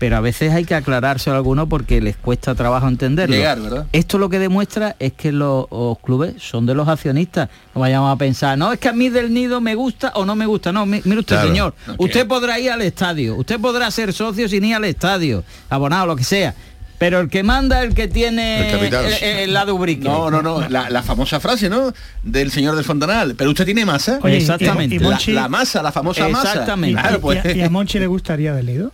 pero 0.04 0.18
a 0.18 0.20
veces 0.20 0.52
hay 0.52 0.66
que 0.66 0.74
aclararse 0.74 1.30
a 1.30 1.34
alguno 1.34 1.66
porque 1.66 1.98
les 2.02 2.18
cuesta 2.18 2.54
trabajo 2.54 2.86
entenderlo. 2.88 3.34
Llegar, 3.34 3.58
¿verdad? 3.58 3.86
Esto 3.90 4.18
lo 4.18 4.28
que 4.28 4.38
demuestra 4.38 4.96
es 4.98 5.14
que 5.14 5.32
los, 5.32 5.64
los 5.70 5.98
clubes 6.00 6.34
son 6.42 6.66
de 6.66 6.74
los 6.74 6.86
accionistas. 6.88 7.48
No 7.74 7.80
vayamos 7.80 8.14
a 8.14 8.18
pensar, 8.18 8.58
no, 8.58 8.70
es 8.70 8.78
que 8.78 8.90
a 8.90 8.92
mí 8.92 9.08
del 9.08 9.32
nido 9.32 9.62
me 9.62 9.74
gusta 9.74 10.12
o 10.16 10.26
no 10.26 10.36
me 10.36 10.44
gusta. 10.44 10.72
No, 10.72 10.84
mi- 10.84 11.00
mire 11.06 11.20
usted, 11.20 11.36
Claro. 11.36 11.48
señor, 11.48 11.74
No, 11.86 11.94
usted 12.00 12.26
podrá 12.26 12.60
ir 12.60 12.70
al 12.70 12.82
estadio, 12.82 13.34
usted 13.36 13.58
podrá 13.58 13.90
ser 13.90 14.12
socio 14.12 14.46
sin 14.46 14.62
ir 14.66 14.74
al 14.74 14.84
estadio, 14.84 15.42
abonado, 15.70 16.04
lo 16.04 16.16
que 16.16 16.24
sea. 16.24 16.54
Pero 16.98 17.20
el 17.20 17.30
que 17.30 17.42
manda, 17.42 17.82
el 17.82 17.94
que 17.94 18.06
tiene 18.06 18.72
El 18.72 18.84
el, 18.94 18.94
el 19.24 19.54
lado 19.54 19.78
brique. 19.78 20.04
No, 20.06 20.30
no, 20.30 20.42
no, 20.42 20.68
la, 20.68 20.90
la 20.90 21.02
famosa 21.02 21.40
frase, 21.40 21.70
¿no? 21.70 21.94
Del 22.22 22.50
señor 22.50 22.76
del 22.76 22.84
Fontanal. 22.84 23.36
Pero 23.36 23.48
usted 23.48 23.64
tiene 23.64 23.86
masa. 23.86 24.18
Oye, 24.22 24.36
Exactamente. 24.36 24.96
y 24.96 24.98
La, 24.98 25.08
Monchi- 25.16 25.32
la 25.32 25.48
masa, 25.48 25.82
la 25.82 25.92
famosa 25.92 26.28
masa. 26.28 26.50
Exactamente. 26.52 27.00
Claro, 27.00 27.16
¿Y, 27.16 27.20
pues. 27.20 27.42
a, 27.46 27.52
y 27.52 27.62
a 27.62 27.70
Monchi 27.70 27.98
le 27.98 28.06
gustaría 28.06 28.52
del 28.52 28.66
nido? 28.66 28.92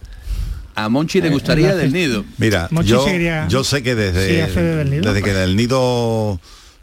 A 0.84 0.88
Monchi 0.88 1.20
le 1.20 1.30
gustaría 1.30 1.70
Eh, 1.72 1.76
del 1.76 1.92
nido. 1.92 2.24
Mira, 2.38 2.68
yo, 2.84 3.04
yo 3.48 3.64
sé 3.64 3.82
que 3.82 3.94
desde, 3.94 4.46
del 4.46 4.90
nido. 4.90 5.02
desde 5.12 5.22
que 5.22 5.42
el 5.44 5.56
nido 5.56 6.40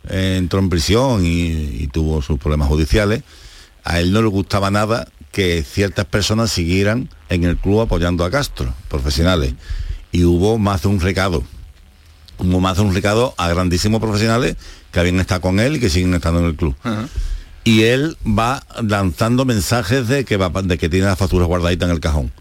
entró 0.10 0.60
en 0.60 0.70
prisión 0.70 1.26
y, 1.26 1.48
y 1.84 1.88
tuvo 1.88 2.22
sus 2.22 2.38
problemas 2.40 2.68
judiciales, 2.68 3.24
a 3.84 4.00
él 4.00 4.12
no 4.12 4.22
le 4.22 4.28
gustaba 4.28 4.72
nada 4.72 5.08
que 5.32 5.64
ciertas 5.64 6.06
personas 6.06 6.52
siguieran 6.52 7.10
en 7.30 7.44
el 7.44 7.58
club 7.58 7.82
apoyando 7.82 8.24
a 8.26 8.32
Castro, 8.32 8.74
profesionales. 8.90 9.54
Y 10.12 10.24
hubo 10.24 10.58
más 10.58 10.82
de 10.84 10.88
un 10.88 11.00
recado. 11.00 11.44
Hubo 12.40 12.60
más 12.60 12.78
de 12.78 12.84
un 12.84 12.94
recado 12.94 13.34
a 13.38 13.48
grandísimos 13.50 14.00
profesionales 14.00 14.56
que 14.92 15.00
habían 15.00 15.20
estado 15.20 15.42
con 15.42 15.60
él 15.60 15.76
y 15.76 15.80
que 15.80 15.90
siguen 15.90 16.14
estando 16.14 16.40
en 16.40 16.46
el 16.46 16.56
club. 16.56 16.76
Y 17.64 17.84
él 17.84 18.16
va 18.26 18.64
lanzando 18.82 19.44
mensajes 19.44 20.08
de 20.08 20.24
que, 20.24 20.38
va, 20.38 20.50
de 20.62 20.78
que 20.78 20.88
tiene 20.88 21.06
las 21.08 21.18
facturas 21.18 21.48
guardaditas 21.48 21.90
en 21.90 21.94
el 21.96 22.00
cajón. 22.00 22.32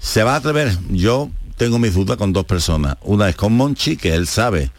¿Se 0.00 0.22
va 0.22 0.34
a 0.34 0.36
atrever? 0.36 0.76
Yo 0.90 1.30
tengo 1.56 1.78
mis 1.78 1.94
dudas 1.94 2.16
con 2.16 2.32
dos 2.32 2.44
personas. 2.44 2.96
Una 3.02 3.28
es 3.28 3.36
con 3.36 3.52
Monchi, 3.54 3.96
que 3.96 4.14
él 4.14 4.26
sabe 4.26 4.70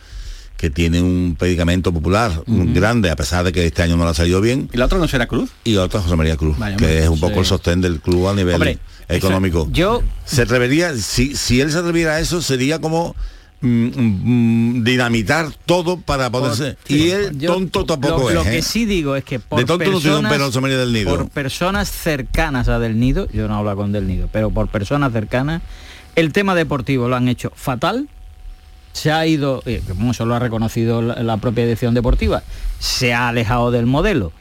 que 0.58 0.70
tiene 0.72 1.02
un 1.02 1.36
predicamento 1.38 1.94
popular 1.94 2.42
muy 2.48 2.74
grande, 2.74 3.12
a 3.12 3.16
pesar 3.16 3.46
de 3.46 3.52
que 3.52 3.66
este 3.66 3.84
año 3.84 3.96
no 3.96 4.06
le 4.06 4.10
ha 4.10 4.14
salido 4.16 4.42
bien. 4.42 4.70
¿Y 4.74 4.78
la 4.78 4.86
otra 4.86 4.98
no 4.98 5.08
será 5.08 5.28
Cruz? 5.28 5.52
Y 5.64 5.76
otra 5.76 6.02
José 6.02 6.16
María 6.16 6.36
Cruz, 6.36 6.58
Vaya, 6.58 6.78
que 6.78 6.86
hombre, 6.86 7.04
es 7.04 7.10
un 7.10 7.20
poco 7.20 7.34
sí. 7.34 7.40
el 7.40 7.46
sostén 7.46 7.82
del 7.82 8.00
club 8.00 8.28
a 8.28 8.34
nivel 8.34 8.56
Hombre, 8.56 8.80
económico. 9.08 9.68
Yo 9.72 10.02
Se 10.26 10.42
atrevería, 10.42 10.96
si, 10.96 11.36
si 11.36 11.62
él 11.62 11.72
se 11.72 11.78
atreviera 11.78 12.14
a 12.14 12.20
eso, 12.20 12.42
sería 12.42 12.80
como 12.80 13.16
mm, 13.62 13.68
mm, 14.78 14.84
dinamitar 14.84 15.52
todo 15.66 16.00
para 16.00 16.30
poderse. 16.30 16.78
y 16.88 17.10
Yo- 17.38 17.54
tonto 17.54 17.86
tampoco 17.86 18.24
lo, 18.24 18.30
es. 18.30 18.36
lo 18.36 18.42
¿eh? 18.44 18.52
que 18.52 18.62
sí 18.62 18.86
digo 18.86 19.16
es 19.16 19.24
que 19.24 19.40
por 19.40 19.60
De 19.60 19.66
tonto 19.66 19.86
no 19.92 20.00
tiene 20.00 20.18
un 20.18 20.24
personas- 20.28 20.70
del 20.78 20.94
Nido. 20.94 21.10
por 21.18 21.30
personas 21.30 21.90
cercanas 21.90 22.68
a 22.70 22.80
Del 22.80 23.00
Nido, 23.00 23.28
yo 23.34 23.48
no 23.48 23.56
hablo 23.58 23.76
con 23.76 23.92
Del 23.92 24.08
Nido, 24.08 24.30
pero 24.32 24.50
por 24.52 24.68
personas 24.70 25.12
cercanas, 25.14 25.62
el 26.16 26.32
tema 26.34 26.56
deportivo 26.56 27.08
lo 27.08 27.16
han 27.16 27.28
hecho 27.28 27.52
fatal. 27.56 28.10
Se 28.94 29.12
ha 29.12 29.28
ido, 29.28 29.62
eh, 29.68 29.82
como 29.88 30.10
eso 30.12 30.26
lo 30.26 30.34
ha 30.34 30.40
reconocido 30.40 31.02
la, 31.04 31.22
la 31.22 31.38
propia 31.38 31.64
dirección 31.66 31.94
deportiva, 31.94 32.42
se 32.80 33.14
ha 33.14 33.28
alejado 33.28 33.70
del 33.70 33.86
modelo. 33.86 34.32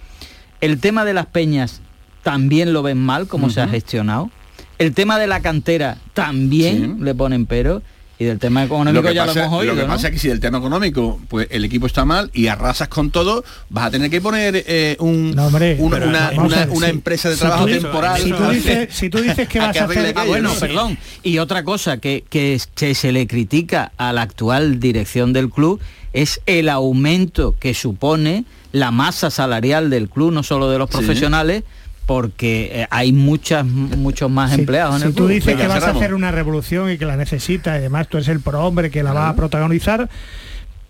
El 0.63 0.81
tema 0.81 1.05
de 1.05 1.13
las 1.13 1.27
peñas 1.27 1.83
también 2.23 2.73
lo 2.73 2.83
ven 2.83 2.97
mal, 2.99 3.27
como 3.29 3.51
se 3.51 3.61
ha 3.61 3.69
gestionado. 3.69 4.31
El 4.79 4.95
tema 4.95 5.19
de 5.19 5.27
la 5.27 5.41
cantera 5.41 5.99
también 6.15 7.05
le 7.05 7.15
ponen 7.15 7.45
pero. 7.47 7.83
Y 8.19 8.25
del 8.25 8.39
tema 8.39 8.65
económico 8.65 9.03
Lo 9.03 9.09
que, 9.09 9.15
ya 9.15 9.27
pasa, 9.27 9.41
lo 9.41 9.45
hemos 9.47 9.59
oído. 9.61 9.75
lo 9.75 9.81
que 9.83 9.87
¿no? 9.87 9.93
pasa 9.95 10.07
es 10.09 10.15
que 10.15 10.19
si 10.19 10.29
del 10.29 10.41
tema 10.41 10.57
económico, 10.59 11.21
pues 11.29 11.49
el 11.51 11.65
equipo 11.67 11.87
está 11.87 12.07
mal 12.07 12.31
y 12.33 12.47
arrasas 12.47 12.89
con 12.89 13.11
todo, 13.11 13.45
vas 13.69 13.87
a 13.87 13.91
tener 13.91 14.11
que 14.11 14.23
poner 14.23 14.65
eh, 14.67 14.97
un, 15.01 15.35
No, 15.35 15.49
hombre, 15.49 15.77
un- 15.79 15.91
pero 15.91 16.09
una, 16.09 16.31
vamos 16.31 16.47
una- 16.53 16.63
a 16.63 16.67
ver, 16.67 16.75
una 16.77 16.87
si- 16.87 16.93
empresa 16.93 17.29
de 17.29 17.35
si 17.35 17.41
trabajo 17.41 17.67
tú- 17.67 17.73
temporal. 17.73 18.21
si 18.23 18.31
tú 18.33 18.49
dices- 18.51 18.89
si 18.95 19.11
tú 19.11 19.19
dices 19.21 19.47
que 19.49 19.59
a 19.61 19.67
vas 19.67 19.77
a 19.77 19.85
arregle 19.85 20.03
hacer- 20.09 20.19
Ah, 20.19 20.25
bueno, 20.25 20.49
¿no? 20.55 20.59
perdón. 20.59 20.99
Y 21.23 21.39
otra 21.39 21.63
cosa 21.63 21.99
que, 21.99 22.25
que, 22.31 22.55
es- 22.55 22.69
que 22.69 22.95
se 22.95 23.13
le 23.13 23.27
critica 23.27 23.93
a 23.99 24.15
la 24.15 24.23
actual 24.23 24.81
dirección 24.81 25.35
del 25.35 25.51
club 25.51 25.79
es 26.15 26.41
el 26.47 26.71
aumento 26.71 27.55
que 27.61 27.75
supone 27.75 28.45
la 28.73 28.91
masa 28.93 29.31
salarial 29.31 29.91
del 29.91 30.09
club, 30.09 30.33
no 30.33 30.43
solo 30.43 30.71
de 30.71 30.79
los 30.79 30.89
Sí. 30.89 30.97
profesionales, 30.97 31.65
porque 32.07 32.71
eh, 32.73 32.87
hay 32.91 33.13
muchas 33.13 33.65
muchos 33.67 34.31
más 34.31 34.53
Si- 34.53 34.61
empleados 34.61 34.95
en 34.97 35.01
si 35.03 35.07
el 35.09 35.13
tú 35.15 35.25
club. 35.25 35.29
dices 35.31 35.47
Venga, 35.57 35.63
que 35.63 35.69
vas 35.69 35.83
a 35.85 35.91
hacer 35.91 36.15
una 36.15 36.31
revolución 36.31 36.91
y 36.91 36.99
que 36.99 37.05
la 37.05 37.17
necesitas, 37.17 37.75
y 37.75 37.79
además 37.79 38.09
tú 38.09 38.17
eres 38.17 38.29
el 38.29 38.41
prohombre 38.41 38.91
que 38.91 39.03
la 39.03 39.13
va 39.13 39.29
a 39.29 39.35
protagonizar, 39.37 40.09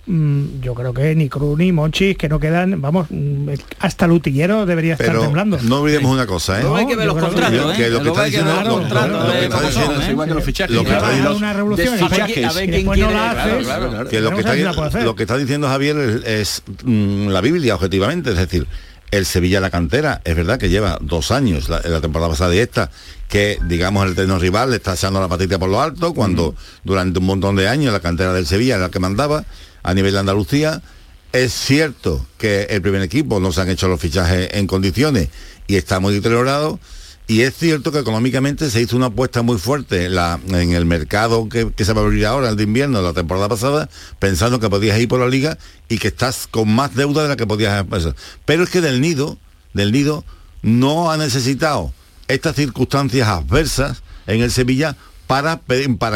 mm, 0.06 0.60
yo 0.62 0.74
creo 0.74 0.92
que 0.94 1.14
ni 1.16 1.28
Cruz 1.28 1.58
ni 1.58 1.72
Monchis, 1.72 2.16
que 2.16 2.28
no 2.28 2.38
quedan, 2.38 2.80
vamos, 2.80 3.06
mm, 3.10 3.48
hasta 3.80 4.04
el 4.04 4.12
utillero 4.12 4.66
debería 4.66 4.92
estar 4.92 5.06
Pero 5.08 5.22
temblando. 5.22 5.58
no 5.62 5.80
olvidemos 5.80 6.12
una 6.12 6.26
cosa, 6.26 6.58
¿eh? 6.58 6.62
Luego 6.62 6.76
hay 6.76 6.86
que 6.86 6.96
ver 6.96 7.06
los 7.06 7.16
contratos, 7.18 7.76
que 7.76 7.86
¿eh? 7.86 7.90
lo 7.90 8.02
que 8.02 8.08
está 8.10 8.24
diciendo 8.24 8.54
los 8.54 8.64
lo- 8.66 8.74
contratos, 8.80 9.32
que 9.32 9.44
está 9.46 9.60
diciendo-. 9.62 10.10
Igual 10.10 10.28
que 10.28 10.34
los 10.34 10.44
fichajes. 10.44 10.76
lo 10.76 10.84
que 10.84 10.92
está 10.92 11.08
diciendo- 11.08 11.36
una 11.36 11.52
revolución 11.54 11.86
no 11.86 11.96
la 12.00 12.06
haces, 12.06 12.26
que 12.34 12.40
lo 12.42 14.30
que, 14.30 14.40
está, 14.40 14.84
hacer. 14.86 15.02
lo 15.02 15.16
que 15.16 15.22
está 15.22 15.36
diciendo 15.38 15.66
Javier 15.68 15.96
es, 15.98 16.24
es, 16.26 16.62
mm, 16.84 17.28
la 17.28 17.40
Biblia, 17.40 17.74
objetivamente, 17.74 18.30
es 18.30 18.36
decir, 18.36 18.66
el 19.10 19.26
Sevilla 19.26 19.60
la 19.60 19.70
cantera, 19.70 20.20
es 20.24 20.36
verdad 20.36 20.58
que 20.58 20.68
lleva 20.68 20.98
dos 21.00 21.30
años, 21.30 21.68
la, 21.68 21.80
la 21.80 22.00
temporada 22.00 22.30
pasada 22.30 22.54
y 22.54 22.58
esta, 22.58 22.90
que 23.28 23.58
digamos 23.66 24.06
el 24.06 24.14
terreno 24.14 24.38
rival 24.38 24.70
le 24.70 24.76
está 24.76 24.94
echando 24.94 25.20
la 25.20 25.28
patita 25.28 25.58
por 25.58 25.68
lo 25.68 25.80
alto, 25.80 26.14
cuando 26.14 26.54
durante 26.84 27.18
un 27.18 27.26
montón 27.26 27.56
de 27.56 27.68
años 27.68 27.92
la 27.92 28.00
cantera 28.00 28.32
del 28.32 28.46
Sevilla 28.46 28.74
era 28.74 28.84
la 28.84 28.90
que 28.90 28.98
mandaba 28.98 29.44
a 29.82 29.94
nivel 29.94 30.12
de 30.12 30.18
Andalucía. 30.18 30.82
Es 31.32 31.52
cierto 31.52 32.24
que 32.38 32.62
el 32.64 32.82
primer 32.82 33.02
equipo 33.02 33.40
no 33.40 33.52
se 33.52 33.60
han 33.60 33.68
hecho 33.68 33.88
los 33.88 34.00
fichajes 34.00 34.50
en 34.52 34.66
condiciones 34.66 35.28
y 35.66 35.76
está 35.76 36.00
muy 36.00 36.14
deteriorado. 36.14 36.78
Y 37.28 37.40
es 37.40 37.56
cierto 37.56 37.90
que 37.90 37.98
económicamente 37.98 38.70
se 38.70 38.80
hizo 38.80 38.96
una 38.96 39.06
apuesta 39.06 39.42
muy 39.42 39.58
fuerte 39.58 40.06
en, 40.06 40.72
el 40.72 40.84
mercado 40.86 41.48
que, 41.48 41.72
se 41.84 41.92
va 41.92 42.02
a 42.02 42.04
abrir 42.04 42.24
ahora, 42.24 42.50
el 42.50 42.56
de 42.56 42.62
invierno, 42.62 43.02
la 43.02 43.14
temporada 43.14 43.48
pasada, 43.48 43.88
pensando 44.20 44.60
que 44.60 44.70
podías 44.70 44.98
ir 45.00 45.08
por 45.08 45.18
la 45.18 45.26
liga 45.26 45.58
y 45.88 45.98
que 45.98 46.08
estás 46.08 46.46
con 46.48 46.72
más 46.72 46.94
deuda 46.94 47.24
de 47.24 47.28
la 47.28 47.36
que 47.36 47.46
podías. 47.46 47.84
Pero 48.44 48.62
es 48.62 48.70
que 48.70 48.80
del 48.80 49.00
nido, 49.00 49.38
del 49.74 49.90
nido, 49.90 50.24
no 50.62 51.10
ha 51.10 51.16
necesitado 51.16 51.92
estas 52.28 52.54
circunstancias 52.54 53.26
adversas 53.26 54.02
en 54.28 54.40
el 54.40 54.52
Sevilla 54.52 54.96
para, 55.26 55.60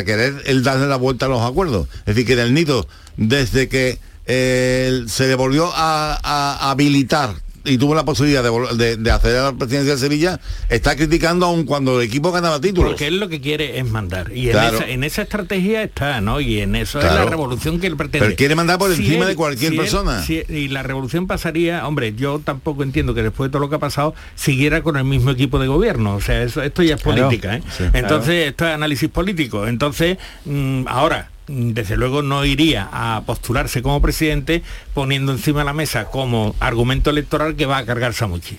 querer 0.04 0.42
el 0.46 0.62
darle 0.62 0.86
la 0.86 0.96
vuelta 0.96 1.26
a 1.26 1.28
los 1.28 1.42
acuerdos. 1.42 1.88
Es 2.00 2.14
decir, 2.14 2.24
que 2.24 2.36
del 2.36 2.54
nido, 2.54 2.86
desde 3.16 3.68
que 3.68 3.98
eh, 4.26 5.02
se 5.08 5.26
le 5.26 5.34
volvió 5.34 5.72
a 5.74 6.70
habilitar 6.70 7.34
y 7.64 7.78
tuvo 7.78 7.94
la 7.94 8.04
posibilidad 8.04 8.42
de, 8.42 8.50
vol- 8.50 8.70
de, 8.76 8.96
de 8.96 9.10
acceder 9.10 9.38
a 9.38 9.42
la 9.44 9.52
presidencia 9.52 9.92
de 9.94 9.98
Sevilla, 9.98 10.40
está 10.68 10.96
criticando 10.96 11.46
aun 11.46 11.64
cuando 11.64 12.00
el 12.00 12.06
equipo 12.06 12.32
ganaba 12.32 12.60
títulos. 12.60 12.90
Porque 12.90 13.06
él 13.06 13.18
lo 13.20 13.28
que 13.28 13.40
quiere 13.40 13.78
es 13.78 13.86
mandar. 13.88 14.32
Y 14.34 14.50
en, 14.50 14.56
esa, 14.58 14.88
en 14.88 15.04
esa 15.04 15.22
estrategia 15.22 15.82
está, 15.82 16.20
¿no? 16.20 16.40
Y 16.40 16.60
en 16.60 16.74
eso 16.76 16.98
es 16.98 17.04
la 17.04 17.24
revolución 17.24 17.80
que 17.80 17.86
él 17.86 17.96
pretende. 17.96 18.26
Pero 18.26 18.36
quiere 18.36 18.54
mandar 18.54 18.78
por 18.78 18.90
encima 18.90 19.26
de 19.26 19.34
cualquier 19.36 19.76
persona. 19.76 20.22
si- 20.22 20.42
y 20.48 20.68
la 20.68 20.82
revolución 20.82 21.26
pasaría, 21.26 21.86
hombre, 21.86 22.14
yo 22.14 22.40
tampoco 22.44 22.82
entiendo 22.82 23.14
que 23.14 23.22
después 23.22 23.48
de 23.48 23.52
todo 23.52 23.60
lo 23.62 23.68
que 23.68 23.76
ha 23.76 23.80
pasado, 23.80 24.14
siguiera 24.34 24.82
con 24.82 24.96
el 24.96 25.04
mismo 25.04 25.30
equipo 25.30 25.58
de 25.58 25.66
gobierno. 25.66 26.14
O 26.14 26.20
sea, 26.20 26.42
eso, 26.42 26.62
esto 26.62 26.82
ya 26.82 26.94
es 26.96 27.02
Claro. 27.02 27.22
política, 27.24 27.56
¿eh? 27.56 27.62
Sí. 27.76 27.84
Entonces, 27.92 28.48
esto 28.48 28.66
es 28.66 28.74
análisis 28.74 29.08
político. 29.08 29.66
Entonces, 29.66 30.18
mm, 30.44 30.82
ahora, 30.86 31.29
desde 31.50 31.96
luego 31.96 32.22
no 32.22 32.44
iría 32.44 32.88
a 32.92 33.22
postularse 33.26 33.82
como 33.82 34.00
presidente 34.00 34.62
poniendo 34.94 35.32
encima 35.32 35.60
de 35.60 35.64
la 35.66 35.72
mesa 35.72 36.04
como 36.06 36.54
argumento 36.60 37.10
electoral 37.10 37.56
que 37.56 37.66
va 37.66 37.78
a 37.78 37.84
cargar 37.84 38.14
Samuchi. 38.14 38.58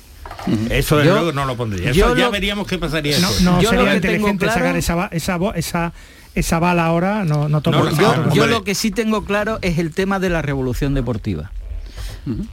Eso 0.70 0.98
desde 0.98 1.10
Yo- 1.10 1.16
luego 1.16 1.32
no 1.34 1.46
lo 1.46 1.56
pondría. 1.56 1.92
Eso 1.92 2.16
ya 2.16 2.26
lo- 2.26 2.32
veríamos 2.32 2.68
qué 2.68 2.78
pasaría. 2.78 3.18
No, 3.20 3.30
no 3.42 3.62
sería 3.62 3.96
inteligente 3.96 4.48
sacar 4.48 4.76
esa, 4.76 5.08
esa, 5.12 5.38
esa, 5.56 5.94
esa 6.36 6.60
bala 6.60 6.86
ahora, 6.86 7.24
no, 7.24 7.48
no 7.48 7.62
yo, 7.62 7.72
bala. 7.72 8.34
yo 8.34 8.48
lo 8.48 8.64
que 8.64 8.76
sí 8.76 8.92
tengo 8.92 9.24
claro 9.24 9.60
es 9.62 9.78
el 9.78 9.94
tema 9.94 10.20
de 10.20 10.30
la 10.30 10.42
revolución 10.42 10.94
deportiva. 10.94 11.52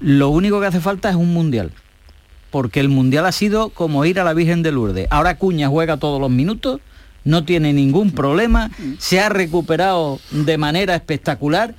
Lo 0.01 0.29
único 0.31 0.61
que 0.61 0.67
hace 0.67 0.81
falta 0.81 1.11
es 1.11 1.17
un 1.17 1.33
mundial. 1.33 1.73
Porque 2.51 2.81
el 2.81 2.89
mundial 2.89 3.27
ha 3.27 3.33
sido 3.33 3.69
como 3.71 4.05
ir 4.07 4.19
a 4.21 4.25
la 4.25 4.33
Virgen 4.33 4.63
de 4.63 4.73
Lourdes. 4.73 5.07
Ahora 5.11 5.37
Cuña 5.37 5.69
juega 5.69 5.99
todos 5.99 6.19
los 6.21 6.31
minutos, 6.31 6.81
no 7.29 7.45
tiene 7.45 7.75
ningún 7.75 8.13
problema, 8.13 8.71
se 8.99 9.21
ha 9.21 9.29
recuperado 9.29 10.19
de 10.31 10.57
manera 10.57 10.95
espectacular, 10.95 11.75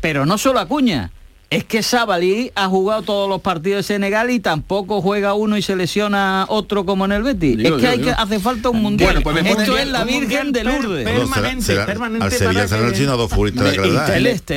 pero 0.00 0.24
no 0.24 0.38
solo 0.38 0.58
Acuña. 0.58 1.10
Es 1.48 1.62
que 1.62 1.84
Sabali 1.84 2.50
ha 2.56 2.66
jugado 2.66 3.02
todos 3.02 3.28
los 3.28 3.40
partidos 3.40 3.78
de 3.86 3.94
Senegal 3.94 4.30
y 4.32 4.40
tampoco 4.40 5.00
juega 5.00 5.34
uno 5.34 5.56
y 5.56 5.62
se 5.62 5.76
lesiona 5.76 6.44
otro 6.48 6.84
como 6.84 7.04
en 7.04 7.12
el 7.12 7.22
Betis. 7.22 7.56
Digo, 7.56 7.76
es 7.76 7.82
que 7.82 7.86
hay 7.88 8.00
que 8.00 8.10
hace 8.10 8.40
falta 8.40 8.68
un 8.70 8.82
mundial. 8.82 9.20
Bueno, 9.22 9.22
pues 9.22 9.46
Esto 9.60 9.78
es 9.78 9.86
la 9.86 10.04
Virgen 10.04 10.50
de 10.50 10.64
Lourdes. 10.64 11.04
Bueno, 11.04 11.20
será- 11.36 11.48
será- 11.62 11.84
al 12.24 12.32
Sevilla 12.38 12.66
se 12.68 12.74
dos 13.16 13.30
futbolistas 13.30 13.64
de. 13.64 13.76
¿eh? 13.76 13.80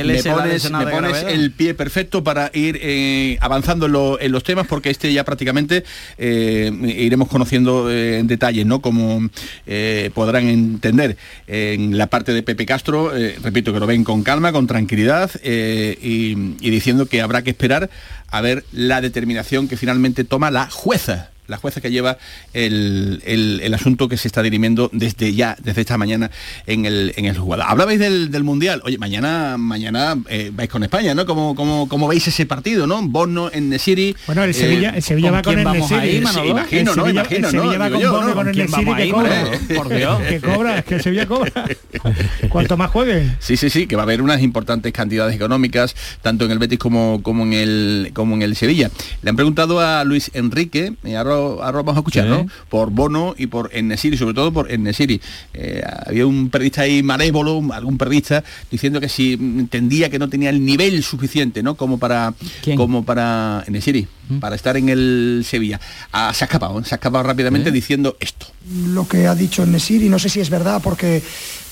Le 0.04 0.14
va 0.32 0.42
pones, 0.90 1.22
el 1.32 1.52
pie 1.52 1.74
perfecto 1.74 2.24
para 2.24 2.50
ir 2.54 2.76
eh, 2.82 3.38
avanzando 3.40 3.86
en, 3.86 3.92
lo- 3.92 4.20
en 4.20 4.32
los 4.32 4.42
temas 4.42 4.66
porque 4.66 4.90
este 4.90 5.12
ya 5.12 5.22
prácticamente 5.22 5.84
eh, 6.18 6.72
iremos 6.98 7.28
conociendo 7.28 7.88
eh, 7.88 8.18
en 8.18 8.26
detalles, 8.26 8.66
¿no? 8.66 8.80
Como 8.80 9.30
eh, 9.64 10.10
podrán 10.12 10.48
entender 10.48 11.16
en 11.46 11.96
la 11.96 12.08
parte 12.08 12.32
de 12.32 12.42
Pepe 12.42 12.66
Castro, 12.66 13.16
eh, 13.16 13.36
repito 13.40 13.72
que 13.72 13.78
lo 13.78 13.86
ven 13.86 14.02
con 14.02 14.24
calma, 14.24 14.50
con 14.50 14.66
tranquilidad 14.66 15.30
eh, 15.44 15.96
y, 16.02 16.56
y 16.66 16.79
diciendo 16.80 17.06
que 17.06 17.20
habrá 17.20 17.42
que 17.42 17.50
esperar 17.50 17.90
a 18.28 18.40
ver 18.40 18.64
la 18.72 19.00
determinación 19.00 19.68
que 19.68 19.76
finalmente 19.76 20.24
toma 20.24 20.50
la 20.50 20.68
jueza 20.68 21.29
la 21.50 21.56
jueza 21.58 21.80
que 21.80 21.90
lleva 21.90 22.16
el, 22.54 23.22
el- 23.26 23.60
el 23.62 23.74
asunto 23.74 24.08
que 24.08 24.16
se 24.16 24.28
está 24.28 24.42
dirimiendo 24.42 24.88
desde 24.92 25.34
ya, 25.34 25.56
desde 25.62 25.82
esta 25.82 25.98
mañana 25.98 26.30
en 26.66 26.86
el, 26.86 27.12
en 27.16 27.24
el 27.26 27.36
juzgado. 27.36 27.64
Hablabais 27.64 27.98
del, 27.98 28.30
del 28.30 28.44
Mundial. 28.44 28.80
Oye, 28.84 28.96
mañana 28.98 29.56
mañana 29.58 30.16
eh, 30.28 30.50
vais 30.54 30.68
con 30.70 30.82
España, 30.82 31.14
¿no? 31.14 31.26
¿Cómo, 31.26 31.54
cómo, 31.54 31.88
cómo 31.88 32.08
veis 32.08 32.26
ese 32.28 32.46
partido, 32.46 32.86
no? 32.86 33.02
Bono 33.02 33.50
en 33.52 33.68
Nesiri. 33.68 34.16
Bueno, 34.26 34.44
el 34.44 34.54
Sevilla, 34.54 34.90
el 34.90 35.02
Sevilla 35.02 35.30
va 35.30 35.42
con 35.42 35.58
el 35.58 35.64
Nesiri. 35.64 36.16
Imagino, 36.18 36.94
¿no? 36.94 37.08
Imagino, 37.10 37.48
el 37.48 37.52
Sevilla 37.52 37.78
va 37.78 37.90
con 37.90 38.00
Bono 38.02 38.28
¿no? 38.28 38.34
con 38.34 38.48
el 38.48 38.54
¿Quién 38.54 38.66
Nesiri 38.70 38.94
que 38.94 39.02
ahí, 39.02 39.10
cobra. 39.10 39.44
Por 39.76 39.88
Dios. 39.88 40.22
Que 40.22 40.40
cobra, 40.40 40.78
es 40.78 40.84
que 40.84 40.94
el 40.94 41.02
Sevilla 41.02 41.26
cobra. 41.26 41.64
Cuanto 42.48 42.76
más 42.76 42.90
jueguen. 42.90 43.36
Sí, 43.40 43.56
sí, 43.56 43.70
sí, 43.70 43.86
que 43.86 43.96
va 43.96 44.02
a 44.02 44.04
haber 44.04 44.22
unas 44.22 44.42
importantes 44.42 44.92
cantidades 44.92 45.34
económicas, 45.34 45.94
tanto 46.22 46.44
en 46.44 46.50
el 46.52 46.58
Betis 46.58 46.78
como, 46.78 47.22
como, 47.22 47.42
en, 47.44 47.52
el, 47.52 48.10
como 48.14 48.34
en 48.34 48.42
el 48.42 48.56
Sevilla. 48.56 48.90
Le 49.22 49.30
han 49.30 49.36
preguntado 49.36 49.80
a 49.80 50.04
Luis 50.04 50.30
Enrique, 50.34 50.94
y 51.04 51.14
ahora, 51.14 51.39
ahora 51.62 51.78
vamos 51.82 51.96
a 51.96 52.00
escuchar, 52.00 52.24
Sí. 52.24 52.30
¿no? 52.30 52.46
Por 52.68 52.90
Bono 52.90 53.34
y 53.36 53.46
por 53.46 53.70
Enesiri, 53.72 54.16
sobre 54.16 54.34
todo 54.34 54.52
por 54.52 54.70
Enesiri. 54.70 55.20
Eh, 55.54 55.82
había 56.06 56.26
un 56.26 56.50
periodista 56.50 56.82
ahí 56.82 57.02
malévolo, 57.02 57.62
algún 57.72 57.96
periodista, 57.98 58.42
diciendo 58.70 59.00
que 59.00 59.08
si 59.08 59.34
entendía 59.34 60.10
que 60.10 60.18
no 60.18 60.28
tenía 60.28 60.50
el 60.50 60.64
nivel 60.64 61.02
suficiente, 61.02 61.62
¿no? 61.62 61.74
Como 61.74 61.98
para, 61.98 62.34
como 62.76 63.04
para 63.04 63.64
Enesiri, 63.66 64.06
para 64.40 64.56
estar 64.56 64.76
en 64.76 64.88
el 64.88 65.44
Sevilla. 65.46 65.80
Ah, 66.12 66.32
se 66.34 66.44
ha 66.44 66.46
escapado, 66.46 66.78
¿eh? 66.80 66.84
se 66.84 66.94
ha 66.94 66.96
escapado 66.96 67.24
rápidamente 67.24 67.70
diciendo 67.70 68.16
esto. 68.20 68.46
lo 68.94 69.06
que 69.08 69.26
ha 69.26 69.34
dicho 69.34 69.64
Nesiri, 69.66 70.08
no 70.08 70.18
sé 70.18 70.28
si 70.28 70.40
es 70.40 70.50
verdad 70.50 70.80
porque 70.82 71.22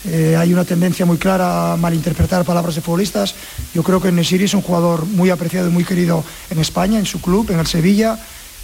eh, 0.06 0.36
hay 0.38 0.52
una 0.52 0.64
tendencia 0.64 1.04
muy 1.06 1.18
clara 1.18 1.72
a 1.72 1.76
malinterpretar 1.76 2.44
palabras 2.44 2.74
de 2.74 2.80
futbolistas. 2.80 3.34
Yo 3.74 3.82
creo 3.82 4.00
que 4.00 4.10
Nesiri 4.12 4.44
es 4.44 4.54
un 4.54 4.62
jugador 4.62 5.06
muy 5.06 5.30
apreciado 5.30 5.68
y 5.68 5.72
muy 5.72 5.84
querido 5.84 6.24
en 6.50 6.58
España, 6.58 6.98
en 6.98 7.06
su 7.06 7.20
club, 7.20 7.50
en 7.50 7.58
el 7.58 7.66
Sevilla. 7.66 8.18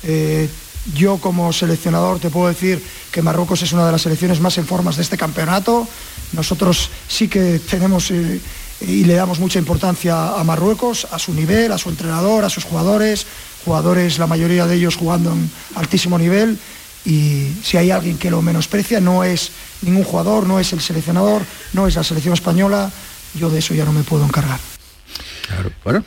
Eh, 0.04 0.48
yo 0.92 1.18
como 1.18 1.52
seleccionador 1.52 2.20
te 2.20 2.30
puedo 2.30 2.48
decir 2.48 2.82
que 3.10 3.22
Marruecos 3.22 3.62
es 3.62 3.72
una 3.72 3.86
de 3.86 3.92
las 3.92 4.02
selecciones 4.02 4.40
más 4.40 4.58
en 4.58 4.66
formas 4.66 4.96
de 4.96 5.02
este 5.02 5.16
campeonato. 5.16 5.88
Nosotros 6.32 6.90
sí 7.08 7.28
que 7.28 7.58
tenemos 7.58 8.10
eh, 8.10 8.40
y 8.80 9.04
le 9.04 9.14
damos 9.14 9.38
mucha 9.38 9.58
importancia 9.58 10.34
a 10.38 10.44
Marruecos, 10.44 11.06
a 11.10 11.18
su 11.18 11.32
nivel, 11.32 11.72
a 11.72 11.78
su 11.78 11.88
entrenador, 11.88 12.44
a 12.44 12.50
sus 12.50 12.64
jugadores, 12.64 13.26
jugadores 13.64 14.18
la 14.18 14.26
mayoría 14.26 14.66
de 14.66 14.76
ellos 14.76 14.96
jugando 14.96 15.32
en 15.32 15.50
altísimo 15.76 16.18
nivel 16.18 16.58
y 17.04 17.52
si 17.62 17.76
hay 17.76 17.90
alguien 17.90 18.18
que 18.18 18.30
lo 18.30 18.42
menosprecia 18.42 19.00
no 19.00 19.24
es 19.24 19.50
ningún 19.82 20.04
jugador, 20.04 20.46
no 20.46 20.58
es 20.58 20.72
el 20.72 20.80
seleccionador, 20.80 21.42
no 21.72 21.86
es 21.86 21.94
la 21.94 22.04
selección 22.04 22.34
española, 22.34 22.90
yo 23.34 23.50
de 23.50 23.58
eso 23.58 23.74
ya 23.74 23.84
no 23.84 23.92
me 23.92 24.02
puedo 24.02 24.24
encargar. 24.24 24.58
Claro. 25.46 25.70
Bueno, 25.84 26.04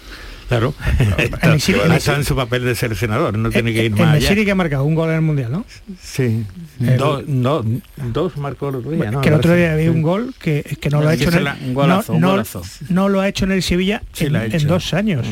claro. 0.47 0.73
El 1.17 1.31
el 1.53 1.91
Está 1.91 2.15
en 2.15 2.23
su 2.23 2.35
papel 2.35 2.63
de 2.65 2.75
seleccionador, 2.75 3.37
no 3.37 3.49
tiene 3.49 3.73
que 3.73 3.79
ir 3.85 3.91
El 3.91 3.97
más 3.97 4.15
allá. 4.15 4.35
Que 4.35 4.51
ha 4.51 4.55
marcado 4.55 4.83
un 4.85 4.95
gol 4.95 5.09
en 5.09 5.15
el 5.15 5.21
Mundial, 5.21 5.51
¿no? 5.51 5.65
Sí. 6.01 6.43
El- 6.79 6.97
Dos, 6.97 7.27
no, 7.27 7.63
dos 8.13 8.37
marcó 8.37 8.69
el 8.69 8.75
otro 8.75 8.91
día, 8.91 9.11
¿no? 9.11 9.21
que 9.21 9.29
el 9.29 9.35
otro 9.35 9.53
día 9.55 9.73
había 9.73 9.91
un 9.91 10.01
gol 10.01 10.33
que, 10.39 10.63
que 10.79 10.89
no 10.89 11.01
lo 11.01 11.09
ha 11.09 11.13
hecho 11.15 11.29
en 11.29 11.35
el, 11.35 11.43
la- 11.43 11.57
un 11.65 11.73
golazo, 11.73 12.11
no, 12.13 12.15
un 12.17 12.21
no- 12.21 12.29
golazo. 12.31 12.61
no 12.89 13.09
lo 13.09 13.21
ha 13.21 13.27
hecho 13.27 13.45
en 13.45 13.51
el 13.51 13.63
Sevilla 13.63 14.01
Sí, 14.13 14.25
en, 14.25 14.35
en. 14.35 14.51
Mm. 14.51 14.67
dos 14.67 14.93
años. 14.93 15.27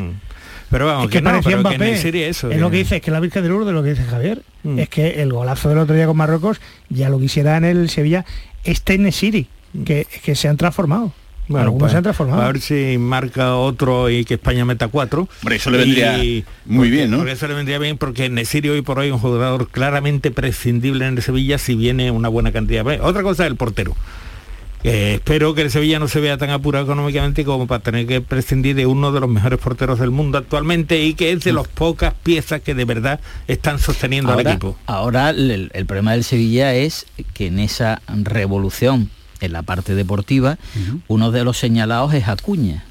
Pero 0.69 0.87
vamos, 0.87 1.05
es 1.05 1.11
que, 1.11 1.17
que 1.19 1.21
no, 1.21 1.29
parecía 1.29 1.57
pero 1.57 1.69
que 1.69 1.75
Mbappé. 1.77 2.27
Eso, 2.29 2.49
es 2.51 2.59
lo 2.59 2.71
que 2.71 2.77
dice, 2.77 2.95
es 2.97 3.01
que 3.01 3.11
la 3.11 3.19
Virgen 3.19 3.43
de 3.43 3.49
Lourdes, 3.49 3.73
lo 3.73 3.83
que 3.83 3.89
dice 3.91 4.03
Javier, 4.03 4.41
Mm. 4.63 4.79
es 4.79 4.89
que 4.89 5.21
el 5.21 5.31
golazo 5.31 5.69
del 5.69 5.77
otro 5.77 5.95
día 5.95 6.07
con 6.07 6.17
Marruecos 6.17 6.59
ya 6.89 7.07
lo 7.09 7.19
quisiera 7.19 7.55
en 7.57 7.65
el 7.65 7.87
Sevilla 7.89 8.25
este 8.63 8.97
Nesiri, 8.97 9.47
que, 9.85 10.07
que 10.23 10.33
se 10.35 10.47
han 10.47 10.57
transformado. 10.57 11.13
Bueno, 11.47 11.65
Algunos 11.65 11.79
pues, 11.81 11.91
se 11.91 11.97
han 11.97 12.03
transformado. 12.03 12.41
a 12.41 12.47
ver 12.47 12.59
si 12.59 12.97
marca 12.97 13.55
otro 13.55 14.09
y 14.09 14.25
que 14.25 14.33
España 14.35 14.65
meta 14.65 14.87
cuatro. 14.87 15.27
Hombre, 15.41 15.57
eso 15.57 15.69
le 15.69 15.77
vendría 15.77 16.17
muy 16.65 16.87
porque- 16.87 16.89
bien, 16.89 17.11
¿no? 17.11 17.17
Porque 17.17 17.33
eso 17.33 17.47
le 17.47 17.53
vendría 17.53 17.77
bien 17.79 17.97
porque 17.97 18.29
Nesiri 18.29 18.69
hoy 18.69 18.81
por 18.81 18.97
hoy 18.99 19.07
es 19.07 19.13
un 19.13 19.19
jugador 19.19 19.67
claramente 19.69 20.31
prescindible 20.31 21.05
en 21.07 21.17
el 21.17 21.23
Sevilla 21.23 21.57
si 21.59 21.75
viene 21.75 22.09
una 22.09 22.29
buena 22.29 22.51
cantidad. 22.51 22.83
Otra 23.01 23.21
cosa 23.21 23.43
es 23.45 23.51
el 23.51 23.57
portero. 23.57 23.95
Eh, 24.83 25.15
espero 25.15 25.55
que 25.55 25.63
el 25.63 25.71
Sevilla 25.71 25.97
no 25.97 26.07
se 26.07 26.19
vea 26.19 26.37
tan 26.37 26.51
apurado 26.51 26.85
económicamente 26.85 27.43
como 27.43 27.65
para 27.65 27.81
tener 27.81 28.05
que 28.05 28.21
prescindir 28.21 28.75
de 28.75 28.85
uno 28.85 29.11
de 29.11 29.19
los 29.19 29.27
mejores 29.29 29.57
porteros 29.57 29.97
del 29.99 30.11
mundo 30.11 30.37
actualmente 30.37 31.03
y 31.03 31.15
que 31.15 31.31
es 31.31 31.43
de 31.43 31.53
las 31.53 31.67
pocas 31.67 32.13
piezas 32.21 32.61
que 32.61 32.75
de 32.75 32.85
verdad 32.85 33.19
están 33.47 33.79
sosteniendo 33.79 34.31
al 34.33 34.41
equipo. 34.41 34.77
ahora 34.85 35.31
el, 35.31 35.71
el 35.73 35.85
problema 35.87 36.11
del 36.11 36.23
Sevilla 36.23 36.75
es 36.75 37.07
que 37.33 37.47
en 37.47 37.57
esa 37.59 38.01
revolución 38.07 39.09
en 39.45 39.53
la 39.53 39.61
parte 39.63 39.95
deportiva, 39.95 40.57
uno 41.07 41.31
de 41.31 41.43
los 41.43 41.57
señalados 41.57 42.13
es 42.13 42.27
Acuña. 42.27 42.83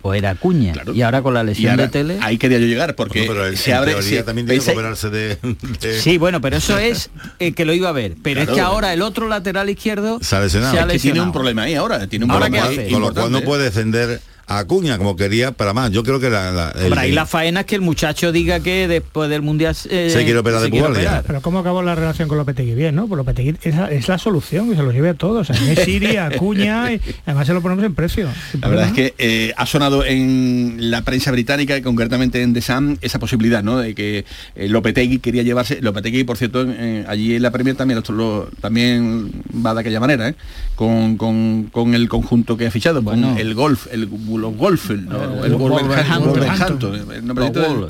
O 0.00 0.14
era 0.14 0.30
Acuña. 0.30 0.72
Y 0.94 1.02
ahora 1.02 1.20
con 1.20 1.34
la 1.34 1.44
lesión 1.44 1.72
ahora, 1.72 1.82
de 1.82 1.88
Tele. 1.90 2.18
ahí 2.22 2.38
quería 2.38 2.58
yo 2.58 2.64
llegar 2.66 2.94
porque 2.94 3.18
Bueno, 3.26 3.34
pero 3.34 3.46
él, 3.46 3.58
se 3.58 3.72
en 3.72 3.76
abre 3.76 3.90
teoría 3.92 4.08
se- 4.20 4.22
también 4.24 4.46
tiene 4.46 4.58
¿veis 4.58 4.64
que 4.64 4.72
operarse 4.72 5.10
de, 5.10 5.36
de- 5.82 6.00
Sí, 6.00 6.16
bueno, 6.16 6.40
pero 6.40 6.56
eso 6.56 6.78
es 6.78 7.10
eh, 7.40 7.52
que 7.52 7.66
lo 7.66 7.74
iba 7.74 7.90
a 7.90 7.92
ver. 7.92 8.14
Pero 8.22 8.40
es 8.40 8.48
que 8.48 8.60
ahora 8.60 8.94
el 8.94 9.02
otro 9.02 9.28
lateral 9.28 9.68
izquierdo 9.68 10.18
Se 10.22 10.34
ha 10.34 10.40
lesionado. 10.40 10.72
se 10.72 10.80
ha 10.80 10.86
Es 10.86 10.92
que 10.92 10.98
tiene 11.00 11.20
un 11.20 11.30
problema 11.30 11.64
ahí 11.64 11.74
ahora, 11.74 12.06
tiene 12.06 12.24
un 12.24 12.30
Ahora, 12.30 12.46
problema 12.46 12.70
¿qué 12.70 12.80
ahí 12.86 12.90
con 12.90 13.02
lo 13.02 13.12
cual 13.12 13.30
no 13.30 13.42
puede 13.42 13.64
descender 13.64 14.22
a 14.48 14.58
Acuña 14.58 14.96
como 14.98 15.16
quería 15.16 15.52
para 15.52 15.72
más. 15.72 15.90
Yo 15.90 16.02
creo 16.04 16.20
que 16.20 16.30
la, 16.30 16.52
la- 16.52 16.70
el- 16.70 16.84
Hombre, 16.84 17.00
ahí 17.00 17.12
la 17.12 17.26
faena 17.26 17.60
es 17.60 17.66
que 17.66 17.74
el 17.74 17.80
muchacho 17.80 18.30
diga 18.32 18.60
que 18.60 18.86
después 18.86 19.28
del 19.28 19.42
mundial 19.42 19.74
eh, 19.90 20.10
Se 20.12 20.22
quiere 20.24 20.38
operar 20.38 20.60
de 20.62 20.70
quiere 20.70 20.86
operar. 20.86 21.24
Pero 21.26 21.40
¿cómo 21.42 21.58
acabó 21.58 21.82
la 21.82 21.94
relación 21.96 22.28
con 22.28 22.38
Lopetegui? 22.38 22.74
Bien, 22.74 22.94
¿no? 22.94 23.08
Pues 23.08 23.16
Lopetegui 23.18 23.56
es 23.62 23.74
la, 23.74 23.90
es 23.90 24.06
la 24.08 24.18
solución, 24.18 24.70
que 24.70 24.76
se 24.76 24.82
los 24.82 24.94
lleve 24.94 25.08
a 25.08 25.14
todos. 25.14 25.50
A 25.50 25.54
Nesiri, 25.54 26.16
a 26.16 26.26
Acuña, 26.36 26.92
y 26.92 27.00
además 27.26 27.46
se 27.46 27.54
lo 27.54 27.60
ponemos 27.62 27.84
en 27.84 27.94
precio. 27.94 28.28
La 28.60 28.68
verdad 28.68 28.86
es 28.88 28.92
que 28.92 29.14
eh, 29.18 29.52
ha 29.56 29.66
sonado 29.66 30.04
en 30.04 30.76
la 30.90 31.02
prensa 31.02 31.32
británica, 31.32 31.76
y 31.76 31.82
concretamente 31.82 32.40
en 32.42 32.54
The 32.54 32.62
Sun, 32.62 32.98
esa 33.02 33.18
posibilidad, 33.18 33.62
¿no? 33.64 33.78
De 33.78 33.94
que 33.94 34.24
eh, 34.54 34.68
Lopetegui 34.68 35.18
quería 35.18 35.42
llevarse. 35.42 35.80
Lopetegui, 35.82 36.22
por 36.24 36.36
cierto, 36.36 36.64
eh, 36.68 37.04
allí 37.08 37.34
en 37.34 37.42
la 37.42 37.50
Premier 37.50 37.74
también, 37.76 38.00
lo- 38.06 38.14
lo- 38.14 38.48
también 38.60 39.30
va 39.64 39.74
de 39.74 39.80
aquella 39.80 39.98
manera, 39.98 40.28
¿eh? 40.28 40.34
Con, 40.76 41.16
con- 41.16 41.64
con 41.72 41.94
el 41.94 42.08
conjunto 42.08 42.56
que 42.56 42.66
ha 42.66 42.70
fichado, 42.70 43.02
Bueno. 43.02 43.30
con 43.30 43.38
el 43.38 43.54
golf, 43.54 43.86
el 43.92 44.06
los 44.36 44.56
Wolf, 44.56 44.90
el, 44.90 45.08
el 45.44 45.54
Wolverhampton. 45.54 47.10
El 47.12 47.26
nombrecito 47.26 47.60
del- 47.60 47.88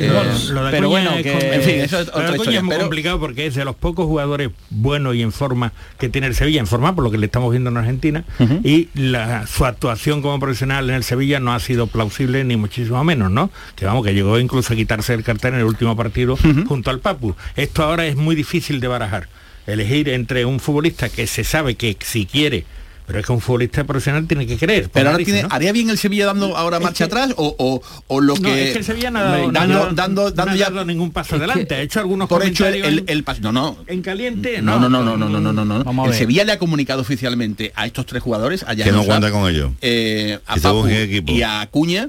eh, 0.00 0.08
Lo 0.50 0.64
de 0.64 0.70
pero 0.70 0.88
bueno, 0.88 1.10
es 1.12 1.22
que, 1.22 1.32
com- 1.32 1.40
en 1.42 1.62
fin, 1.62 1.74
eso 1.80 2.00
es 2.00 2.08
otra 2.08 2.34
historia. 2.36 2.62
muy 2.62 2.70
pero- 2.70 2.80
complicado 2.84 3.20
porque 3.20 3.46
es 3.46 3.54
de 3.54 3.66
los 3.66 3.76
pocos 3.76 4.06
jugadores 4.06 4.48
buenos 4.70 5.14
y 5.14 5.20
en 5.22 5.30
forma 5.30 5.72
que 5.98 6.08
tiene 6.08 6.26
el 6.26 6.34
Sevilla, 6.34 6.60
en 6.60 6.66
forma 6.66 6.94
por 6.94 7.04
lo 7.04 7.10
que 7.10 7.18
le 7.18 7.26
estamos 7.26 7.50
viendo 7.50 7.68
en 7.68 7.76
Argentina, 7.76 8.24
y 8.62 8.88
la, 8.94 9.46
su 9.46 9.66
actuación 9.66 10.22
como 10.22 10.40
profesional 10.40 10.88
en 10.88 10.96
el 10.96 11.04
Sevilla 11.04 11.38
no 11.38 11.52
ha 11.52 11.60
sido 11.60 11.86
plausible 11.86 12.44
ni 12.44 12.56
muchísimo 12.56 13.04
menos, 13.04 13.30
¿no? 13.30 13.50
Que 13.76 13.84
vamos, 13.84 14.06
que 14.06 14.14
llegó 14.14 14.38
incluso 14.38 14.72
a 14.72 14.76
quitarse 14.76 15.12
el 15.12 15.22
cartel 15.22 15.52
en 15.54 15.60
el 15.60 15.66
último 15.66 15.94
partido 15.96 16.38
junto 16.66 16.90
al 16.90 17.00
Papu. 17.00 17.34
Esto 17.54 17.82
ahora 17.84 18.06
es 18.06 18.16
muy 18.16 18.34
difícil 18.34 18.80
de 18.80 18.88
barajar. 18.88 19.28
Elegir 19.66 20.08
entre 20.08 20.46
un 20.46 20.60
futbolista 20.60 21.08
que 21.10 21.26
se 21.26 21.44
sabe 21.44 21.74
que 21.74 21.96
si 22.00 22.24
quiere, 22.24 22.64
pero 23.06 23.20
es 23.20 23.26
que 23.26 23.32
un 23.32 23.40
futbolista 23.40 23.84
profesional 23.84 24.26
tiene 24.26 24.46
que 24.46 24.56
creer. 24.56 24.88
Pero 24.90 25.10
ahora 25.10 25.22
tiene, 25.22 25.46
¿haría 25.50 25.72
bien 25.72 25.90
el 25.90 25.98
Sevilla 25.98 26.26
dando 26.26 26.56
ahora 26.56 26.80
marcha 26.80 27.04
atrás 27.04 27.34
o, 27.36 27.82
o, 28.08 28.20
lo 28.20 28.34
que... 28.34 28.40
No, 28.40 28.48
es 28.48 28.72
que 28.72 28.78
el 28.78 28.84
Sevilla 28.84 29.10
no 29.10 29.18
ha 29.18 29.22
dado, 29.24 29.52
dando, 29.52 30.30
dando, 30.30 30.30
dando 30.30 30.84
ningún 30.86 31.10
paso 31.10 31.36
adelante. 31.36 31.74
Ha 31.74 31.80
hecho 31.80 32.00
algunos 32.00 32.28
por 32.28 32.40
comentarios... 32.40 32.86
Hecho 32.86 32.88
el, 32.88 33.04
el, 33.06 33.24
no, 33.42 33.52
no. 33.52 33.76
¿En 33.86 34.00
caliente? 34.00 34.62
No, 34.62 34.78
no, 34.78 34.88
no, 34.88 35.02
no, 35.02 35.16
no, 35.16 35.28
no, 35.28 35.52
no. 35.52 35.64
no, 35.64 36.06
El 36.06 36.14
Sevilla 36.14 36.44
le 36.44 36.52
ha 36.52 36.58
comunicado 36.58 37.02
oficialmente 37.02 37.72
a 37.74 37.86
estos 37.86 38.06
tres 38.06 38.22
jugadores, 38.22 38.64
allá 38.66 38.84
Que 38.84 38.92
no 38.92 39.04
cuenta 39.04 39.30
con 39.30 39.50
ellos. 39.50 39.72
Eh, 39.82 40.38
a 40.46 40.56
Papu 40.56 40.88
y 40.88 41.42
a 41.42 41.60
Acuña, 41.60 42.08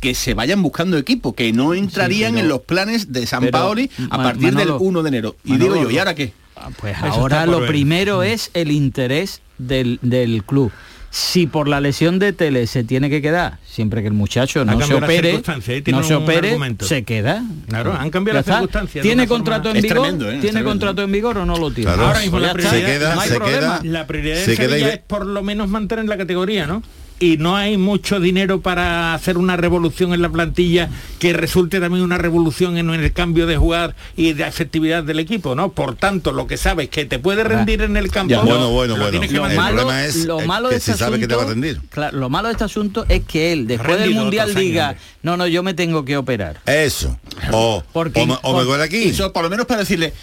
que 0.00 0.14
se 0.14 0.32
vayan 0.32 0.62
buscando 0.62 0.96
equipo, 0.96 1.34
que 1.34 1.52
no 1.52 1.74
entrarían 1.74 2.38
en 2.38 2.48
los 2.48 2.62
planes 2.62 3.12
de 3.12 3.26
San 3.26 3.40
pero, 3.40 3.52
Paoli 3.52 3.90
a 4.08 4.16
partir 4.16 4.54
del 4.54 4.70
1 4.70 5.02
de 5.02 5.08
enero. 5.08 5.36
Y 5.44 5.58
digo 5.58 5.76
yo, 5.76 5.90
¿y 5.90 5.98
ahora 5.98 6.14
qué? 6.14 6.32
Ah, 6.56 6.70
pues 6.78 6.96
ahora 6.98 7.46
lo 7.46 7.66
primero 7.66 8.18
mm. 8.18 8.24
es 8.24 8.50
el 8.54 8.70
interés 8.70 9.40
del, 9.66 9.98
del 10.02 10.44
club. 10.44 10.72
Si 11.12 11.48
por 11.48 11.66
la 11.66 11.80
lesión 11.80 12.20
de 12.20 12.32
Tele 12.32 12.68
se 12.68 12.84
tiene 12.84 13.10
que 13.10 13.20
quedar, 13.20 13.58
siempre 13.66 14.00
que 14.00 14.06
el 14.06 14.12
muchacho 14.14 14.64
no 14.64 14.80
se 14.80 14.94
opere, 14.94 15.42
no 15.90 16.02
se 16.04 16.14
opere, 16.14 16.48
argumento. 16.50 16.86
se 16.86 17.02
queda. 17.02 17.42
Claro, 17.66 17.92
han 17.98 18.10
cambiado 18.10 18.38
las 18.38 18.46
circunstancias 18.46 19.02
¿Tiene 19.02 19.26
contrato 19.26 19.70
forma- 19.70 19.78
en 19.78 19.82
vigor? 19.82 20.02
tremendo, 20.02 20.30
¿eh? 20.30 20.38
¿Tiene 20.40 20.62
contrato 20.62 21.02
en 21.02 21.10
vigor 21.10 21.38
o 21.38 21.44
no 21.44 21.56
lo 21.56 21.72
tiene? 21.72 21.90
Claro. 21.92 22.06
Ahora 22.06 22.20
mismo 22.20 22.38
Pues 22.38 22.42
la 22.46 22.52
prioridad, 22.52 22.72
Se 22.80 22.86
queda- 22.86 23.14
no 23.16 23.20
hay 23.22 23.28
se 23.28 23.34
problema. 23.34 23.80
queda- 23.80 23.92
la 23.92 24.06
prioridad 24.06 24.36
Sevilla 24.44 24.78
y 24.78 24.82
es 24.84 24.98
por 24.98 25.26
lo 25.26 25.42
menos 25.42 25.68
mantener 25.68 26.04
la 26.04 26.16
categoría, 26.16 26.68
¿no? 26.68 26.80
Y 27.22 27.36
no 27.36 27.54
hay 27.54 27.76
mucho 27.76 28.18
dinero 28.18 28.62
para 28.62 29.12
hacer 29.12 29.36
una 29.36 29.54
revolución 29.54 30.14
en 30.14 30.22
la 30.22 30.30
plantilla 30.30 30.88
que 31.18 31.34
resulte 31.34 31.78
también 31.78 32.02
una 32.02 32.16
revolución 32.16 32.78
en 32.78 32.88
el 32.88 33.12
cambio 33.12 33.46
de 33.46 33.58
jugar 33.58 33.94
y 34.16 34.32
de 34.32 34.44
efectividad 34.48 35.04
del 35.04 35.18
equipo, 35.18 35.54
¿no? 35.54 35.70
Por 35.72 35.96
tanto, 35.96 36.32
lo 36.32 36.46
que 36.46 36.56
sabes 36.56 36.88
que 36.88 37.04
te 37.04 37.18
puede 37.18 37.44
rendir 37.44 37.82
en 37.82 37.98
el 37.98 38.10
campo. 38.10 38.30
Ya. 38.32 38.40
Bueno, 38.40 38.70
bueno, 38.70 38.94
lo 38.96 39.02
bueno. 39.02 39.10
tienes 39.10 39.28
que 39.30 39.36
Lo 39.36 39.42
malo, 39.42 39.76
problema 39.82 40.04
es, 40.06 40.24
lo 40.24 40.40
malo 40.40 40.68
que 40.70 40.76
de 40.76 40.80
si 40.80 40.92
este 40.92 41.04
sabe 41.04 41.20
que 41.20 41.28
te 41.28 41.34
va 41.34 41.42
a 41.42 41.44
asunto- 41.44 41.66
rendir. 41.66 41.80
Claro, 41.90 42.16
lo 42.16 42.30
malo 42.30 42.48
de 42.48 42.52
este 42.52 42.64
asunto 42.64 43.04
es 43.06 43.22
que 43.26 43.52
él, 43.52 43.66
después 43.66 44.00
del 44.00 44.14
mundial, 44.14 44.54
diga, 44.54 44.96
no, 45.22 45.36
no, 45.36 45.46
yo 45.46 45.62
me 45.62 45.74
tengo 45.74 46.06
que 46.06 46.16
operar. 46.16 46.60
Eso. 46.64 47.18
O, 47.52 47.84
Porque- 47.92 48.22
o, 48.22 48.26
me- 48.26 48.38
o 48.42 48.56
me 48.56 48.64
duele 48.64 48.84
aquí. 48.84 49.02
Eso 49.08 49.30
por 49.30 49.42
lo 49.42 49.50
menos 49.50 49.66
para 49.66 49.80
decirle, 49.80 50.14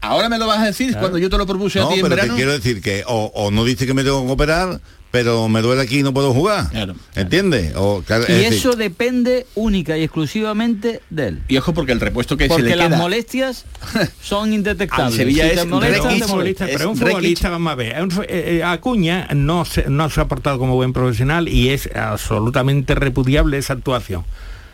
ahora 0.00 0.28
me 0.28 0.38
lo 0.38 0.46
vas 0.46 0.60
a 0.60 0.66
decir 0.66 0.96
cuando 0.96 1.18
yo 1.18 1.28
te 1.28 1.38
lo 1.38 1.44
propuse 1.46 1.80
a 1.80 1.88
ti 1.88 1.94
en 1.98 2.02
pero 2.08 2.22
te 2.22 2.28
quiero 2.28 2.52
decir 2.52 2.80
que 2.80 3.02
o, 3.08 3.32
o 3.34 3.50
no 3.50 3.64
dice 3.64 3.84
que 3.84 3.94
me 3.94 4.04
tengo 4.04 4.24
que 4.24 4.30
operar, 4.32 4.80
pero 5.10 5.48
me 5.48 5.62
duele 5.62 5.82
aquí 5.82 6.00
y 6.00 6.02
no 6.02 6.12
puedo 6.12 6.32
jugar. 6.32 6.68
Claro. 6.70 6.94
¿Entiendes? 7.14 7.72
Claro, 8.06 8.24
Y 8.28 8.32
decir, 8.32 8.52
eso 8.52 8.76
depende 8.76 9.46
única 9.54 9.96
y 9.96 10.02
exclusivamente 10.02 11.00
de 11.10 11.28
él. 11.28 11.42
Y 11.48 11.56
ojo 11.56 11.72
porque 11.72 11.92
el 11.92 12.00
repuesto 12.00 12.36
que 12.36 12.44
se 12.44 12.48
Porque 12.48 12.70
le 12.70 12.76
las 12.76 12.88
queda 12.88 12.98
molestias 12.98 13.64
son 14.22 14.52
indetectables. 14.52 15.06
Al 15.06 15.12
Sevilla 15.12 15.44
Si 15.44 15.48
es 15.50 15.64
pero 15.64 16.76
es 16.76 16.84
un 16.84 16.96
futbolista, 16.96 17.50
vamos 17.50 17.72
a 17.72 17.74
ver, 17.76 18.02
un 18.02 18.12
eh, 18.12 18.26
eh, 18.28 18.62
Acuña 18.64 19.28
no 19.34 19.64
se, 19.64 19.88
no 19.88 20.10
se 20.10 20.20
ha 20.20 20.28
portado 20.28 20.58
como 20.58 20.74
buen 20.74 20.92
profesional 20.92 21.48
y 21.48 21.70
es 21.70 21.88
absolutamente 21.94 22.94
repudiable 22.94 23.58
esa 23.58 23.72
actuación. 23.74 24.24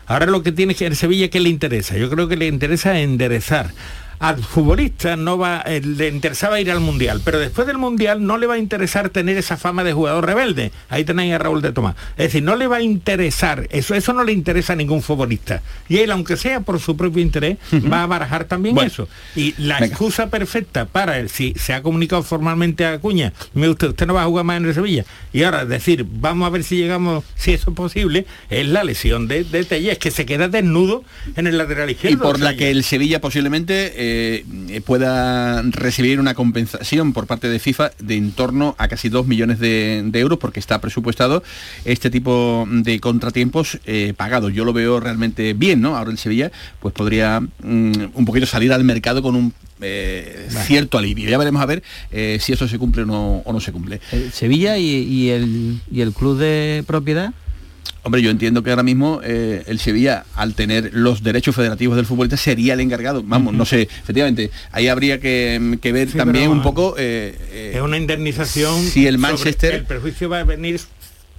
Ahora 0.05 0.25
lo 0.25 0.43
que 0.43 0.51
tiene 0.51 0.75
que 0.75 0.85
el 0.85 0.95
Sevilla 0.95 1.29
que 1.29 1.39
le 1.39 1.49
interesa, 1.49 1.97
yo 1.97 2.09
creo 2.09 2.27
que 2.27 2.35
le 2.35 2.47
interesa 2.47 2.99
enderezar. 2.99 3.71
Al 4.19 4.41
futbolista 4.43 5.15
no 5.15 5.37
va, 5.37 5.63
eh, 5.65 5.81
le 5.83 6.07
interesaba 6.07 6.59
ir 6.61 6.71
al 6.71 6.79
mundial, 6.79 7.21
pero 7.25 7.39
después 7.39 7.67
del 7.67 7.77
mundial 7.77 8.25
no 8.25 8.37
le 8.37 8.47
va 8.47 8.53
a 8.55 8.57
interesar 8.57 9.09
tener 9.09 9.37
esa 9.37 9.57
fama 9.57 9.83
de 9.83 9.93
jugador 9.93 10.25
rebelde. 10.25 10.71
Ahí 10.89 11.03
tenéis 11.03 11.33
a 11.33 11.37
Raúl 11.39 11.61
de 11.61 11.71
Tomás. 11.71 11.95
Es 12.17 12.25
decir, 12.27 12.43
no 12.43 12.55
le 12.55 12.67
va 12.67 12.77
a 12.77 12.81
interesar, 12.81 13.67
eso, 13.71 13.95
eso 13.95 14.13
no 14.13 14.23
le 14.23 14.31
interesa 14.31 14.73
a 14.73 14.75
ningún 14.75 15.01
futbolista. 15.01 15.61
Y 15.89 15.97
él, 15.97 16.11
aunque 16.11 16.37
sea 16.37 16.61
por 16.61 16.79
su 16.79 16.95
propio 16.95 17.21
interés, 17.21 17.57
va 17.91 18.03
a 18.03 18.07
barajar 18.07 18.45
también 18.45 18.75
Bueno. 18.75 18.87
eso. 18.87 19.07
Y 19.35 19.53
la 19.57 19.75
Venga. 19.79 19.87
excusa 19.87 20.27
perfecta 20.29 20.85
para 20.85 21.19
él, 21.19 21.29
si 21.29 21.53
se 21.57 21.73
ha 21.73 21.81
comunicado 21.83 22.23
formalmente 22.23 22.85
a 22.85 22.93
Acuña, 22.93 23.33
me 23.53 23.67
usted, 23.67 23.89
usted 23.89 24.07
no 24.07 24.13
va 24.13 24.23
a 24.23 24.25
jugar 24.27 24.45
más 24.45 24.57
en 24.57 24.65
el 24.67 24.73
Sevilla. 24.73 25.05
Y 25.33 25.43
ahora 25.43 25.65
decir, 25.65 26.05
vamos 26.07 26.47
a 26.47 26.49
ver 26.49 26.63
si 26.63 26.77
llegamos, 26.77 27.23
si 27.35 27.51
eso 27.53 27.71
es 27.71 27.75
posible, 27.75 28.25
es 28.49 28.67
la 28.67 28.83
lesión 28.83 29.27
de, 29.27 29.43
de 29.43 29.63
Telles, 29.65 29.97
que 29.97 30.11
se 30.11 30.25
queda 30.25 30.47
desnudo 30.47 31.03
en 31.35 31.47
el 31.47 31.57
lateral 31.57 31.89
izquierdo. 31.89 32.17
y 32.17 32.21
por 32.21 32.35
O 32.35 32.37
sea, 32.39 32.51
la 32.51 32.57
que 32.57 32.69
el 32.71 32.83
Sevilla 32.83 33.19
posiblemente 33.19 33.93
eh, 33.95 34.12
eh, 34.13 34.81
pueda 34.85 35.61
recibir 35.63 36.19
una 36.19 36.33
compensación 36.33 37.13
por 37.13 37.27
parte 37.27 37.49
de 37.49 37.59
FIFA 37.59 37.91
de 37.99 38.15
en 38.15 38.31
torno 38.31 38.75
a 38.77 38.87
casi 38.87 39.09
2 39.09 39.27
millones 39.27 39.59
de, 39.59 40.03
de 40.05 40.19
euros 40.19 40.39
porque 40.39 40.59
está 40.59 40.79
presupuestado 40.79 41.43
este 41.85 42.09
tipo 42.09 42.67
de 42.69 42.99
contratiempos 42.99 43.79
eh, 43.85 44.13
pagados. 44.15 44.53
Yo 44.53 44.65
lo 44.65 44.73
veo 44.73 44.99
realmente 44.99 45.53
bien, 45.53 45.81
¿no? 45.81 45.97
Ahora 45.97 46.11
el 46.11 46.17
Sevilla 46.17 46.51
pues 46.79 46.93
podría 46.93 47.39
mm, 47.39 47.93
un 48.13 48.25
poquito 48.25 48.45
salir 48.45 48.71
al 48.73 48.83
mercado 48.83 49.21
con 49.21 49.35
un 49.35 49.53
eh, 49.81 50.47
cierto 50.65 50.97
alivio. 50.97 51.29
Ya 51.29 51.37
veremos 51.37 51.61
a 51.61 51.65
ver 51.65 51.83
si 52.39 52.53
eso 52.53 52.67
se 52.67 52.77
cumple 52.77 53.03
o 53.03 53.05
no, 53.05 53.37
o 53.45 53.53
no 53.53 53.59
se 53.59 53.71
cumple. 53.71 53.99
Sevilla 54.31 54.77
y, 54.77 54.85
y 54.85 55.29
el, 55.29 55.79
y 55.91 56.01
el 56.01 56.13
club 56.13 56.37
de 56.37 56.83
propiedad. 56.85 57.33
Hombre, 58.05 58.21
yo 58.21 58.29
entiendo 58.29 58.63
que 58.63 58.69
ahora 58.69 58.83
mismo 58.83 59.21
eh, 59.23 59.63
el 59.67 59.79
Sevilla, 59.79 60.25
al 60.35 60.55
tener 60.55 60.89
los 60.93 61.23
derechos 61.23 61.55
federativos 61.55 61.95
del 61.95 62.05
futbolista, 62.05 62.35
sería 62.35 62.73
el 62.73 62.81
encargado. 62.81 63.23
Vamos, 63.25 63.53
no 63.53 63.63
sé, 63.65 63.83
efectivamente, 63.83 64.51
ahí 64.73 64.89
habría 64.89 65.21
que, 65.21 65.77
que 65.81 65.91
ver 65.93 66.09
Sí, 66.11 66.17
también 66.17 66.49
un 66.49 66.61
poco... 66.61 66.95
eh, 66.97 67.33
eh, 67.51 67.71
es 67.75 67.81
una 67.81 67.95
indemnización. 67.97 68.83
si 68.83 69.07
el 69.07 69.17
Manchester- 69.19 69.73
el 69.75 69.85
perjuicio 69.85 70.27
va 70.29 70.41
a 70.41 70.43
venir 70.43 70.81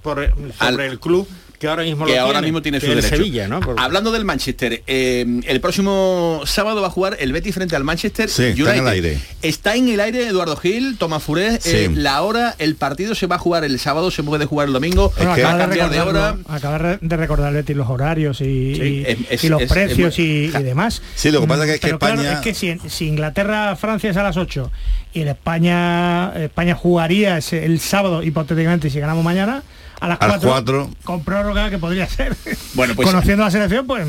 por, 0.01 0.17
sobre 0.27 0.53
Al- 0.59 0.79
el 0.79 0.99
club 0.99 1.27
que 1.65 1.69
ahora 1.71 1.83
mismo 1.83 2.05
que 2.05 2.13
lo 2.15 2.21
ahora 2.21 2.33
tiene, 2.39 2.47
mismo 2.47 2.61
tiene 2.61 2.79
que 2.79 2.85
su 2.85 2.91
el 2.91 3.01
derecho. 3.01 3.15
Sevilla, 3.17 3.47
¿no? 3.47 3.59
Por- 3.59 3.79
Hablando 3.79 4.11
del 4.11 4.25
Manchester, 4.25 4.83
eh, 4.87 5.25
el 5.45 5.61
próximo 5.61 6.41
sábado 6.45 6.81
va 6.81 6.87
a 6.87 6.91
jugar 6.91 7.17
el 7.19 7.31
Betis 7.33 7.53
frente 7.55 7.75
al 7.75 7.83
Manchester 7.83 8.29
Sí, 8.29 8.43
está 8.43 8.53
en 8.53 8.61
United. 8.61 8.79
el 8.81 8.87
aire. 8.87 9.19
Está 9.41 9.75
en 9.75 9.89
el 9.89 9.99
aire 9.99 10.27
Eduardo 10.27 10.55
Gil, 10.55 10.97
Tomás 10.97 11.23
Furé, 11.23 11.55
eh, 11.55 11.59
Sí. 11.61 11.87
la 11.95 12.21
hora, 12.21 12.55
el 12.59 12.75
partido 12.75 13.15
se 13.15 13.27
va 13.27 13.35
a 13.35 13.39
jugar 13.39 13.63
el 13.63 13.79
sábado, 13.79 14.11
se 14.11 14.23
puede 14.23 14.45
jugar 14.45 14.67
el 14.67 14.73
domingo, 14.73 15.11
Bueno, 15.17 15.31
va 15.31 15.35
a 15.35 15.37
acaba 15.37 15.53
de 15.53 15.59
cambiar 15.77 15.89
de 15.89 16.01
hora. 16.01 16.37
acaba 16.47 16.97
de 17.01 17.17
recordar 17.17 17.53
Leti 17.53 17.73
los 17.73 17.89
horarios 17.89 18.41
y, 18.41 18.43
Sí, 18.75 18.81
y- 18.81 19.03
es- 19.05 19.17
es- 19.29 19.43
y 19.43 19.49
los 19.49 19.61
es- 19.61 19.69
precios 19.71 20.13
es- 20.13 20.19
y, 20.19 20.23
y 20.55 20.63
demás. 20.63 21.01
Sí, 21.15 21.31
lo 21.31 21.41
que 21.41 21.47
pasa 21.47 21.65
que 21.65 21.73
es 21.75 21.79
que 21.79 21.87
Pero 21.87 21.99
claro, 21.99 22.15
España- 22.21 22.33
es 22.33 22.39
que 22.41 22.53
si, 22.53 22.77
si 22.89 23.07
Inglaterra 23.07 23.75
Francia 23.75 24.09
es 24.11 24.17
a 24.17 24.23
las 24.23 24.37
8 24.37 24.71
y 25.13 25.21
el 25.21 25.29
España 25.29 26.33
España 26.35 26.75
jugaría 26.75 27.37
ese- 27.37 27.65
el 27.65 27.79
sábado 27.79 28.23
hipotéticamente 28.23 28.89
si 28.89 28.99
ganamos 28.99 29.23
mañana 29.23 29.63
a 29.99 30.07
las 30.07 30.21
A 30.21 30.27
las 30.27 30.37
4, 30.37 30.49
cuatro. 30.49 30.89
con 31.03 31.23
prórroga 31.23 31.69
que 31.69 31.77
podría 31.77 32.07
ser. 32.07 32.35
Bueno, 32.73 32.95
pues- 32.95 33.07
conociendo 33.07 33.43
la 33.43 33.51
selección 33.51 33.87
pues 33.87 34.05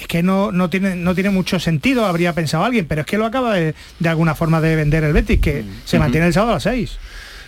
es 0.00 0.06
que 0.06 0.22
no, 0.22 0.52
no 0.52 0.70
tiene 0.70 0.94
no 0.94 1.14
tiene 1.14 1.30
mucho 1.30 1.58
sentido, 1.58 2.06
habría 2.06 2.32
pensado 2.32 2.64
alguien, 2.64 2.86
pero 2.86 3.00
es 3.02 3.06
que 3.06 3.18
lo 3.18 3.26
acaba 3.26 3.54
de, 3.54 3.74
de 3.98 4.08
alguna 4.08 4.34
forma 4.34 4.60
de 4.60 4.76
vender 4.76 5.02
el 5.04 5.12
Betis, 5.12 5.40
que 5.40 5.64
se 5.84 5.98
mantiene 5.98 6.28
el 6.28 6.32
sábado 6.32 6.52
a 6.52 6.54
las 6.56 6.62
6. 6.62 6.98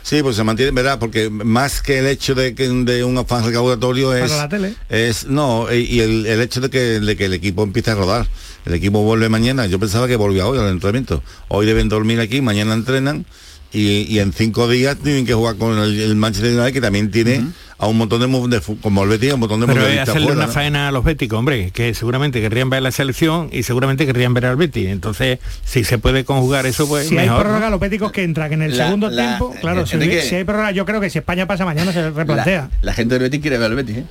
Sí, 0.03 0.23
pues 0.23 0.35
se 0.35 0.43
mantiene, 0.45 0.73
¿verdad? 0.73 0.99
Porque 0.99 1.29
más 1.29 1.83
que 1.83 1.99
el 1.99 2.07
hecho 2.07 2.35
de 2.35 2.55
que 2.55 2.67
de 2.69 3.05
un 3.05 3.19
afán 3.19 3.45
recaudatorio 3.45 4.15
es, 4.15 4.31
Para 4.31 4.43
la 4.45 4.49
tele. 4.49 4.75
es 4.89 5.27
no, 5.27 5.67
y 5.73 5.81
y 5.83 6.01
el, 6.01 6.25
el 6.27 6.41
hecho 6.41 6.61
de 6.63 6.71
que, 6.71 6.79
de 7.01 7.17
que 7.17 7.27
el 7.27 7.35
equipo 7.35 7.63
empiece 7.63 7.91
a 7.91 7.95
rodar. 7.95 8.27
El 8.65 8.75
equipo 8.75 9.03
vuelve 9.03 9.29
mañana, 9.29 9.67
yo 9.67 9.79
pensaba 9.79 10.09
que 10.09 10.17
volvía 10.17 10.47
hoy 10.47 10.59
al 10.59 10.69
entrenamiento. 10.69 11.23
Hoy 11.49 11.67
deben 11.67 11.89
dormir 11.91 12.19
aquí, 12.21 12.41
mañana 12.41 12.73
entrenan 12.75 13.27
y, 13.73 14.03
y 14.13 14.19
en 14.19 14.33
cinco 14.33 14.69
días 14.69 14.97
tienen 14.97 15.27
que 15.27 15.35
jugar 15.35 15.57
con 15.57 15.79
el, 15.79 16.01
el 16.01 16.17
Manchester 16.17 16.53
United 16.55 16.73
que 16.73 16.81
también 16.81 17.11
tiene 17.11 17.45
a 17.79 17.87
un 17.87 17.97
montón 17.97 18.21
de, 18.21 18.57
de 18.57 18.63
como 18.83 19.05
el 19.05 19.09
Betis, 19.09 19.33
un 19.33 19.41
montón 19.41 19.61
de 19.61 19.67
Pero 19.67 19.81
hacerle 19.87 20.13
fuera, 20.27 20.33
una 20.37 20.47
¿no? 20.49 20.53
faena 20.53 20.89
a 20.89 20.93
los 20.93 21.03
béticos, 21.03 21.39
hombre, 21.39 21.71
que 21.71 21.95
seguramente 21.95 22.39
querrían 22.43 22.69
ver 22.69 22.83
la 22.83 22.91
selección 22.91 23.49
y 23.53 23.63
seguramente 23.63 24.05
querrían 24.05 24.35
ver 24.35 24.45
al 24.47 24.57
Betis. 24.57 24.89
Entonces, 24.89 25.39
si 25.65 25.85
se 25.85 25.97
puede 25.97 26.25
conjugar 26.27 26.67
eso, 26.67 26.87
pues 26.87 27.09
si 27.09 27.17
hay 27.17 27.27
mejor. 27.29 27.43
prórroga, 27.45 27.67
¿no? 27.67 27.71
los 27.71 27.81
péticos 27.81 28.13
que 28.13 28.23
entran 28.23 28.53
en 28.53 28.63
el 28.63 28.77
La- 28.77 28.85
segundo 28.85 29.09
la- 29.09 29.39
tiempo, 29.39 29.55
claro, 29.63 29.87
si, 29.87 29.97
Enrique- 29.97 30.21
si 30.23 30.35
hay 30.35 30.45
prórroga, 30.45 30.73
yo 30.73 30.85
creo 30.85 31.01
que 31.01 31.09
si 31.09 31.19
España 31.19 31.47
pasa 31.47 31.65
mañana 31.65 31.91
se 31.93 32.11
replantea. 32.11 32.69
La, 32.83 32.87
la 32.87 32.93
gente 32.93 33.15
del 33.15 33.23
Betis 33.23 33.41
quiere 33.41 33.57
ver 33.57 33.71
al 33.71 33.77
Betis, 33.77 33.97
¿eh? 33.99 34.05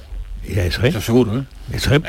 Eso 0.50 0.82
es. 0.84 0.90
Eso 0.90 1.02
seguro, 1.02 1.40
¿eh? 1.40 1.44
Eso 1.72 1.94
es. 1.94 2.02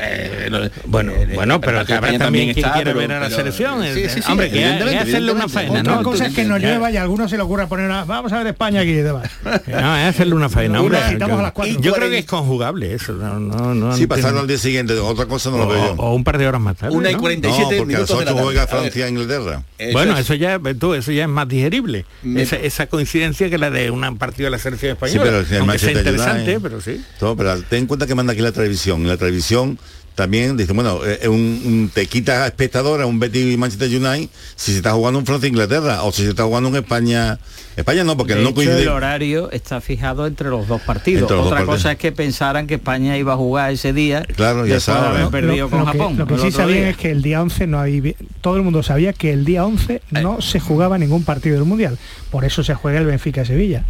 bueno, 0.85 1.11
bueno, 1.35 1.61
pero 1.61 1.85
que 1.85 1.93
habrá 1.93 2.17
también 2.17 2.53
quien 2.53 2.67
quiere 2.71 2.93
ver 2.93 3.11
a 3.11 3.19
la 3.19 3.29
selección. 3.29 3.83
Sí, 3.93 4.09
sí, 4.09 4.21
sí, 4.21 4.31
Hombre, 4.31 4.49
que 4.49 4.65
hacerle 4.65 5.31
una 5.31 5.47
faena, 5.47 5.81
Otra 5.81 5.95
¿no? 5.97 6.03
cosa 6.03 6.25
es 6.27 6.33
que 6.33 6.43
nos 6.45 6.59
Ya. 6.61 6.73
lleva 6.73 6.91
y 6.91 6.97
a 6.97 7.03
algunos 7.03 7.29
se 7.29 7.37
le 7.37 7.43
ocurra 7.43 7.67
poner 7.67 7.85
una... 7.85 8.03
Vamos 8.05 8.33
a 8.33 8.39
ver 8.39 8.47
España 8.47 8.81
aquí 8.81 8.89
y 8.91 8.93
demás. 8.95 9.29
No, 9.67 9.97
es 9.97 10.05
hacerle 10.09 10.33
una 10.35 10.49
faena, 10.49 10.81
hombre. 10.81 10.97
Yo, 11.19 11.25
a 11.25 11.41
las 11.41 11.51
cuatro. 11.51 11.79
yo 11.79 11.93
creo 11.93 12.09
que 12.09 12.17
es 12.19 12.25
conjugable 12.25 12.93
eso. 12.93 13.13
No, 13.13 13.39
no, 13.39 13.73
no 13.75 13.95
Sí, 13.95 14.07
pasarlo 14.07 14.39
al 14.41 14.47
día 14.47 14.57
siguiente, 14.57 14.93
otra 14.99 15.25
cosa 15.27 15.49
no 15.51 15.57
lo 15.59 15.63
o, 15.65 15.69
veo 15.69 15.95
yo. 15.95 16.01
o 16.01 16.15
un 16.15 16.23
par 16.23 16.37
de 16.37 16.47
horas 16.47 16.61
más 16.61 16.77
tarde. 16.77 16.95
Una 16.95 17.11
y 17.11 17.13
¿no? 17.13 17.19
47 17.19 17.61
No, 17.61 17.77
porque 17.77 17.95
a 17.95 17.99
las 17.99 18.09
minutos 18.09 18.19
de 18.19 18.25
la 18.25 18.31
ocho 18.33 18.43
juega 18.43 18.65
tarde. 18.65 18.79
Francia 18.81 19.05
e 19.05 19.09
Inglaterra. 19.09 19.63
Bueno, 19.93 20.13
es. 20.13 20.19
eso 20.21 20.33
ya, 20.35 20.59
tú, 20.79 20.93
eso 20.95 21.11
ya 21.11 21.23
es 21.23 21.29
más 21.29 21.47
digerible. 21.47 22.05
Esa, 22.35 22.87
coincidencia 22.87 23.49
que 23.49 23.57
la 23.57 23.69
de 23.69 23.91
un 23.91 24.17
partido 24.17 24.45
de 24.47 24.51
la 24.51 24.57
selección 24.59 24.91
Sí, 24.97 25.05
española. 25.05 25.23
pero 25.23 25.37
aunque 25.37 25.49
sea 25.49 25.63
Manchester 25.63 25.97
interesante, 25.97 26.59
pero 26.59 26.81
sí. 26.81 27.01
Pero 27.19 27.61
ten 27.63 27.79
en 27.79 27.87
cuenta 27.87 28.07
que 28.07 28.15
manda 28.15 28.30
aquí 28.31 28.41
la 28.41 28.51
televisión. 28.51 29.07
La 29.07 29.17
televisión 29.17 29.77
también 30.15 30.57
dice, 30.57 30.73
bueno, 30.73 30.99
eh, 31.05 31.27
un, 31.29 31.61
un- 31.65 31.91
te 31.93 32.05
quita 32.05 32.45
espectador 32.45 33.01
a 33.01 33.05
un 33.05 33.19
Betis 33.19 33.53
y 33.53 33.57
Manchester 33.57 33.87
United 33.89 34.29
si 34.55 34.71
se 34.71 34.77
está 34.77 34.91
jugando 34.91 35.17
un 35.19 35.25
Francia 35.25 35.47
e 35.47 35.49
Inglaterra 35.49 36.03
o 36.03 36.11
si 36.11 36.23
se 36.23 36.29
está 36.29 36.43
jugando 36.43 36.69
un 36.69 36.75
España. 36.75 37.39
España 37.77 38.03
no, 38.03 38.17
porque 38.17 38.35
De 38.35 38.41
no 38.41 38.49
hecho, 38.49 38.55
coincide. 38.55 38.81
el 38.81 38.87
horario 38.89 39.49
está 39.51 39.79
fijado 39.79 40.27
entre 40.27 40.49
los 40.49 40.67
dos 40.67 40.81
partidos. 40.81 41.29
Dos 41.29 41.45
Otra 41.47 41.59
cosa 41.61 41.67
partidos. 41.67 41.85
es 41.93 41.97
que 41.97 42.11
pensaran 42.11 42.67
que 42.67 42.75
España 42.75 43.17
iba 43.17 43.31
a 43.33 43.37
jugar 43.37 43.71
ese 43.71 43.93
día. 43.93 44.23
Claro, 44.35 44.67
ya 44.67 44.81
saben. 44.81 45.21
haber 45.21 45.29
perdido 45.29 45.69
con 45.69 45.79
lo 45.79 45.85
Japón. 45.85 46.13
Que, 46.13 46.19
lo 46.19 46.27
que 46.27 46.37
sí 46.37 46.51
sabían 46.51 46.79
día. 46.79 46.89
es 46.89 46.97
que 46.97 47.09
el 47.11 47.21
día 47.21 47.41
11 47.41 47.67
no 47.67 47.79
hay... 47.79 48.15
Todo 48.41 48.57
el 48.57 48.63
mundo 48.63 48.83
sabía 48.83 49.13
que 49.13 49.31
el 49.31 49.45
día 49.45 49.65
11 49.65 50.01
no 50.11 50.41
se 50.41 50.59
jugaba 50.59 50.97
ningún 50.97 51.23
partido 51.23 51.55
del 51.55 51.63
Mundial. 51.65 51.97
Por 52.29 52.43
eso 52.43 52.61
se 52.61 52.75
juega 52.75 52.99
el 52.99 53.05
Benfica-Sevilla. 53.05 53.85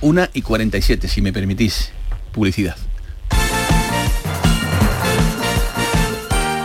Una 0.00 0.30
y 0.32 0.42
47, 0.42 1.08
si 1.08 1.20
me 1.20 1.32
permitís. 1.32 1.90
Publicidad. 2.30 2.76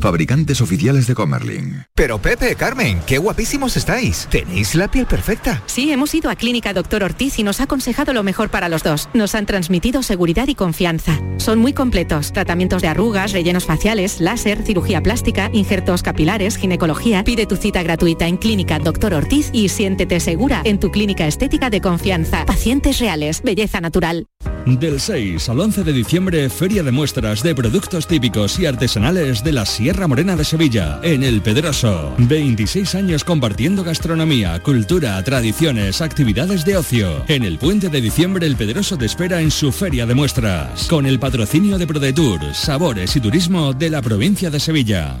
Fabricantes 0.00 0.60
oficiales 0.60 1.06
de 1.06 1.14
Comerlin. 1.14 1.84
Pero 1.94 2.18
Pepe, 2.18 2.54
Carmen, 2.54 3.00
qué 3.06 3.18
guapísimos 3.18 3.76
estáis. 3.76 4.28
Tenéis 4.30 4.74
la 4.74 4.88
piel 4.88 5.06
perfecta. 5.06 5.62
Sí, 5.66 5.90
hemos 5.92 6.14
ido 6.14 6.30
a 6.30 6.36
Clínica 6.36 6.72
Doctor 6.72 7.02
Ortiz 7.02 7.38
y 7.38 7.42
nos 7.42 7.60
ha 7.60 7.64
aconsejado 7.64 8.12
lo 8.12 8.22
mejor 8.22 8.50
para 8.50 8.68
los 8.68 8.82
dos. 8.82 9.08
Nos 9.14 9.34
han 9.34 9.46
transmitido 9.46 10.02
seguridad 10.02 10.48
y 10.48 10.54
confianza. 10.54 11.18
Son 11.38 11.58
muy 11.58 11.72
completos. 11.72 12.32
Tratamientos 12.32 12.82
de 12.82 12.88
arrugas, 12.88 13.32
rellenos 13.32 13.64
faciales, 13.64 14.20
láser, 14.20 14.62
cirugía 14.62 15.02
plástica, 15.02 15.50
injertos 15.52 16.02
capilares, 16.02 16.56
ginecología. 16.56 17.24
Pide 17.24 17.46
tu 17.46 17.56
cita 17.56 17.82
gratuita 17.82 18.26
en 18.26 18.36
Clínica 18.36 18.78
Doctor 18.78 19.14
Ortiz 19.14 19.50
y 19.52 19.68
siéntete 19.68 20.20
segura 20.20 20.62
en 20.64 20.78
tu 20.80 20.90
clínica 20.90 21.26
estética 21.26 21.70
de 21.70 21.80
confianza. 21.80 22.44
Pacientes 22.46 22.98
reales, 22.98 23.42
belleza 23.42 23.80
natural. 23.80 24.26
Del 24.66 25.00
6 25.00 25.48
al 25.48 25.60
11 25.60 25.84
de 25.84 25.92
diciembre, 25.92 26.50
Feria 26.50 26.82
de 26.82 26.90
Muestras 26.90 27.42
de 27.44 27.54
Productos 27.54 28.08
Típicos 28.08 28.58
y 28.58 28.66
Artesanales 28.66 29.44
de 29.44 29.52
la 29.52 29.64
Sierra 29.86 30.08
Morena 30.08 30.34
de 30.34 30.44
Sevilla, 30.44 30.98
en 31.04 31.22
El 31.22 31.42
Pedroso. 31.42 32.12
26 32.18 32.96
años 32.96 33.22
compartiendo 33.22 33.84
gastronomía, 33.84 34.60
cultura, 34.60 35.22
tradiciones, 35.22 36.00
actividades 36.00 36.64
de 36.64 36.76
ocio. 36.76 37.22
En 37.28 37.44
el 37.44 37.56
puente 37.56 37.88
de 37.88 38.00
diciembre, 38.00 38.48
El 38.48 38.56
Pedroso 38.56 38.98
te 38.98 39.06
espera 39.06 39.40
en 39.40 39.52
su 39.52 39.70
Feria 39.70 40.04
de 40.04 40.16
Muestras, 40.16 40.88
con 40.88 41.06
el 41.06 41.20
patrocinio 41.20 41.78
de 41.78 41.86
ProDetour, 41.86 42.52
Sabores 42.52 43.14
y 43.14 43.20
Turismo 43.20 43.74
de 43.74 43.90
la 43.90 44.02
provincia 44.02 44.50
de 44.50 44.58
Sevilla. 44.58 45.20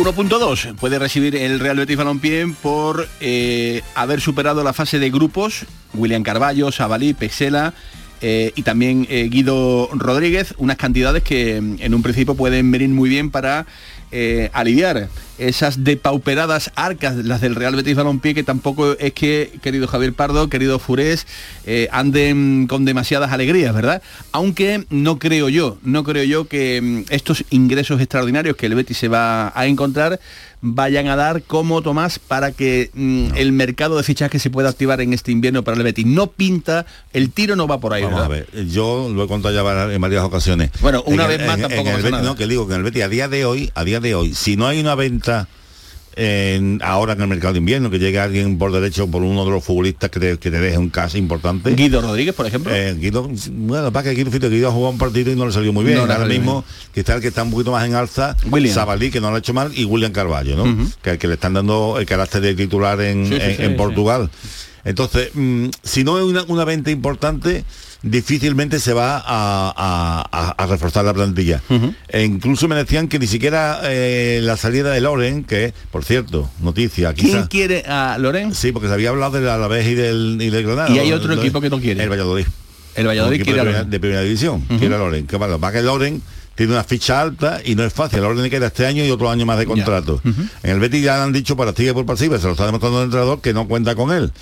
...1.2 0.00 0.76
puede 0.76 0.98
recibir 0.98 1.36
el 1.36 1.60
Real 1.60 1.76
Betis 1.76 1.98
Balompié 1.98 2.46
por 2.62 3.06
eh, 3.20 3.82
haber 3.94 4.22
superado 4.22 4.64
la 4.64 4.72
fase 4.72 4.98
de 4.98 5.10
grupos. 5.10 5.66
William 5.92 6.22
Carballo, 6.22 6.72
Sabalí, 6.72 7.12
Pexela 7.12 7.74
eh, 8.22 8.52
y 8.56 8.62
también 8.62 9.06
eh, 9.10 9.28
Guido 9.30 9.90
Rodríguez, 9.92 10.54
unas 10.56 10.78
cantidades 10.78 11.22
que 11.22 11.60
mm, 11.60 11.76
en 11.80 11.94
un 11.94 12.02
principio 12.02 12.34
pueden 12.34 12.70
venir 12.70 12.88
muy 12.88 13.10
bien 13.10 13.30
para 13.30 13.66
eh, 14.12 14.50
aliviar 14.52 15.08
esas 15.38 15.84
depauperadas 15.84 16.70
arcas, 16.74 17.16
las 17.16 17.40
del 17.40 17.54
Real 17.54 17.74
Betis 17.74 17.96
Balompié, 17.96 18.34
que 18.34 18.42
tampoco 18.42 18.92
es 18.98 19.12
que, 19.12 19.52
querido 19.62 19.86
Javier 19.86 20.12
Pardo, 20.12 20.48
querido 20.48 20.78
Furés, 20.78 21.26
eh, 21.64 21.88
anden 21.92 22.66
con 22.66 22.84
demasiadas 22.84 23.32
alegrías, 23.32 23.74
¿verdad? 23.74 24.02
Aunque 24.32 24.84
no 24.90 25.18
creo 25.18 25.48
yo, 25.48 25.78
no 25.82 26.04
creo 26.04 26.24
yo 26.24 26.46
que 26.46 26.80
mm, 26.82 27.12
estos 27.12 27.44
ingresos 27.50 28.00
extraordinarios 28.00 28.56
que 28.56 28.66
el 28.66 28.74
Betis 28.74 28.98
se 28.98 29.08
va 29.08 29.52
a 29.54 29.66
encontrar 29.66 30.20
vayan 30.62 31.08
a 31.08 31.16
dar 31.16 31.42
como 31.42 31.82
Tomás 31.82 32.18
para 32.18 32.52
que 32.52 32.90
mm, 32.94 33.28
el 33.36 33.52
mercado 33.52 33.96
de 33.96 34.02
fichajes 34.02 34.42
se 34.42 34.50
pueda 34.50 34.68
activar 34.68 35.00
en 35.00 35.12
este 35.12 35.32
invierno 35.32 35.62
para 35.64 35.76
el 35.76 35.82
Betis. 35.82 36.06
No 36.06 36.26
pinta, 36.28 36.86
el 37.12 37.30
tiro 37.30 37.56
no 37.56 37.66
va 37.66 37.80
por 37.80 37.92
ahí, 37.94 38.02
Vamos 38.02 38.20
a 38.22 38.28
ver, 38.28 38.46
yo 38.68 39.08
lo 39.14 39.24
he 39.24 39.28
contado 39.28 39.54
ya 39.54 39.92
en 39.94 40.00
varias 40.00 40.22
ocasiones. 40.24 40.70
Bueno, 40.80 41.02
una 41.06 41.22
En 41.24 41.28
vez 41.30 41.40
el- 41.40 41.46
más 41.46 41.56
en- 41.56 41.62
tampoco 41.62 41.80
en 41.82 41.86
el 41.88 41.92
pasa 41.94 42.02
Betis, 42.04 42.10
nada. 42.12 42.22
No, 42.24 42.36
que 42.36 42.46
digo 42.46 42.66
que 42.66 42.74
en 42.74 42.78
el 42.78 42.84
Betis 42.84 43.02
a 43.02 43.08
día 43.08 43.28
de 43.28 43.44
hoy, 43.44 43.70
a 43.74 43.84
día 43.84 44.00
de 44.00 44.14
hoy, 44.14 44.34
si 44.34 44.56
no 44.56 44.66
hay 44.66 44.80
una 44.80 44.94
venta 44.94 45.48
en- 46.16 46.80
ahora 46.82 47.12
en 47.14 47.20
el 47.22 47.28
mercado 47.28 47.52
de 47.54 47.58
invierno, 47.60 47.90
que 47.90 47.98
llegue 47.98 48.18
alguien 48.18 48.58
por 48.58 48.72
derecho 48.72 49.06
por 49.08 49.22
uno 49.22 49.44
de 49.44 49.50
los 49.50 49.64
futbolistas 49.64 50.10
que 50.10 50.20
te, 50.20 50.38
que 50.38 50.50
te 50.50 50.58
deje 50.60 50.76
un 50.78 50.90
caso 50.90 51.16
importante. 51.18 51.74
Guido 51.74 52.00
Rodríguez, 52.00 52.34
por 52.34 52.46
ejemplo. 52.46 52.72
Eh, 52.74 52.94
Guido, 52.98 53.30
bueno, 53.52 53.92
para 53.92 54.10
que 54.10 54.14
Guido, 54.22 54.50
Guido 54.50 54.68
ha 54.68 54.72
jugado 54.72 54.92
un 54.92 54.98
partido 54.98 55.30
y 55.32 55.36
no 55.36 55.46
le 55.46 55.52
salió 55.52 55.72
muy 55.72 55.84
bien. 55.84 55.96
No 55.98 56.02
Ahora 56.02 56.24
mismo, 56.24 56.64
que 56.92 57.00
está 57.00 57.14
el 57.14 57.20
que 57.20 57.28
está 57.28 57.42
un 57.42 57.50
poquito 57.50 57.72
más 57.72 57.86
en 57.86 57.94
alza, 57.94 58.36
William. 58.50 58.74
Sabalí, 58.74 59.10
que 59.10 59.20
no 59.20 59.30
lo 59.30 59.36
ha 59.36 59.38
hecho 59.38 59.54
mal, 59.54 59.70
y 59.74 59.84
William 59.84 60.12
Carballo, 60.12 60.56
¿no? 60.56 60.64
Ujú. 60.64 60.90
que, 61.02 61.18
que 61.18 61.28
le 61.28 61.34
están 61.34 61.54
dando 61.54 61.96
el 61.98 62.06
carácter 62.06 62.40
de 62.40 62.54
titular 62.54 63.00
en, 63.00 63.26
Sí, 63.26 63.34
sí, 63.34 63.40
en- 63.42 63.56
sí, 63.56 63.62
en 63.62 63.70
sí. 63.70 63.76
Portugal. 63.76 64.30
Entonces, 64.84 65.30
mm, 65.34 65.68
si 65.82 66.04
no 66.04 66.18
es 66.18 66.24
una, 66.24 66.44
una 66.48 66.64
venta 66.64 66.90
importante, 66.90 67.64
difícilmente 68.02 68.80
se 68.80 68.92
va 68.94 69.16
a, 69.18 69.22
a- 69.76 70.28
a- 70.32 70.50
a 70.62 70.66
reforzar 70.66 71.04
la 71.04 71.12
plantilla. 71.14 71.62
E 72.08 72.24
incluso 72.24 72.66
me 72.66 72.74
decían 72.76 73.08
que 73.08 73.18
ni 73.18 73.26
siquiera 73.26 73.80
eh, 73.84 74.40
la 74.42 74.56
salida 74.56 74.90
de 74.90 75.00
Loren, 75.00 75.44
que 75.44 75.74
por 75.90 76.04
cierto, 76.04 76.50
noticia, 76.60 77.12
¿Quién 77.12 77.26
quizá. 77.26 77.48
quiere 77.48 77.84
a 77.86 78.16
Loren? 78.18 78.54
Sí, 78.54 78.72
porque 78.72 78.88
se 78.88 78.94
había 78.94 79.10
hablado 79.10 79.32
del 79.32 79.48
Alavés 79.48 79.86
y 79.86 79.94
del, 79.94 80.38
y 80.40 80.50
del 80.50 80.64
Granada. 80.64 80.90
Y 80.90 80.98
hay 80.98 81.12
otro 81.12 81.32
equipo 81.34 81.60
que 81.60 81.68
no 81.70 81.78
quiere. 81.78 82.02
El 82.02 82.08
Valladolid. 82.10 82.46
El 82.94 83.06
Valladolid 83.06 83.42
quiere 83.44 83.60
a 83.60 83.64
de, 83.64 83.68
primera, 83.68 83.78
Loren. 83.80 83.90
de 83.90 84.00
primera 84.00 84.20
división. 84.22 84.64
Ujú. 84.68 84.78
Quiere 84.78 84.94
a 84.94 84.98
Loren. 84.98 85.26
Que 85.26 85.36
bueno, 85.36 85.58
va 85.60 85.70
que 85.70 85.82
Loren 85.82 86.22
tiene 86.54 86.72
una 86.72 86.84
ficha 86.84 87.20
alta 87.20 87.60
y 87.64 87.74
no 87.74 87.84
es 87.84 87.92
fácil. 87.92 88.20
Loren 88.20 88.42
le 88.42 88.50
queda 88.50 88.66
este 88.68 88.86
año 88.86 89.04
y 89.04 89.10
otro 89.10 89.30
año 89.30 89.44
más 89.46 89.58
de 89.58 89.66
contrato. 89.66 90.20
En 90.24 90.70
el 90.70 90.80
Betis 90.80 91.02
ya 91.04 91.22
han 91.22 91.32
dicho 91.32 91.54
para 91.56 91.72
y 91.76 91.92
por 91.92 92.06
pasiva, 92.06 92.38
se 92.38 92.46
lo 92.46 92.52
está 92.52 92.64
demostrando 92.66 92.98
el 93.00 93.04
entrenador 93.04 93.40
que 93.42 93.52
no 93.54 93.68
cuenta 93.68 93.94
con 93.94 94.10
él. 94.10 94.32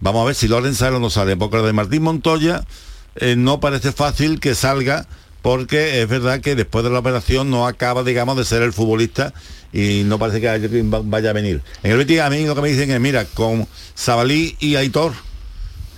Vamos 0.00 0.22
a 0.22 0.26
ver 0.26 0.34
si 0.34 0.48
Loren 0.48 0.74
sale 0.74 0.96
o 0.96 1.00
no 1.00 1.10
sale. 1.10 1.36
Porque 1.36 1.56
lo 1.58 1.66
de 1.66 1.72
Martín 1.72 2.02
Montoya 2.02 2.64
eh, 3.16 3.36
no 3.36 3.60
parece 3.60 3.92
fácil 3.92 4.40
que 4.40 4.54
salga 4.54 5.06
porque 5.42 6.02
es 6.02 6.08
verdad 6.08 6.40
que 6.40 6.54
después 6.54 6.84
de 6.84 6.90
la 6.90 6.98
operación 6.98 7.50
no 7.50 7.66
acaba, 7.66 8.02
digamos, 8.02 8.36
de 8.36 8.44
ser 8.44 8.62
el 8.62 8.72
futbolista 8.72 9.32
y 9.72 10.02
no 10.04 10.18
parece 10.18 10.40
que 10.40 10.68
vaya 11.04 11.30
a 11.30 11.32
venir. 11.32 11.62
En 11.82 11.92
el 11.92 11.96
Betis 11.98 12.20
a 12.20 12.28
mí 12.28 12.44
lo 12.44 12.54
que 12.54 12.60
me 12.60 12.68
dicen 12.68 12.90
es, 12.90 13.00
mira, 13.00 13.24
con 13.24 13.66
Sabalí 13.94 14.56
y 14.60 14.76
Aitor, 14.76 15.12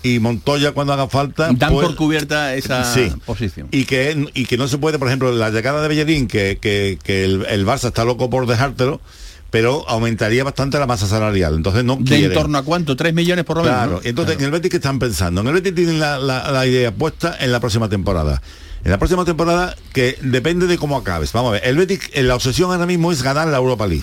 y 0.04 0.18
Montoya 0.20 0.72
cuando 0.72 0.92
haga 0.92 1.08
falta. 1.08 1.50
Dan 1.52 1.72
pues- 1.72 1.86
por 1.86 1.96
cubierta 1.96 2.54
esa 2.54 2.84
Sí. 2.94 3.12
posición. 3.26 3.68
y 3.72 3.84
que 3.84 4.26
y 4.34 4.46
que 4.46 4.56
no 4.56 4.68
se 4.68 4.78
puede, 4.78 4.98
por 4.98 5.08
ejemplo, 5.08 5.32
la 5.32 5.50
llegada 5.50 5.80
de 5.82 5.88
Bellerín, 5.88 6.26
que, 6.28 6.58
que, 6.60 6.98
que 7.02 7.24
el, 7.24 7.44
el 7.48 7.66
Barça 7.66 7.88
está 7.88 8.04
loco 8.04 8.28
por 8.30 8.46
dejártelo, 8.46 9.00
pero 9.52 9.86
aumentaría 9.88 10.42
bastante 10.44 10.78
la 10.78 10.86
masa 10.86 11.06
salarial. 11.06 11.54
Entonces 11.54 11.84
no 11.84 11.96
¿De 11.96 12.04
quieren. 12.04 12.24
en 12.30 12.32
torno 12.32 12.56
a 12.58 12.62
cuánto? 12.64 12.96
¿Tres 12.96 13.12
millones 13.12 13.44
por 13.44 13.58
lo 13.58 13.62
menos? 13.64 13.76
Claro, 13.76 13.92
¿no? 13.92 14.00
entonces 14.02 14.38
en 14.38 14.44
el 14.46 14.50
Betis 14.50 14.70
que 14.70 14.78
están 14.78 14.98
pensando, 14.98 15.42
en 15.42 15.46
el 15.48 15.52
Betis 15.52 15.74
tienen 15.74 16.00
la, 16.00 16.18
la- 16.18 16.50
la 16.50 16.66
idea 16.66 16.90
puesta 16.90 17.36
en 17.38 17.52
la 17.52 17.60
próxima 17.60 17.88
temporada. 17.88 18.40
En 18.82 18.90
la 18.90 18.98
próxima 18.98 19.24
temporada 19.26 19.76
que 19.92 20.16
depende 20.22 20.66
de 20.66 20.76
cómo 20.78 20.96
acabes. 20.96 21.32
Vamos 21.34 21.50
a 21.50 21.52
ver, 21.52 21.62
el 21.66 21.76
Betis, 21.76 22.00
eh, 22.14 22.22
la 22.22 22.34
obsesión 22.34 22.72
ahora 22.72 22.86
mismo 22.86 23.12
es 23.12 23.22
ganar 23.22 23.46
la 23.46 23.58
Europa 23.58 23.86
League. 23.86 24.02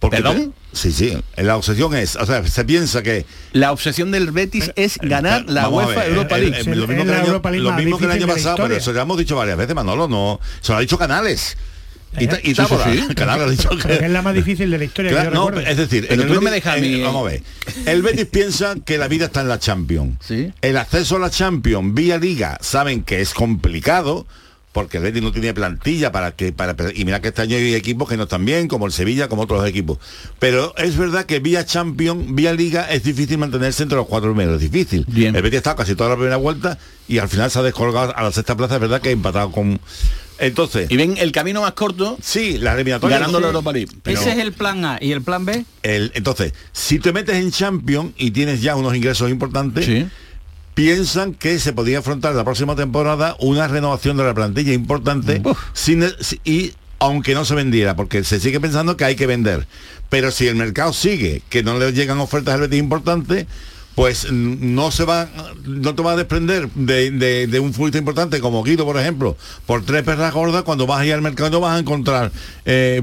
Porque 0.00 0.16
¿Perdón? 0.18 0.52
te- 0.72 0.76
sí, 0.76 0.92
sí, 0.92 1.16
la 1.36 1.56
obsesión 1.56 1.94
es, 1.94 2.16
o 2.16 2.26
sea, 2.26 2.44
se 2.46 2.64
piensa 2.66 3.02
que 3.02 3.24
La 3.52 3.70
obsesión 3.72 4.10
del 4.10 4.32
Betis 4.32 4.72
es 4.76 4.98
ganar 5.00 5.44
la 5.48 5.62
Vamos 5.62 5.84
a 5.84 5.86
UEFA 5.86 6.00
ver, 6.00 6.10
Europa 6.10 6.36
el- 6.36 6.50
League. 6.50 6.70
el- 6.72 6.80
lo 6.80 6.86
mismo 6.88 7.04
que 7.04 7.10
el 7.10 7.16
año, 7.16 7.40
lo 7.62 7.72
mismo 7.72 7.98
que 7.98 8.04
el 8.06 8.10
año 8.10 8.26
pasado, 8.26 8.56
pero 8.56 8.74
eso 8.74 8.92
ya 8.92 9.02
hemos 9.02 9.16
dicho 9.16 9.36
varias 9.36 9.56
veces, 9.56 9.74
Manolo, 9.74 10.08
no, 10.08 10.40
se 10.60 10.72
lo 10.72 10.78
ha 10.78 10.80
dicho 10.82 10.98
Canales. 10.98 11.56
Y, 12.18 12.26
Sí, 12.26 12.52
dicho 12.52 13.70
que- 13.78 13.94
es 14.04 14.10
la 14.10 14.22
más 14.22 14.34
difícil 14.34 14.70
de 14.70 14.78
la 14.78 14.84
historia 14.84 15.10
Claro, 15.10 15.30
que 15.30 15.34
yo 15.36 15.40
no, 15.42 15.48
recuerdo. 15.48 15.70
es 15.70 15.76
decir, 15.76 16.06
Pero 16.08 16.22
en 16.22 16.28
tú 16.28 16.32
el 16.34 16.38
no 16.40 16.50
me 16.50 16.50
Betis- 16.50 16.66
a 16.66 16.76
mí- 16.76 17.00
Vamos 17.02 17.26
a 17.28 17.30
ver. 17.30 17.42
El 17.86 18.02
Betis 18.02 18.26
piensa 18.26 18.74
que 18.84 18.98
la 18.98 19.08
vida 19.08 19.26
está 19.26 19.40
en 19.40 19.48
la 19.48 19.58
Champions. 19.58 20.18
El 20.60 20.76
acceso 20.76 21.16
a 21.16 21.18
la 21.18 21.30
Champions 21.30 21.94
vía 21.94 22.18
Liga 22.18 22.58
saben 22.60 23.02
que 23.02 23.20
es 23.20 23.34
complicado 23.34 24.26
porque 24.72 24.96
el 24.96 25.04
Betis 25.04 25.22
no 25.22 25.30
tiene 25.30 25.54
plantilla 25.54 26.10
para 26.10 26.32
que 26.32 26.50
para 26.52 26.74
y 26.92 27.04
mira 27.04 27.20
que 27.20 27.28
este 27.28 27.42
año 27.42 27.56
hay 27.56 27.74
equipos 27.74 28.08
que 28.08 28.16
no 28.16 28.24
están 28.24 28.44
bien 28.44 28.66
como 28.66 28.86
el 28.86 28.92
Sevilla 28.92 29.28
como 29.28 29.42
otros 29.42 29.64
equipos. 29.68 29.98
Pero 30.40 30.74
es 30.76 30.96
verdad 30.96 31.26
que 31.26 31.38
vía 31.38 31.64
Champions 31.64 32.24
vía 32.34 32.52
Liga 32.52 32.90
es 32.90 33.04
difícil 33.04 33.38
mantenerse 33.38 33.84
entre 33.84 33.96
los 33.96 34.08
cuatro 34.08 34.30
primeros 34.34 34.60
es 34.60 34.68
difícil. 34.72 35.06
El 35.16 35.32
Betis 35.32 35.54
ha 35.54 35.58
estado 35.58 35.76
casi 35.76 35.94
toda 35.94 36.10
la 36.10 36.16
primera 36.16 36.36
vuelta 36.38 36.76
y 37.06 37.18
al 37.18 37.28
final 37.28 37.50
se 37.52 37.60
ha 37.60 37.62
descolgado 37.62 38.16
a 38.16 38.22
la 38.24 38.32
sexta 38.32 38.56
plaza 38.56 38.74
es 38.74 38.80
verdad 38.80 39.00
que 39.00 39.10
ha 39.10 39.12
empatado 39.12 39.52
con 39.52 39.78
entonces 40.38 40.90
y 40.90 40.96
ven 40.96 41.16
el 41.18 41.30
camino 41.32 41.60
más 41.62 41.72
corto 41.72 42.18
sí 42.22 42.58
la 42.58 42.74
eliminatoria 42.74 43.18
ganando 43.18 43.38
la 43.40 43.46
sí. 43.46 43.50
Europa 43.50 43.72
League 43.72 43.92
Pero- 44.02 44.20
Ese 44.20 44.32
es 44.32 44.38
el 44.38 44.52
plan 44.52 44.84
A. 44.84 44.98
¿Y 45.00 45.12
el 45.12 45.22
plan 45.22 45.44
B? 45.44 45.64
el- 45.82 46.10
entonces, 46.14 46.52
si 46.72 46.98
te 46.98 47.12
metes 47.12 47.36
en 47.36 47.50
Champions 47.50 48.12
y 48.16 48.30
tienes 48.32 48.60
ya 48.62 48.76
unos 48.76 48.94
ingresos 48.96 49.30
importantes, 49.30 49.86
piensan 50.74 51.34
que 51.34 51.58
se 51.60 51.72
podría 51.72 52.00
afrontar 52.00 52.34
la 52.34 52.44
próxima 52.44 52.74
temporada 52.74 53.36
una 53.38 53.68
renovación 53.68 54.16
de 54.16 54.24
la 54.24 54.34
plantilla 54.34 54.72
importante 54.72 55.40
sin- 55.72 56.04
si- 56.20 56.40
y 56.44 56.72
aunque 56.98 57.34
no 57.34 57.44
se 57.44 57.54
vendiera, 57.54 57.94
porque 57.96 58.24
se 58.24 58.40
sigue 58.40 58.60
pensando 58.60 58.96
que 58.96 59.04
hay 59.04 59.14
que 59.14 59.26
vender. 59.26 59.66
Pero 60.08 60.30
si 60.30 60.46
el 60.46 60.56
mercado 60.56 60.92
sigue, 60.92 61.42
que 61.50 61.62
no 61.62 61.78
le 61.78 61.92
llegan 61.92 62.18
ofertas 62.18 62.54
al 62.54 62.60
Betis 62.62 62.78
importantes, 62.78 63.46
pues 63.94 64.30
no 64.32 64.90
se 64.90 65.04
va, 65.04 65.28
no 65.64 65.94
te 65.94 66.02
va 66.02 66.12
a 66.12 66.16
desprender 66.16 66.68
de, 66.74 67.10
de- 67.12 67.46
de 67.46 67.60
un 67.60 67.72
futbolista 67.72 67.98
importante 67.98 68.40
como 68.40 68.62
Guido, 68.64 68.84
por 68.84 68.98
ejemplo, 68.98 69.36
por 69.66 69.84
tres 69.84 70.02
perras 70.02 70.34
gordas, 70.34 70.62
cuando 70.64 70.86
vas 70.86 71.00
a 71.00 71.06
ir 71.06 71.12
al 71.14 71.22
mercado 71.22 71.50
no 71.50 71.60
vas 71.60 71.76
a 71.76 71.78
encontrar 71.78 72.32
eh, 72.64 73.00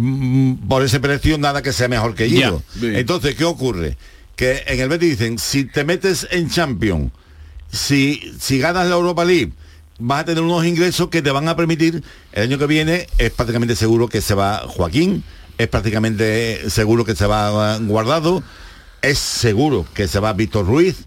por 0.67 0.83
ese 0.83 0.99
precio 0.99 1.37
nada 1.37 1.61
que 1.61 1.71
sea 1.71 1.87
mejor 1.87 2.13
que 2.15 2.25
Guido. 2.25 2.61
Entonces, 2.99 3.35
¿qué 3.35 3.45
ocurre? 3.45 3.97
Que 4.35 4.63
en 4.67 4.79
el 4.81 4.89
Betis 4.89 5.11
dicen, 5.19 5.37
si 5.39 5.63
te 5.65 5.83
metes 5.85 6.27
en 6.31 6.49
Champions, 6.49 7.11
si, 7.71 8.33
si 8.39 8.59
ganas 8.59 8.87
la 8.87 8.95
Europa 8.95 9.23
League, 9.23 9.51
vas 9.99 10.21
a 10.21 10.25
tener 10.25 10.43
unos 10.43 10.65
ingresos 10.65 11.07
que 11.09 11.21
te 11.21 11.31
van 11.31 11.47
a 11.47 11.55
permitir, 11.55 12.03
el 12.33 12.43
año 12.43 12.57
que 12.57 12.65
viene 12.65 13.07
es 13.17 13.31
prácticamente 13.31 13.75
seguro 13.75 14.07
que 14.09 14.19
se 14.19 14.33
va 14.33 14.63
Joaquín, 14.67 15.23
es 15.57 15.67
prácticamente 15.67 16.69
seguro 16.69 17.05
que 17.05 17.15
se 17.15 17.25
va 17.27 17.77
Guardado, 17.77 18.43
es 19.01 19.19
seguro 19.19 19.85
que 19.93 20.07
se 20.07 20.19
va 20.19 20.33
Víctor 20.33 20.65
Ruiz. 20.65 21.05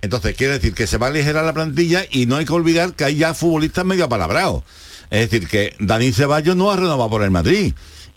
Entonces 0.00 0.36
quiere 0.36 0.54
decir 0.54 0.74
que 0.74 0.86
se 0.86 0.96
va 0.96 1.06
a 1.06 1.10
aligerar 1.10 1.44
la 1.44 1.52
plantilla 1.52 2.04
y 2.10 2.26
no 2.26 2.36
hay 2.36 2.44
que 2.44 2.52
olvidar 2.52 2.94
que 2.94 3.04
hay 3.04 3.16
ya 3.16 3.34
futbolistas 3.34 3.84
medio 3.84 4.04
apalabrados. 4.04 4.62
Es 5.10 5.30
decir, 5.30 5.48
que 5.48 5.74
Dani 5.80 6.12
Ceballos 6.12 6.56
no 6.56 6.70
ha 6.70 6.76
renovado 6.76 7.10
por 7.10 7.22
el 7.22 7.30
Madrid. 7.30 7.74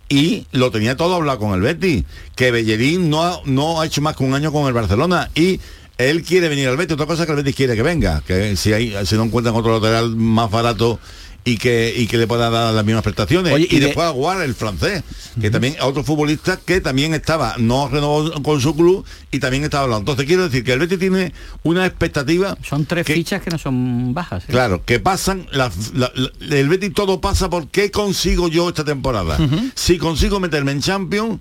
Y 0.09 0.45
lo 0.51 0.71
tenía 0.71 0.97
todo 0.97 1.15
hablado 1.15 1.39
con 1.39 1.53
el 1.53 1.61
Betis. 1.61 2.03
Que 2.35 2.51
Bellerín 2.51 3.09
no 3.09 3.23
ha, 3.23 3.39
no 3.45 3.79
ha 3.79 3.85
hecho 3.85 4.01
más 4.01 4.15
que 4.17 4.25
un 4.25 4.33
año 4.33 4.51
con 4.51 4.67
el 4.67 4.73
Barcelona. 4.73 5.31
Y 5.35 5.61
él 5.97 6.23
quiere 6.23 6.49
venir 6.49 6.67
al 6.67 6.75
Betis. 6.75 6.95
Otra 6.95 7.05
cosa 7.05 7.25
que 7.25 7.31
el 7.31 7.37
Betis 7.37 7.55
quiere 7.55 7.75
que 7.75 7.81
venga. 7.81 8.21
Que 8.27 8.57
si, 8.57 8.73
hay, 8.73 8.93
si 9.05 9.15
no 9.15 9.23
encuentran 9.23 9.55
otro 9.55 9.73
lateral 9.73 10.13
más 10.17 10.51
barato 10.51 10.99
y 11.43 11.57
que, 11.57 11.93
y 11.97 12.05
que 12.07 12.17
le 12.17 12.27
pueda 12.27 12.49
dar 12.51 12.73
las 12.73 12.85
mismas 12.85 13.03
prestaciones. 13.03 13.51
Oye, 13.51 13.67
y, 13.69 13.75
y 13.75 13.79
de- 13.79 13.87
después 13.87 14.05
Aguar, 14.07 14.41
el 14.43 14.53
francés, 14.53 15.03
que 15.39 15.49
también 15.49 15.75
otro 15.81 16.03
futbolista 16.03 16.57
que 16.63 16.81
también 16.81 17.13
estaba, 17.15 17.55
no 17.57 17.87
renovó 17.89 18.31
con 18.43 18.61
su 18.61 18.75
club 18.75 19.03
y 19.31 19.39
también 19.39 19.63
estaba 19.63 19.85
hablando. 19.85 20.01
Entonces 20.11 20.25
quiero 20.27 20.43
decir 20.43 20.63
que 20.63 20.73
el 20.73 20.79
Betis 20.79 20.99
tiene 20.99 21.33
una 21.63 21.85
expectativa. 21.85 22.55
Son 22.63 22.85
tres 22.85 23.07
fichas 23.07 23.41
que 23.41 23.49
no 23.49 23.57
son 23.57 24.13
bajas. 24.13 24.43
¿eh? 24.43 24.47
Claro, 24.51 24.83
que 24.85 24.99
pasan, 24.99 25.47
la- 25.51 25.71
la- 25.95 26.11
la- 26.13 26.55
el 26.57 26.69
Betis 26.69 26.93
todo 26.93 27.21
pasa 27.21 27.49
por 27.49 27.69
qué 27.69 27.89
consigo 27.89 28.47
yo 28.47 28.69
esta 28.69 28.83
temporada. 28.83 29.37
Si 29.73 29.97
consigo 29.97 30.39
meterme 30.39 30.73
en 30.73 30.81
Champions, 30.81 31.39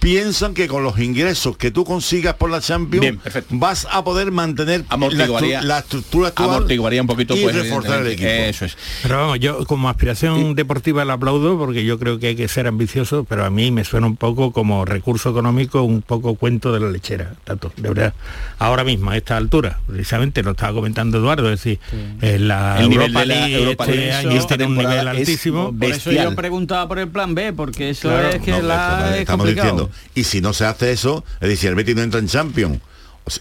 piensan 0.00 0.54
que 0.54 0.66
con 0.66 0.82
los 0.82 0.98
ingresos 0.98 1.56
que 1.56 1.70
tú 1.70 1.84
consigas 1.84 2.34
por 2.34 2.50
la 2.50 2.60
Champions 2.60 3.00
Bien, 3.00 3.20
vas 3.50 3.86
a 3.90 4.02
poder 4.02 4.32
mantener 4.32 4.84
la, 4.88 5.60
la 5.62 5.78
estructura 5.78 6.28
actual 6.28 6.50
amortiguaría 6.50 7.02
un 7.02 7.06
poquito, 7.06 7.36
y 7.36 7.42
pues, 7.42 7.54
reforzar 7.54 8.00
el 8.00 8.08
equipo. 8.08 8.28
Eso 8.28 8.64
es. 8.64 8.76
Pero 9.02 9.18
vamos, 9.18 9.40
yo 9.40 9.64
como 9.66 9.88
aspiración 9.88 10.54
deportiva 10.54 11.04
la 11.04 11.14
aplaudo 11.14 11.58
porque 11.58 11.84
yo 11.84 11.98
creo 11.98 12.18
que 12.18 12.28
hay 12.28 12.36
que 12.36 12.48
ser 12.48 12.66
ambicioso, 12.66 13.24
pero 13.24 13.44
a 13.44 13.50
mí 13.50 13.70
me 13.70 13.84
suena 13.84 14.06
un 14.06 14.16
poco 14.16 14.52
como 14.52 14.84
recurso 14.84 15.30
económico, 15.30 15.82
un 15.82 16.02
poco 16.02 16.34
cuento 16.34 16.72
de 16.72 16.80
la 16.80 16.88
lechera, 16.90 17.34
tanto, 17.44 17.72
de 17.76 17.88
verdad. 17.88 18.14
Ahora 18.58 18.84
mismo, 18.84 19.10
a 19.10 19.16
esta 19.16 19.36
altura, 19.36 19.80
precisamente 19.86 20.42
lo 20.42 20.52
estaba 20.52 20.72
comentando 20.72 21.18
Eduardo, 21.18 21.52
es 21.52 21.62
decir, 21.62 21.78
eh, 22.22 22.38
la 22.38 22.80
El 22.80 22.88
nivel 22.88 23.12
de 23.12 23.18
la 23.18 23.24
League 23.26 23.54
Europa 23.54 23.84
este 23.84 23.96
League 23.96 24.12
año 24.12 24.30
esta 24.30 24.56
tiene 24.56 24.64
un 24.64 24.78
nivel 24.78 24.86
temporada 24.90 25.12
es 25.12 25.18
altísimo. 25.18 25.74
Por 25.78 25.90
eso 25.90 26.10
yo 26.12 26.34
preguntaba 26.34 26.88
por 26.88 26.98
el 26.98 27.08
plan 27.08 27.34
B, 27.34 27.52
porque 27.52 27.90
eso 27.90 28.08
Claro, 28.08 28.28
es 28.30 28.40
que 28.40 28.52
no, 28.52 28.62
la 28.62 29.10
es 29.14 29.20
estamos 29.20 29.44
complicado. 29.44 29.70
diciendo. 29.70 29.89
Y 30.14 30.24
si 30.24 30.40
no 30.40 30.52
se 30.52 30.64
hace 30.64 30.92
eso, 30.92 31.24
es 31.40 31.48
decir, 31.48 31.68
el 31.70 31.74
Betis 31.76 31.94
no 31.96 32.02
entra 32.02 32.20
en 32.20 32.26
Champions 32.28 32.80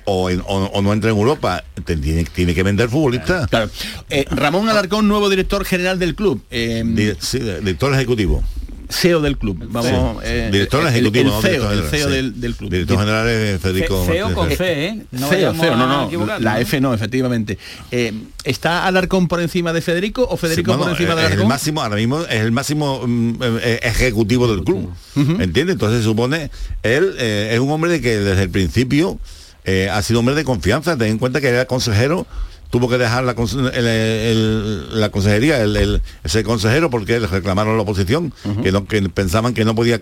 o, 0.06 0.30
en- 0.30 0.42
o- 0.42 0.66
o 0.74 0.82
no 0.82 0.94
entra 0.94 1.10
en 1.10 1.18
Europa, 1.18 1.64
tiene, 1.86 2.24
tiene 2.26 2.54
que 2.54 2.64
vender 2.64 2.90
futbolistas. 2.90 3.48
Claro. 3.50 3.70
Eh, 4.10 4.26
Ramón 4.30 4.70
Alarcón, 4.70 5.08
nuevo 5.08 5.30
director 5.30 5.66
general 5.66 5.98
del 6.00 6.16
club. 6.16 6.42
Eh, 6.52 6.84
Di- 6.86 7.14
sí, 7.20 7.40
director 7.40 7.94
ejecutivo. 7.94 8.44
CEO 8.90 9.22
del 9.22 9.38
club. 9.38 9.58
Vamos, 9.70 10.24
Sí. 10.24 10.30
eh, 10.30 10.50
director 10.52 10.82
el- 10.82 10.88
ejecutivo, 10.88 11.22
el, 11.22 11.28
no 11.28 11.42
CEO, 11.42 11.52
director 11.52 11.72
el 11.72 11.78
general, 11.78 11.92
CEO 12.00 12.08
sí. 12.10 12.16
del, 12.16 12.42
del 12.42 12.56
club. 12.56 12.70
Director 12.72 13.00
general 13.00 13.28
es 13.30 13.62
Federico. 13.62 14.06
CEO 14.06 14.34
con. 14.34 14.50
C, 14.52 14.86
¿eh? 14.86 15.04
No 15.12 15.28
CEO, 15.30 15.54
CEO, 15.54 15.76
no, 15.76 16.10
no, 16.10 16.40
la 16.40 16.54
¿no? 16.56 16.58
F 16.60 16.82
no, 16.82 16.94
efectivamente. 16.94 17.58
Eh, 17.92 18.14
¿Está 18.44 18.88
Alarcón 18.88 19.28
por 19.28 19.42
encima 19.42 19.74
de 19.74 19.82
Federico 19.82 20.26
o 20.30 20.38
Federico 20.38 20.72
Sí, 20.72 20.78
bueno, 20.78 20.92
por 20.94 21.02
encima 21.02 21.16
de 21.16 21.22
es 21.22 21.26
el 21.28 21.32
Alarcón? 21.34 21.48
máximo, 21.50 21.82
ahora 21.84 21.96
mismo 21.98 22.22
es 22.22 22.42
el 22.42 22.52
máximo 22.52 23.02
mm, 23.06 23.36
eh, 23.62 23.80
ejecutivo 23.84 24.48
del 24.54 24.64
club. 24.64 24.92
¿Entiendes? 25.16 25.74
Entonces 25.74 26.00
se 26.00 26.06
supone, 26.06 26.50
él 26.82 27.14
eh, 27.20 27.52
es 27.54 27.60
un 27.60 27.70
hombre 27.72 27.92
de 27.92 28.02
que 28.02 28.18
desde 28.18 28.44
el 28.44 28.50
principio 28.50 29.20
eh, 29.66 29.90
ha 29.92 30.02
sido 30.02 30.20
hombre 30.22 30.34
de 30.36 30.44
confianza. 30.44 30.98
Ten 30.98 31.10
en 31.12 31.18
cuenta 31.20 31.42
que 31.42 31.50
era 31.50 31.66
consejero, 31.66 32.26
tuvo 32.70 32.88
que 32.90 32.98
dejar 32.98 33.24
la, 33.24 33.32
el- 33.32 33.88
el- 33.88 35.00
la 35.00 35.10
consejería, 35.10 35.62
el, 35.62 36.02
ese 36.24 36.44
consejero, 36.44 36.90
porque 36.90 37.20
le 37.20 37.28
reclamaron 37.28 37.76
la 37.78 37.84
oposición, 37.84 38.32
que, 38.64 38.72
no, 38.72 38.86
que 38.86 39.02
pensaban 39.10 39.54
que 39.54 39.66
no 39.66 39.76
podía 39.76 39.96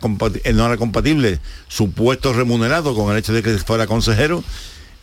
eh, 0.44 0.54
no 0.54 0.66
era 0.66 0.78
compatible 0.78 1.40
su 1.68 1.92
puesto 1.92 2.34
remunerado 2.34 2.94
con 2.96 3.12
el 3.12 3.18
hecho 3.20 3.34
de 3.34 3.42
que 3.44 3.58
fuera 3.58 3.88
consejero. 3.88 4.44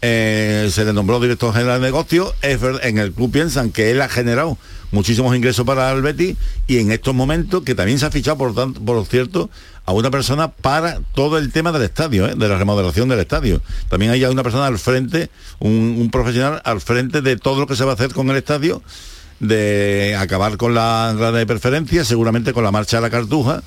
Eh, 0.06 0.68
se 0.70 0.84
le 0.84 0.92
nombró 0.92 1.18
director 1.18 1.54
general 1.54 1.80
de 1.80 1.86
negocio. 1.86 2.34
Es 2.42 2.60
ver- 2.60 2.80
en 2.82 2.98
el 2.98 3.10
club 3.12 3.32
piensan 3.32 3.70
que 3.70 3.90
él 3.90 4.02
ha 4.02 4.08
generado 4.10 4.58
muchísimos 4.90 5.34
ingresos 5.34 5.64
para 5.64 5.90
el 5.92 6.02
Betis 6.02 6.36
y 6.66 6.76
en 6.76 6.92
estos 6.92 7.14
momentos 7.14 7.62
que 7.64 7.74
también 7.74 7.98
se 7.98 8.04
ha 8.04 8.10
fichado, 8.10 8.36
por 8.36 8.54
tanto, 8.54 8.80
por 8.82 9.06
cierto, 9.06 9.48
a 9.86 9.92
una 9.92 10.10
persona 10.10 10.48
para 10.48 11.00
todo 11.14 11.38
el 11.38 11.50
tema 11.52 11.72
del 11.72 11.80
estadio, 11.82 12.26
¿eh? 12.28 12.34
de 12.36 12.48
la 12.48 12.58
remodelación 12.58 13.08
del 13.08 13.20
estadio. 13.20 13.62
También 13.88 14.12
hay 14.12 14.22
una 14.26 14.42
persona 14.42 14.66
al 14.66 14.78
frente, 14.78 15.30
un, 15.58 16.10
profesional 16.12 16.60
al 16.66 16.82
frente 16.82 17.22
de 17.22 17.36
todo 17.38 17.60
lo 17.60 17.66
que 17.66 17.74
se 17.74 17.84
va 17.84 17.92
a 17.92 17.94
hacer 17.94 18.12
con 18.12 18.28
el 18.28 18.36
estadio, 18.36 18.82
de 19.40 20.16
acabar 20.18 20.58
con 20.58 20.74
la 20.74 21.14
grada 21.16 21.38
de 21.38 21.46
preferencia, 21.46 22.04
seguramente 22.04 22.52
con 22.52 22.62
la 22.62 22.70
marcha 22.70 22.98
a 22.98 23.00
la 23.00 23.08
cartuja 23.08 23.62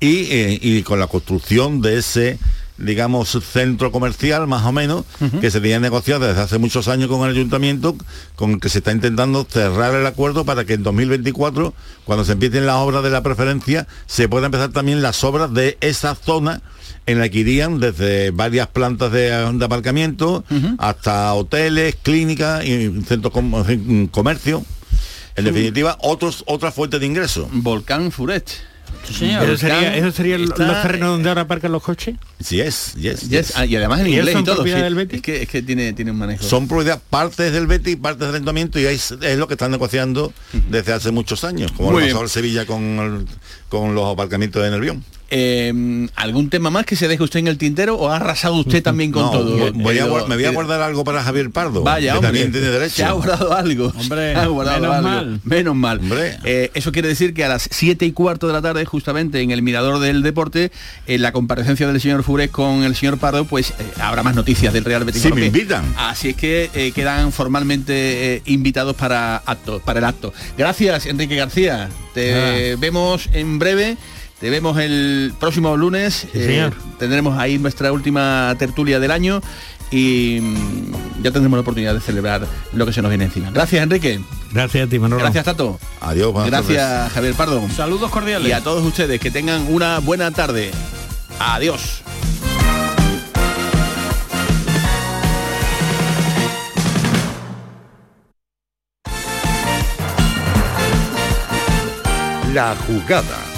y, 0.00 0.24
eh, 0.30 0.58
y 0.60 0.82
con 0.82 1.00
la 1.00 1.06
construcción 1.06 1.80
de 1.80 1.96
ese 1.98 2.38
digamos, 2.78 3.36
centro 3.52 3.90
comercial 3.92 4.46
más 4.46 4.64
o 4.64 4.72
menos, 4.72 5.04
que 5.40 5.50
se 5.50 5.60
tenía 5.60 5.80
negociado 5.80 6.26
desde 6.26 6.40
hace 6.40 6.58
muchos 6.58 6.88
años 6.88 7.08
con 7.08 7.28
el 7.28 7.34
ayuntamiento, 7.34 7.96
con 8.36 8.52
el 8.52 8.60
que 8.60 8.68
se 8.68 8.78
está 8.78 8.92
intentando 8.92 9.44
cerrar 9.50 9.94
el 9.94 10.06
acuerdo 10.06 10.44
para 10.44 10.64
que 10.64 10.74
en 10.74 10.82
2024, 10.84 11.74
cuando 12.04 12.24
se 12.24 12.32
empiecen 12.32 12.66
las 12.66 12.76
obras 12.76 13.02
de 13.02 13.10
la 13.10 13.22
preferencia, 13.22 13.86
se 14.06 14.28
pueda 14.28 14.46
empezar 14.46 14.70
también 14.70 15.02
las 15.02 15.22
obras 15.24 15.52
de 15.52 15.76
esa 15.80 16.14
zona 16.14 16.62
en 17.06 17.18
la 17.18 17.28
que 17.28 17.38
irían 17.40 17.80
desde 17.80 18.30
varias 18.30 18.68
plantas 18.68 19.10
de, 19.12 19.30
de 19.54 19.64
aparcamiento 19.64 20.44
hasta 20.78 21.32
hoteles, 21.34 21.96
clínicas 22.02 22.64
y 22.64 23.02
centros 23.06 23.32
com- 23.32 24.08
comercio. 24.08 24.64
En 25.36 25.44
definitiva, 25.44 25.96
otros, 26.00 26.42
otra 26.46 26.72
fuente 26.72 26.98
de 26.98 27.06
ingresos. 27.06 27.46
Volcán 27.52 28.10
Furet. 28.10 28.50
¿Eso 29.08 29.56
sería, 29.56 29.96
¿Eso 29.96 30.12
sería 30.12 30.36
está- 30.36 30.66
los 30.66 30.82
terrenos 30.82 31.08
donde 31.10 31.28
ahora 31.28 31.42
aparcan 31.42 31.72
los 31.72 31.82
coches? 31.82 32.16
Yes, 32.48 32.94
yes, 32.94 33.28
Yes, 33.28 33.52
ah, 33.56 33.64
y 33.66 33.74
además 33.76 34.00
en 34.00 34.08
¿Y 34.08 34.16
inglés 34.16 34.32
son 34.32 34.42
y 34.42 34.44
todo. 34.44 34.54
propiedad 34.56 34.78
sí. 34.78 34.84
del 34.84 34.94
Betis? 34.94 35.16
Es 35.16 35.22
que, 35.22 35.42
es 35.42 35.48
que 35.48 35.62
tiene, 35.62 35.92
tiene 35.94 36.10
un 36.10 36.18
manejo. 36.18 36.44
Son 36.44 36.68
propiedad 36.68 37.00
partes 37.10 37.52
del 37.52 37.66
Betis, 37.66 37.96
partes 37.96 38.26
del 38.26 38.34
ayuntamiento 38.36 38.78
y 38.78 38.84
es, 38.86 39.12
es 39.22 39.38
lo 39.38 39.48
que 39.48 39.54
están 39.54 39.70
negociando 39.70 40.32
desde 40.70 40.92
hace 40.92 41.10
muchos 41.10 41.44
años, 41.44 41.72
como 41.72 41.90
Muy 41.90 42.00
lo 42.00 42.06
bien. 42.06 42.16
pasó 42.16 42.28
Sevilla 42.28 42.66
con, 42.66 42.82
el- 42.82 43.26
con 43.68 43.94
los 43.94 44.12
aparcamientos 44.12 44.62
de 44.62 44.70
Nervión. 44.70 45.04
Eh, 45.30 46.08
¿Algún 46.16 46.48
tema 46.48 46.70
más 46.70 46.86
que 46.86 46.96
se 46.96 47.06
deje 47.06 47.22
usted 47.22 47.40
en 47.40 47.48
el 47.48 47.58
tintero 47.58 47.96
o 47.96 48.08
ha 48.08 48.16
arrasado 48.16 48.54
usted 48.54 48.82
también 48.82 49.12
con 49.12 49.22
No, 49.24 49.30
todo? 49.30 49.56
voy- 49.58 49.68
a 49.68 49.72
me 50.26 50.34
voy 50.36 50.44
a 50.44 50.48
eh, 50.48 50.52
guardar 50.54 50.80
algo 50.80 51.04
para 51.04 51.22
Javier 51.22 51.50
Pardo, 51.50 51.82
Vaya, 51.82 52.12
que 52.12 52.18
hombre, 52.18 52.28
también 52.28 52.52
tiene 52.52 52.68
derecho. 52.68 52.96
Se 52.96 53.04
ha 53.04 53.12
guardado 53.12 53.52
algo. 53.54 53.92
Hombre, 53.98 54.34
ha 54.36 54.46
guardado 54.46 54.80
menos 54.80 54.94
algo. 54.96 55.08
mal. 55.08 55.40
Menos 55.44 55.76
mal. 55.76 56.00
Eh, 56.44 56.70
eso 56.74 56.92
quiere 56.92 57.08
decir 57.08 57.34
que 57.34 57.44
a 57.44 57.48
las 57.48 57.68
7 57.70 58.06
y 58.06 58.12
cuarto 58.12 58.46
de 58.46 58.54
la 58.54 58.62
tarde, 58.62 58.84
justamente 58.86 59.40
en 59.42 59.50
el 59.50 59.60
Mirador 59.62 59.98
del 60.00 60.22
Deporte, 60.22 60.72
en 61.06 61.20
la 61.22 61.32
comparecencia 61.32 61.86
del 61.86 62.00
señor 62.00 62.22
Fures 62.22 62.50
con 62.50 62.84
el 62.84 62.96
señor 62.96 63.18
Pardo, 63.18 63.44
pues 63.44 63.70
eh, 63.70 63.74
habrá 64.00 64.22
más 64.22 64.34
noticias 64.34 64.72
del 64.72 64.84
Real 64.84 65.04
Betis. 65.04 65.20
Sí, 65.22 65.32
me 65.32 65.46
invitan. 65.46 65.84
Así 65.98 66.30
es 66.30 66.36
que 66.36 66.70
eh, 66.74 66.92
quedan 66.92 67.32
formalmente 67.32 68.36
eh, 68.36 68.42
invitados 68.46 68.96
para 68.96 69.36
acto, 69.44 69.80
para 69.84 69.98
el 69.98 70.04
acto. 70.06 70.32
Gracias, 70.56 71.04
Enrique 71.06 71.36
García. 71.36 71.90
Te 72.14 72.76
vemos 72.76 73.28
en 73.32 73.58
breve. 73.58 73.96
Te 74.40 74.50
vemos 74.50 74.78
el 74.78 75.32
próximo 75.38 75.76
lunes. 75.76 76.26
Eh, 76.32 76.46
señor. 76.46 76.74
tendremos 76.98 77.38
ahí 77.38 77.58
nuestra 77.58 77.92
última 77.92 78.54
tertulia 78.58 79.00
del 79.00 79.10
año 79.10 79.40
y 79.90 80.38
mm, 80.40 81.22
ya 81.22 81.32
tendremos 81.32 81.56
la 81.56 81.62
oportunidad 81.62 81.94
de 81.94 82.00
celebrar 82.00 82.46
lo 82.72 82.86
que 82.86 82.92
se 82.92 83.02
nos 83.02 83.08
viene 83.08 83.24
encima. 83.24 83.50
Gracias, 83.50 83.82
Enrique. 83.82 84.20
Gracias 84.52 84.86
a 84.86 84.90
ti, 84.90 84.98
Manolo. 84.98 85.22
Gracias, 85.22 85.44
Tato. 85.44 85.80
Adiós. 86.00 86.32
Gracias, 86.46 86.76
tardes. 86.76 87.12
Javier 87.12 87.34
Pardo. 87.34 87.68
Saludos 87.70 88.10
cordiales. 88.10 88.48
Y 88.48 88.52
a 88.52 88.62
todos 88.62 88.84
ustedes 88.84 89.20
que 89.20 89.30
tengan 89.32 89.66
una 89.72 89.98
buena 89.98 90.30
tarde. 90.30 90.70
Adiós. 91.40 92.02
La 102.54 102.74
jugada 102.86 103.57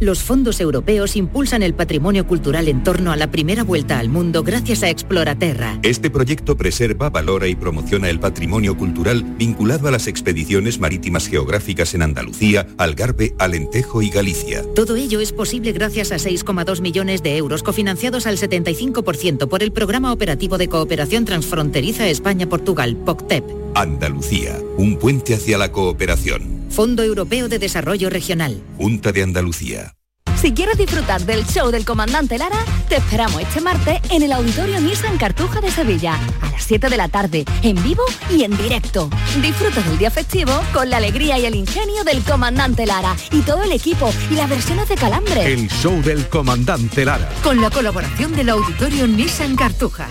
Los 0.00 0.22
fondos 0.22 0.60
europeos 0.60 1.14
impulsan 1.14 1.62
el 1.62 1.74
patrimonio 1.74 2.26
cultural 2.26 2.68
en 2.68 2.82
torno 2.82 3.12
a 3.12 3.16
la 3.16 3.30
primera 3.30 3.64
vuelta 3.64 3.98
al 3.98 4.08
mundo 4.08 4.42
gracias 4.42 4.82
a 4.82 4.88
Exploraterra. 4.88 5.78
Este 5.82 6.08
proyecto 6.08 6.56
preserva, 6.56 7.10
valora 7.10 7.48
y 7.48 7.54
promociona 7.54 8.08
el 8.08 8.18
patrimonio 8.18 8.78
cultural 8.78 9.22
vinculado 9.22 9.88
a 9.88 9.90
las 9.90 10.06
expediciones 10.06 10.80
marítimas 10.80 11.28
geográficas 11.28 11.92
en 11.92 12.00
Andalucía, 12.00 12.66
Algarve, 12.78 13.34
Alentejo 13.38 14.00
y 14.00 14.08
Galicia. 14.08 14.64
Todo 14.74 14.96
ello 14.96 15.20
es 15.20 15.32
posible 15.32 15.72
gracias 15.72 16.12
a 16.12 16.16
6,2 16.16 16.80
millones 16.80 17.22
de 17.22 17.36
euros 17.36 17.62
cofinanciados 17.62 18.26
al 18.26 18.38
75% 18.38 19.48
por 19.48 19.62
el 19.62 19.70
Programa 19.70 20.14
Operativo 20.14 20.56
de 20.56 20.68
Cooperación 20.68 21.26
Transfronteriza 21.26 22.08
España-Portugal, 22.08 22.96
POCTEP. 22.96 23.44
Andalucía, 23.74 24.58
un 24.78 24.96
puente 24.96 25.34
hacia 25.34 25.58
la 25.58 25.70
cooperación. 25.70 26.59
Fondo 26.70 27.02
Europeo 27.02 27.48
de 27.48 27.58
Desarrollo 27.58 28.10
Regional. 28.10 28.62
Junta 28.76 29.12
de 29.12 29.22
Andalucía. 29.22 29.94
Si 30.40 30.52
quieres 30.52 30.78
disfrutar 30.78 31.20
del 31.26 31.44
show 31.44 31.70
del 31.70 31.84
comandante 31.84 32.38
Lara, 32.38 32.64
te 32.88 32.96
esperamos 32.96 33.42
este 33.42 33.60
martes 33.60 34.00
en 34.10 34.22
el 34.22 34.32
Auditorio 34.32 34.80
Nissan 34.80 35.18
Cartuja 35.18 35.60
de 35.60 35.70
Sevilla, 35.70 36.14
a 36.40 36.50
las 36.50 36.62
7 36.64 36.88
de 36.88 36.96
la 36.96 37.08
tarde, 37.08 37.44
en 37.62 37.82
vivo 37.82 38.04
y 38.30 38.44
en 38.44 38.56
directo. 38.56 39.10
Disfruta 39.42 39.82
del 39.82 39.98
día 39.98 40.10
festivo 40.10 40.52
con 40.72 40.88
la 40.88 40.96
alegría 40.96 41.38
y 41.38 41.44
el 41.44 41.56
ingenio 41.56 42.04
del 42.04 42.22
comandante 42.22 42.86
Lara 42.86 43.14
y 43.32 43.42
todo 43.42 43.64
el 43.64 43.72
equipo 43.72 44.10
y 44.30 44.34
las 44.36 44.48
versiones 44.48 44.88
de 44.88 44.94
Calambre. 44.94 45.52
El 45.52 45.68
show 45.68 46.00
del 46.00 46.26
comandante 46.28 47.04
Lara. 47.04 47.28
Con 47.42 47.60
la 47.60 47.68
colaboración 47.68 48.34
del 48.34 48.48
Auditorio 48.48 49.06
Nissan 49.06 49.56
Cartuja. 49.56 50.08